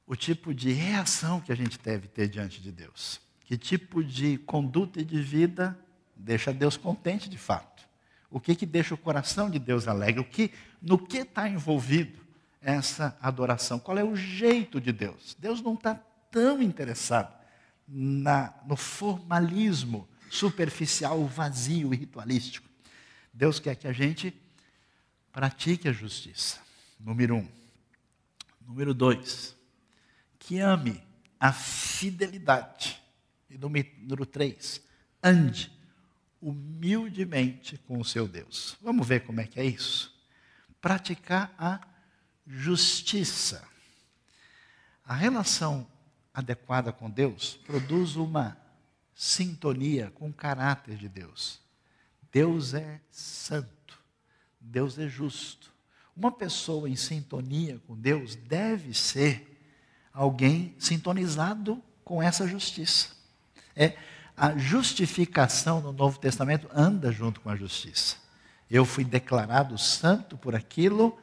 o 0.05 0.15
tipo 0.15 0.53
de 0.53 0.71
reação 0.71 1.39
que 1.39 1.51
a 1.51 1.55
gente 1.55 1.79
deve 1.79 2.07
ter 2.07 2.27
diante 2.27 2.61
de 2.61 2.71
Deus. 2.71 3.21
Que 3.45 3.57
tipo 3.57 4.03
de 4.03 4.37
conduta 4.39 4.99
e 4.99 5.05
de 5.05 5.21
vida 5.21 5.79
deixa 6.15 6.51
Deus 6.51 6.75
contente 6.75 7.29
de 7.29 7.37
fato. 7.37 7.68
O 8.29 8.39
que, 8.39 8.55
que 8.55 8.65
deixa 8.65 8.93
o 8.93 8.97
coração 8.97 9.49
de 9.49 9.57
Deus 9.57 9.87
alegre? 9.87 10.21
O 10.21 10.25
que, 10.25 10.51
no 10.81 10.97
que 10.97 11.19
está 11.19 11.49
envolvido 11.49 12.19
essa 12.61 13.17
adoração? 13.21 13.79
Qual 13.79 13.97
é 13.97 14.03
o 14.03 14.15
jeito 14.15 14.79
de 14.79 14.91
Deus? 14.91 15.35
Deus 15.39 15.61
não 15.61 15.73
está 15.73 15.95
tão 16.29 16.61
interessado 16.61 17.33
na, 17.87 18.53
no 18.67 18.75
formalismo 18.75 20.07
superficial, 20.29 21.25
vazio 21.25 21.91
e 21.93 21.97
ritualístico. 21.97 22.69
Deus 23.33 23.59
quer 23.59 23.75
que 23.75 23.87
a 23.87 23.93
gente 23.93 24.33
pratique 25.31 25.87
a 25.87 25.91
justiça. 25.91 26.59
Número 26.99 27.35
um. 27.35 27.47
Número 28.61 28.93
dois, 28.93 29.55
que 30.37 30.59
ame 30.59 31.01
a 31.39 31.51
fidelidade. 31.51 33.01
E 33.49 33.57
número 33.57 34.27
três, 34.27 34.79
ande 35.23 35.71
humildemente 36.41 37.77
com 37.77 37.99
o 37.99 38.05
seu 38.05 38.27
Deus. 38.27 38.77
Vamos 38.81 39.07
ver 39.07 39.25
como 39.25 39.41
é 39.41 39.47
que 39.47 39.59
é 39.59 39.65
isso? 39.65 40.13
Praticar 40.81 41.53
a 41.57 41.79
justiça. 42.47 43.67
A 45.05 45.13
relação 45.13 45.87
adequada 46.33 46.91
com 46.91 47.09
Deus 47.09 47.59
produz 47.65 48.15
uma 48.15 48.57
sintonia 49.13 50.11
com 50.15 50.29
o 50.29 50.33
caráter 50.33 50.95
de 50.95 51.09
Deus. 51.09 51.59
Deus 52.31 52.73
é 52.73 53.01
santo, 53.11 53.99
Deus 54.59 54.97
é 54.97 55.07
justo. 55.07 55.73
Uma 56.15 56.31
pessoa 56.31 56.89
em 56.89 56.95
sintonia 56.95 57.81
com 57.87 57.95
Deus 57.95 58.35
deve 58.35 58.93
ser 58.93 59.45
alguém 60.13 60.75
sintonizado 60.77 61.83
com 62.03 62.21
essa 62.21 62.47
justiça. 62.47 63.09
É 63.75 63.97
a 64.39 64.57
justificação 64.57 65.81
no 65.81 65.91
Novo 65.91 66.17
Testamento 66.17 66.69
anda 66.73 67.11
junto 67.11 67.41
com 67.41 67.49
a 67.49 67.57
justiça. 67.57 68.15
Eu 68.71 68.85
fui 68.85 69.03
declarado 69.03 69.77
santo 69.77 70.37
por 70.37 70.55
aquilo 70.55 71.19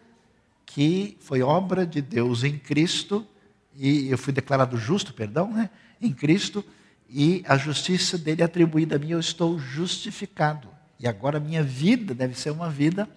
que 0.67 1.17
foi 1.21 1.41
obra 1.41 1.87
de 1.87 2.03
Deus 2.03 2.45
em 2.45 2.59
Cristo, 2.59 3.27
e 3.75 4.11
eu 4.11 4.19
fui 4.19 4.35
declarado 4.35 4.77
justo, 4.77 5.15
perdão, 5.15 5.51
né? 5.51 5.71
em 5.99 6.13
Cristo, 6.13 6.63
e 7.09 7.43
a 7.49 7.57
justiça 7.57 8.19
dele 8.19 8.43
atribuída 8.43 8.97
a 8.97 8.99
mim, 8.99 9.13
eu 9.13 9.21
estou 9.21 9.59
justificado. 9.59 10.69
E 11.01 11.09
agora 11.09 11.41
minha 11.41 11.63
vida 11.63 12.15
deve 12.15 12.39
ser 12.39 12.51
uma 12.51 12.69
vida 12.69 13.09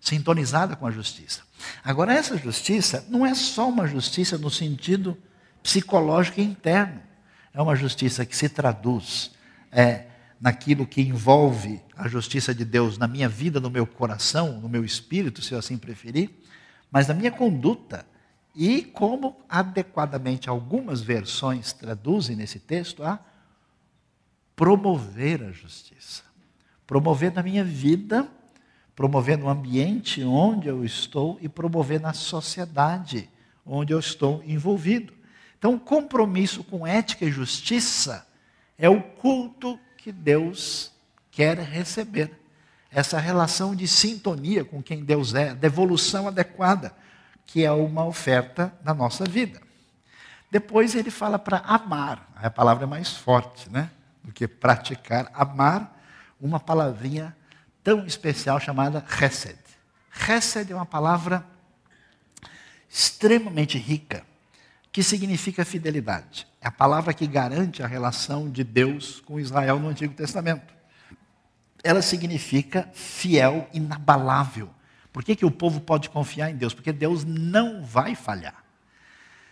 sintonizada 0.00 0.76
com 0.76 0.86
a 0.86 0.90
justiça. 0.92 1.42
Agora, 1.82 2.14
essa 2.14 2.36
justiça 2.36 3.04
não 3.08 3.26
é 3.26 3.34
só 3.34 3.68
uma 3.68 3.88
justiça 3.88 4.38
no 4.38 4.50
sentido 4.50 5.18
psicológico 5.64 6.40
interno, 6.40 7.02
é 7.52 7.60
uma 7.60 7.74
justiça 7.74 8.24
que 8.24 8.36
se 8.36 8.48
traduz 8.48 9.36
é, 9.70 10.06
naquilo 10.40 10.86
que 10.86 11.00
envolve 11.00 11.80
a 11.96 12.08
justiça 12.08 12.54
de 12.54 12.64
Deus 12.64 12.96
na 12.96 13.08
minha 13.08 13.28
vida, 13.28 13.60
no 13.60 13.70
meu 13.70 13.86
coração, 13.86 14.60
no 14.60 14.68
meu 14.68 14.84
espírito, 14.84 15.42
se 15.42 15.52
eu 15.52 15.58
assim 15.58 15.76
preferir, 15.76 16.30
mas 16.90 17.08
na 17.08 17.14
minha 17.14 17.30
conduta. 17.30 18.06
E 18.54 18.82
como 18.82 19.36
adequadamente 19.48 20.48
algumas 20.48 21.00
versões 21.00 21.72
traduzem 21.72 22.36
nesse 22.36 22.58
texto, 22.58 23.02
a 23.04 23.20
promover 24.56 25.42
a 25.42 25.52
justiça. 25.52 26.22
Promover 26.86 27.32
na 27.32 27.42
minha 27.42 27.62
vida, 27.62 28.28
promover 28.96 29.38
no 29.38 29.48
ambiente 29.48 30.24
onde 30.24 30.68
eu 30.68 30.84
estou 30.84 31.38
e 31.40 31.48
promover 31.48 32.00
na 32.00 32.12
sociedade 32.12 33.28
onde 33.64 33.92
eu 33.92 33.98
estou 33.98 34.42
envolvido. 34.44 35.12
Então, 35.58 35.78
compromisso 35.78 36.64
com 36.64 36.86
ética 36.86 37.24
e 37.24 37.30
justiça 37.30 38.27
é 38.78 38.88
o 38.88 39.02
culto 39.02 39.78
que 39.96 40.12
Deus 40.12 40.92
quer 41.30 41.58
receber. 41.58 42.30
Essa 42.90 43.18
relação 43.18 43.74
de 43.74 43.86
sintonia 43.86 44.64
com 44.64 44.82
quem 44.82 45.04
Deus 45.04 45.34
é, 45.34 45.54
devolução 45.54 46.28
adequada, 46.28 46.94
que 47.44 47.64
é 47.64 47.72
uma 47.72 48.04
oferta 48.04 48.72
da 48.82 48.94
nossa 48.94 49.24
vida. 49.24 49.60
Depois 50.50 50.94
ele 50.94 51.10
fala 51.10 51.38
para 51.38 51.58
amar, 51.58 52.30
a 52.36 52.48
palavra 52.48 52.84
é 52.84 52.86
mais 52.86 53.14
forte, 53.14 53.68
né? 53.68 53.90
Do 54.24 54.32
que 54.32 54.48
praticar. 54.48 55.30
Amar, 55.34 55.94
uma 56.40 56.58
palavrinha 56.58 57.36
tão 57.84 58.06
especial 58.06 58.58
chamada 58.58 59.04
Chesed. 59.06 59.58
Chesed 60.10 60.72
é 60.72 60.74
uma 60.74 60.86
palavra 60.86 61.44
extremamente 62.88 63.76
rica, 63.76 64.24
que 64.90 65.02
significa 65.02 65.64
fidelidade. 65.64 66.46
É 66.60 66.68
a 66.68 66.72
palavra 66.72 67.14
que 67.14 67.26
garante 67.26 67.82
a 67.82 67.86
relação 67.86 68.50
de 68.50 68.64
Deus 68.64 69.20
com 69.20 69.38
Israel 69.38 69.78
no 69.78 69.88
Antigo 69.88 70.14
Testamento. 70.14 70.74
Ela 71.84 72.02
significa 72.02 72.88
fiel, 72.92 73.68
inabalável. 73.72 74.70
Por 75.12 75.22
que, 75.22 75.36
que 75.36 75.46
o 75.46 75.50
povo 75.50 75.80
pode 75.80 76.10
confiar 76.10 76.50
em 76.50 76.56
Deus? 76.56 76.74
Porque 76.74 76.92
Deus 76.92 77.24
não 77.24 77.84
vai 77.84 78.14
falhar. 78.14 78.64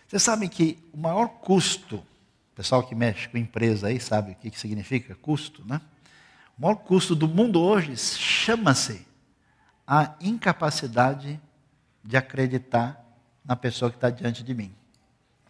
Vocês 0.07 0.23
sabem 0.23 0.47
que 0.47 0.79
o 0.93 0.97
maior 0.97 1.27
custo, 1.27 2.03
pessoal 2.55 2.83
que 2.83 2.95
mexe 2.95 3.27
com 3.27 3.37
empresa 3.37 3.87
aí 3.87 3.99
sabe 3.99 4.31
o 4.31 4.35
que, 4.35 4.49
que 4.49 4.59
significa 4.59 5.15
custo, 5.15 5.63
né? 5.65 5.81
O 6.57 6.61
maior 6.61 6.75
custo 6.75 7.15
do 7.15 7.27
mundo 7.27 7.61
hoje 7.61 7.95
chama-se 7.97 9.05
a 9.85 10.15
incapacidade 10.19 11.39
de 12.03 12.17
acreditar 12.17 13.03
na 13.45 13.55
pessoa 13.55 13.91
que 13.91 13.97
está 13.97 14.09
diante 14.09 14.43
de 14.43 14.53
mim. 14.53 14.73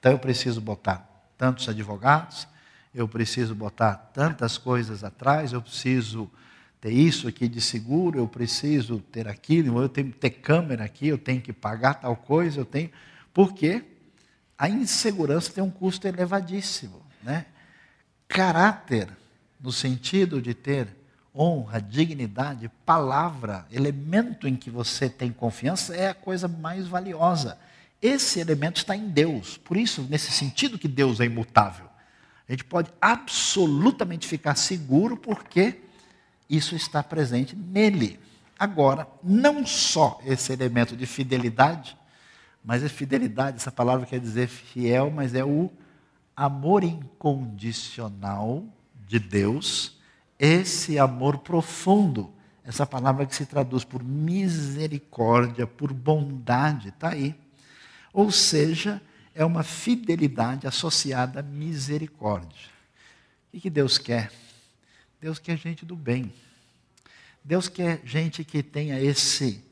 Então 0.08 0.16
eu 0.16 0.20
preciso 0.20 0.62
botar 0.62 1.05
tantos 1.38 1.68
advogados, 1.68 2.47
eu 2.95 3.10
preciso 3.10 3.53
botar 3.53 3.93
tantas 4.14 4.58
coisas 4.58 5.03
atrás, 5.03 5.51
eu 5.51 5.62
preciso 5.62 6.32
ter 6.80 6.91
isso 6.91 7.28
aqui 7.28 7.45
de 7.49 7.60
seguro, 7.60 8.18
eu 8.18 8.26
preciso 8.26 8.99
ter 9.12 9.28
aquilo, 9.28 9.82
eu 9.82 9.89
tenho 9.89 10.10
que 10.10 10.18
ter 10.18 10.30
câmera 10.30 10.86
aqui, 10.86 11.10
eu 11.10 11.18
tenho 11.18 11.41
que 11.41 11.51
pagar 11.51 11.95
tal 11.95 12.16
coisa, 12.16 12.62
eu 12.62 12.64
tenho. 12.64 12.89
Porque 13.34 13.84
a 14.58 14.70
insegurança 14.70 15.51
tem 15.51 15.62
um 15.62 15.70
custo 15.70 16.08
elevadíssimo. 16.08 17.01
Né? 17.22 17.45
Caráter, 18.30 19.10
no 19.60 19.74
sentido 19.74 20.41
de 20.41 20.53
ter 20.53 20.88
honra, 21.36 21.82
dignidade, 21.82 22.72
palavra, 22.86 23.66
elemento 23.70 24.47
em 24.47 24.55
que 24.55 24.72
você 24.72 25.10
tem 25.10 25.34
confiança, 25.34 25.93
é 25.93 26.08
a 26.08 26.14
coisa 26.14 26.47
mais 26.47 26.88
valiosa. 26.88 27.58
Esse 28.08 28.39
elemento 28.39 28.78
está 28.78 28.95
em 28.95 29.10
Deus. 29.10 29.58
Por 29.58 29.76
isso, 29.78 30.05
nesse 30.10 30.32
sentido 30.32 30.78
que 30.78 30.88
Deus 30.88 31.20
é 31.20 31.26
imutável. 31.26 31.88
A 32.47 32.51
gente 32.51 32.64
pode 32.64 32.91
absolutamente 33.01 34.28
ficar 34.28 34.55
seguro 34.55 35.18
porque 35.18 35.82
isso 36.49 36.76
está 36.76 37.03
presente 37.03 37.55
nele. 37.55 38.20
Agora, 38.58 39.08
não 39.22 39.66
só 39.66 40.20
esse 40.26 40.53
elemento 40.53 40.95
de 40.95 41.05
fidelidade, 41.05 41.97
mas 42.64 42.84
a 42.84 42.89
fidelidade, 42.89 43.58
essa 43.58 43.72
palavra 43.72 44.05
quer 44.05 44.20
dizer 44.20 44.47
fiel, 44.47 45.12
mas 45.12 45.36
é 45.36 45.43
o 45.43 45.70
amor 46.36 46.84
incondicional 46.84 48.66
de 49.08 49.20
Deus 49.20 49.97
esse 50.39 50.99
amor 50.99 51.39
profundo, 51.39 52.32
essa 52.64 52.86
palavra 52.86 53.26
que 53.26 53.36
se 53.36 53.45
traduz 53.45 53.84
por 53.84 54.03
misericórdia, 54.03 55.66
por 55.66 55.91
bondade, 55.93 56.89
está 56.89 57.10
aí. 57.10 57.36
Ou 58.18 58.32
seja, 58.32 58.99
é 59.36 59.45
uma 59.45 59.61
fidelidade 59.61 60.65
associada 60.65 61.41
à 61.41 61.43
misericórdia. 61.43 62.72
O 63.53 63.59
que 63.59 63.70
Deus 63.70 63.99
quer? 63.99 64.32
Deus 65.22 65.38
quer 65.38 65.55
gente 65.55 65.86
do 65.86 65.95
bem. 65.95 66.34
Deus 67.43 67.70
quer 67.70 68.01
gente 68.03 68.43
que 68.43 68.63
tenha 68.63 68.99
esse, 68.99 69.63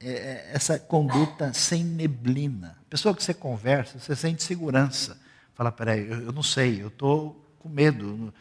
é, 0.00 0.10
é, 0.10 0.50
essa 0.52 0.76
conduta 0.76 1.52
sem 1.52 1.84
neblina. 1.84 2.76
Pessoa 2.90 3.14
que 3.14 3.22
você 3.22 3.32
conversa, 3.32 4.00
você 4.00 4.16
sente 4.16 4.42
segurança. 4.42 5.16
Fala, 5.54 5.70
peraí, 5.70 6.00
eu, 6.00 6.20
eu 6.24 6.32
não 6.32 6.42
sei, 6.42 6.82
eu 6.82 6.88
estou 6.88 7.48
com 7.60 7.68
medo 7.68 8.34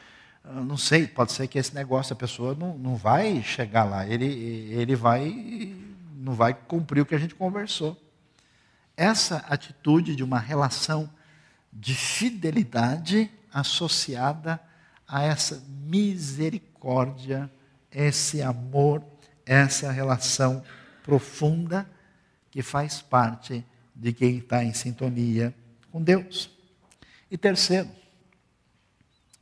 não 0.43 0.77
sei, 0.77 1.07
pode 1.07 1.31
ser 1.31 1.47
que 1.47 1.59
esse 1.59 1.75
negócio, 1.75 2.11
a 2.11 2.17
pessoa 2.17 2.55
não, 2.55 2.75
não 2.75 2.95
vai 2.95 3.41
chegar 3.43 3.83
lá, 3.83 4.05
ele, 4.05 4.25
ele 4.25 4.95
vai, 4.95 5.73
não 6.17 6.33
vai 6.33 6.55
cumprir 6.55 7.01
o 7.01 7.05
que 7.05 7.13
a 7.13 7.19
gente 7.19 7.35
conversou. 7.35 8.02
Essa 8.95 9.37
atitude 9.49 10.15
de 10.15 10.23
uma 10.23 10.39
relação 10.39 11.09
de 11.71 11.95
fidelidade 11.95 13.29
associada 13.51 14.59
a 15.07 15.23
essa 15.23 15.63
misericórdia, 15.69 17.51
esse 17.91 18.41
amor, 18.41 19.03
essa 19.45 19.91
relação 19.91 20.63
profunda 21.03 21.89
que 22.51 22.61
faz 22.61 23.01
parte 23.01 23.65
de 23.95 24.13
quem 24.13 24.37
está 24.37 24.63
em 24.63 24.73
sintonia 24.73 25.53
com 25.91 26.01
Deus. 26.01 26.49
E 27.29 27.37
terceiro, 27.37 27.89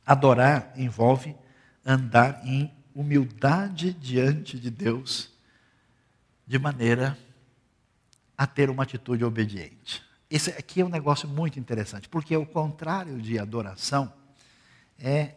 Adorar 0.04 0.72
envolve 0.76 1.34
andar 1.86 2.44
em 2.44 2.72
humildade 2.94 3.92
diante 3.92 4.58
de 4.58 4.68
Deus, 4.68 5.30
de 6.46 6.58
maneira 6.58 7.16
a 8.42 8.46
ter 8.46 8.68
uma 8.68 8.82
atitude 8.82 9.24
obediente. 9.24 10.02
Esse 10.28 10.50
aqui 10.50 10.80
é 10.80 10.84
um 10.84 10.88
negócio 10.88 11.28
muito 11.28 11.60
interessante, 11.60 12.08
porque 12.08 12.36
o 12.36 12.44
contrário 12.44 13.22
de 13.22 13.38
adoração 13.38 14.12
é 14.98 15.34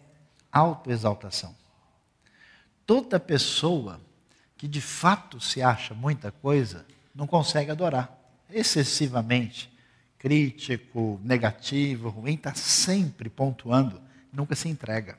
autoexaltação. 0.52 1.56
Toda 2.84 3.20
pessoa 3.20 4.02
que 4.58 4.68
de 4.68 4.82
fato 4.82 5.40
se 5.40 5.62
acha 5.62 5.94
muita 5.94 6.32
coisa 6.32 6.84
não 7.14 7.28
consegue 7.28 7.70
adorar. 7.70 8.12
Excessivamente 8.50 9.72
crítico, 10.18 11.22
negativo, 11.24 12.10
ruim, 12.10 12.34
está 12.34 12.56
sempre 12.56 13.30
pontuando 13.30 14.02
nunca 14.34 14.56
se 14.56 14.68
entrega. 14.68 15.16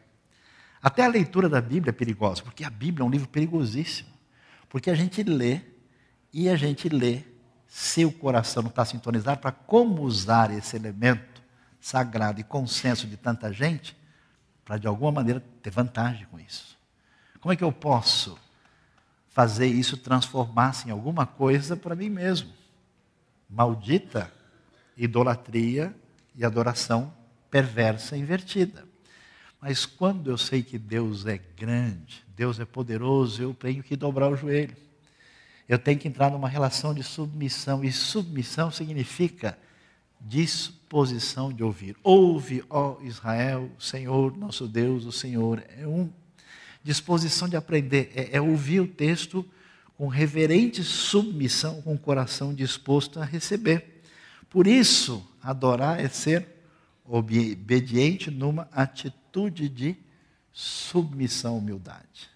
Até 0.82 1.05
a 1.05 1.09
leitura 1.09 1.49
da 1.49 1.61
Bíblia 1.61 1.91
é 1.91 1.93
perigosa, 1.93 2.43
porque 2.43 2.64
a 2.64 2.70
Bíblia 2.70 3.05
é 3.05 3.07
um 3.07 3.11
livro 3.11 3.28
perigosíssimo. 3.28 4.11
Porque 4.68 4.91
a 4.91 4.95
gente 4.97 5.22
lê 5.22 5.61
e 6.32 6.49
a 6.49 6.57
gente 6.57 6.89
lê 6.89 7.36
se 7.77 8.07
o 8.07 8.11
coração 8.11 8.62
não 8.62 8.70
está 8.70 8.87
sintonizado 8.87 9.39
para 9.39 9.53
como 9.53 10.01
usar 10.01 10.51
esse 10.51 10.74
elemento 10.74 11.43
sagrado 11.79 12.41
e 12.41 12.43
consenso 12.43 13.07
de 13.07 13.18
tanta 13.18 13.53
gente 13.53 13.95
para 14.64 14.79
de 14.79 14.87
alguma 14.87 15.12
maneira 15.12 15.45
ter 15.61 15.68
vantagem 15.68 16.27
com 16.31 16.41
isso. 16.41 16.79
Como 17.39 17.53
é 17.53 17.57
que 17.57 17.62
eu 17.62 17.70
posso 17.70 18.39
fazer 19.29 19.66
isso 19.66 19.99
transformar-se 19.99 20.89
em 20.89 20.91
alguma 20.91 21.27
coisa 21.27 21.77
para 21.77 21.95
mim 21.95 22.09
mesmo? 22.09 22.51
Maldita 23.47 24.33
idolatria 24.97 25.95
e 26.35 26.47
adoração 26.47 27.12
perversa 27.51 28.16
invertida. 28.16 28.87
Mas 29.61 29.85
quando 29.85 30.31
eu 30.31 30.39
sei 30.39 30.62
que 30.62 30.79
Deus 30.79 31.27
é 31.27 31.37
grande, 31.37 32.24
Deus 32.35 32.59
é 32.59 32.64
poderoso, 32.64 33.43
eu 33.43 33.53
tenho 33.53 33.83
que 33.83 33.97
dobrar 33.97 34.31
o 34.31 34.37
joelho. 34.37 34.86
Eu 35.69 35.79
tenho 35.79 35.99
que 35.99 36.07
entrar 36.07 36.31
numa 36.31 36.49
relação 36.49 36.95
de 36.95 37.03
submissão. 37.03 37.83
E 37.83 37.91
submissão 37.91 38.71
significa 38.71 39.59
disposição 40.21 41.53
de 41.53 41.62
ouvir. 41.62 41.97
Ouve, 42.03 42.64
ó 42.71 42.97
Israel, 43.03 43.71
o 43.79 43.83
Senhor, 43.83 44.37
nosso 44.37 44.69
Deus, 44.69 45.05
o 45.05 45.12
Senhor 45.12 45.62
é 45.77 45.87
um. 45.87 46.11
Disposição 46.83 47.49
de 47.49 47.57
aprender 47.57 48.12
é, 48.14 48.37
é 48.37 48.41
ouvir 48.41 48.81
o 48.81 48.87
texto 48.87 49.45
com 49.97 50.07
reverente 50.09 50.85
submissão, 50.85 51.83
com 51.83 51.95
o 51.95 51.99
coração 51.99 52.55
disposto 52.55 53.19
a 53.19 53.25
receber. 53.25 54.03
Por 54.49 54.67
isso, 54.67 55.27
adorar 55.43 55.99
é 55.99 56.09
ser 56.09 56.47
obediente 57.05 58.31
numa 58.31 58.69
atitude 58.73 59.69
de 59.69 59.97
submissão, 60.53 61.59
humildade. 61.59 62.36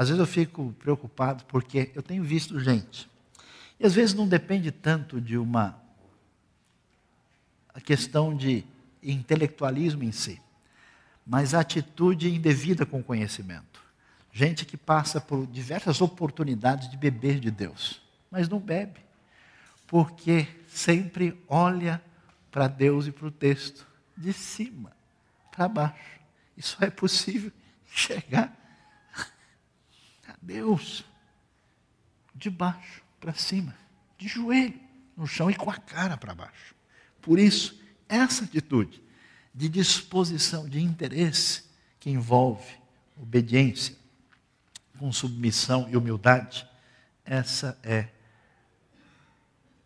Às 0.00 0.08
vezes 0.08 0.18
eu 0.18 0.26
fico 0.26 0.74
preocupado 0.78 1.44
porque 1.44 1.90
eu 1.94 2.02
tenho 2.02 2.24
visto 2.24 2.58
gente, 2.58 3.06
e 3.78 3.84
às 3.84 3.92
vezes 3.92 4.14
não 4.14 4.26
depende 4.26 4.70
tanto 4.70 5.20
de 5.20 5.36
uma 5.36 5.78
questão 7.84 8.34
de 8.34 8.64
intelectualismo 9.02 10.02
em 10.02 10.10
si, 10.10 10.40
mas 11.26 11.52
a 11.52 11.60
atitude 11.60 12.34
indevida 12.34 12.86
com 12.86 13.02
conhecimento. 13.02 13.78
Gente 14.32 14.64
que 14.64 14.74
passa 14.74 15.20
por 15.20 15.46
diversas 15.46 16.00
oportunidades 16.00 16.90
de 16.90 16.96
beber 16.96 17.38
de 17.38 17.50
Deus, 17.50 18.00
mas 18.30 18.48
não 18.48 18.58
bebe, 18.58 19.00
porque 19.86 20.48
sempre 20.66 21.38
olha 21.46 22.02
para 22.50 22.68
Deus 22.68 23.06
e 23.06 23.12
para 23.12 23.26
o 23.26 23.30
texto 23.30 23.86
de 24.16 24.32
cima 24.32 24.92
para 25.54 25.68
baixo. 25.68 26.20
Só 26.58 26.86
é 26.86 26.90
possível 26.90 27.52
chegar 27.92 28.59
Deus 30.40 31.04
de 32.34 32.48
baixo 32.48 33.02
para 33.20 33.34
cima, 33.34 33.76
de 34.16 34.28
joelho 34.28 34.78
no 35.16 35.26
chão 35.26 35.50
e 35.50 35.54
com 35.54 35.70
a 35.70 35.76
cara 35.76 36.16
para 36.16 36.34
baixo. 36.34 36.74
Por 37.20 37.38
isso, 37.38 37.78
essa 38.08 38.44
atitude 38.44 39.02
de 39.54 39.68
disposição, 39.68 40.68
de 40.68 40.80
interesse, 40.80 41.64
que 41.98 42.08
envolve 42.08 42.80
obediência, 43.20 43.94
com 44.98 45.12
submissão 45.12 45.88
e 45.90 45.96
humildade, 45.96 46.66
essa 47.24 47.78
é 47.82 48.08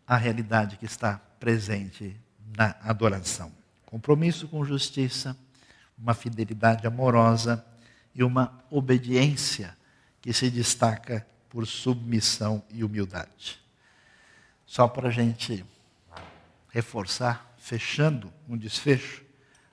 a 0.07 0.15
realidade 0.15 0.77
que 0.77 0.85
está 0.85 1.17
presente 1.39 2.15
na 2.55 2.75
adoração. 2.81 3.51
Compromisso 3.85 4.47
com 4.47 4.63
justiça, 4.63 5.37
uma 5.97 6.13
fidelidade 6.13 6.85
amorosa 6.85 7.65
e 8.13 8.23
uma 8.23 8.63
obediência 8.69 9.75
que 10.25 10.33
se 10.33 10.49
destaca 10.49 11.23
por 11.47 11.67
submissão 11.67 12.63
e 12.71 12.83
humildade. 12.83 13.61
Só 14.65 14.87
para 14.87 15.09
a 15.09 15.11
gente 15.11 15.63
reforçar, 16.69 17.55
fechando 17.59 18.33
um 18.49 18.57
desfecho, 18.57 19.23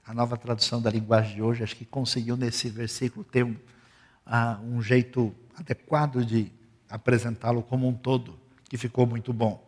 a 0.07 0.12
nova 0.12 0.36
tradução 0.36 0.82
da 0.82 0.90
linguagem 0.90 1.36
de 1.36 1.42
hoje, 1.42 1.62
acho 1.62 1.74
que 1.74 1.86
conseguiu 1.86 2.36
nesse 2.36 2.68
versículo 2.68 3.24
ter 3.24 3.42
um, 3.42 3.53
uh, 4.26 4.62
um 4.62 4.82
jeito 4.82 5.34
adequado 5.57 6.22
de 6.22 6.53
apresentá-lo 6.86 7.62
como 7.62 7.88
um 7.88 7.94
todo, 7.94 8.38
que 8.68 8.76
ficou 8.76 9.07
muito 9.07 9.32
bom. 9.32 9.66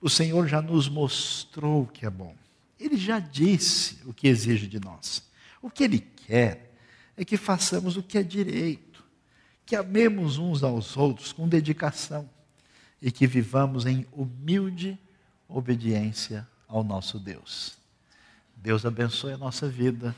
O 0.00 0.08
Senhor 0.08 0.46
já 0.46 0.62
nos 0.62 0.88
mostrou 0.88 1.82
o 1.82 1.86
que 1.88 2.06
é 2.06 2.10
bom. 2.10 2.32
Ele 2.78 2.96
já 2.96 3.18
disse 3.18 3.98
o 4.04 4.14
que 4.14 4.28
exige 4.28 4.68
de 4.68 4.78
nós. 4.78 5.28
O 5.60 5.68
que 5.68 5.82
Ele 5.82 5.98
quer 5.98 6.72
é 7.16 7.24
que 7.24 7.36
façamos 7.36 7.96
o 7.96 8.04
que 8.04 8.18
é 8.18 8.22
direito, 8.22 8.85
que 9.66 9.74
amemos 9.74 10.38
uns 10.38 10.62
aos 10.62 10.96
outros 10.96 11.32
com 11.32 11.48
dedicação 11.48 12.30
e 13.02 13.10
que 13.10 13.26
vivamos 13.26 13.84
em 13.84 14.06
humilde 14.12 14.96
obediência 15.48 16.46
ao 16.68 16.84
nosso 16.84 17.18
Deus. 17.18 17.76
Deus 18.56 18.86
abençoe 18.86 19.32
a 19.32 19.38
nossa 19.38 19.68
vida, 19.68 20.14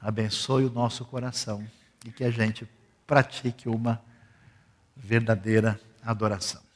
abençoe 0.00 0.64
o 0.64 0.70
nosso 0.70 1.04
coração 1.04 1.64
e 2.04 2.10
que 2.10 2.24
a 2.24 2.30
gente 2.30 2.68
pratique 3.06 3.68
uma 3.68 4.02
verdadeira 4.96 5.80
adoração. 6.02 6.67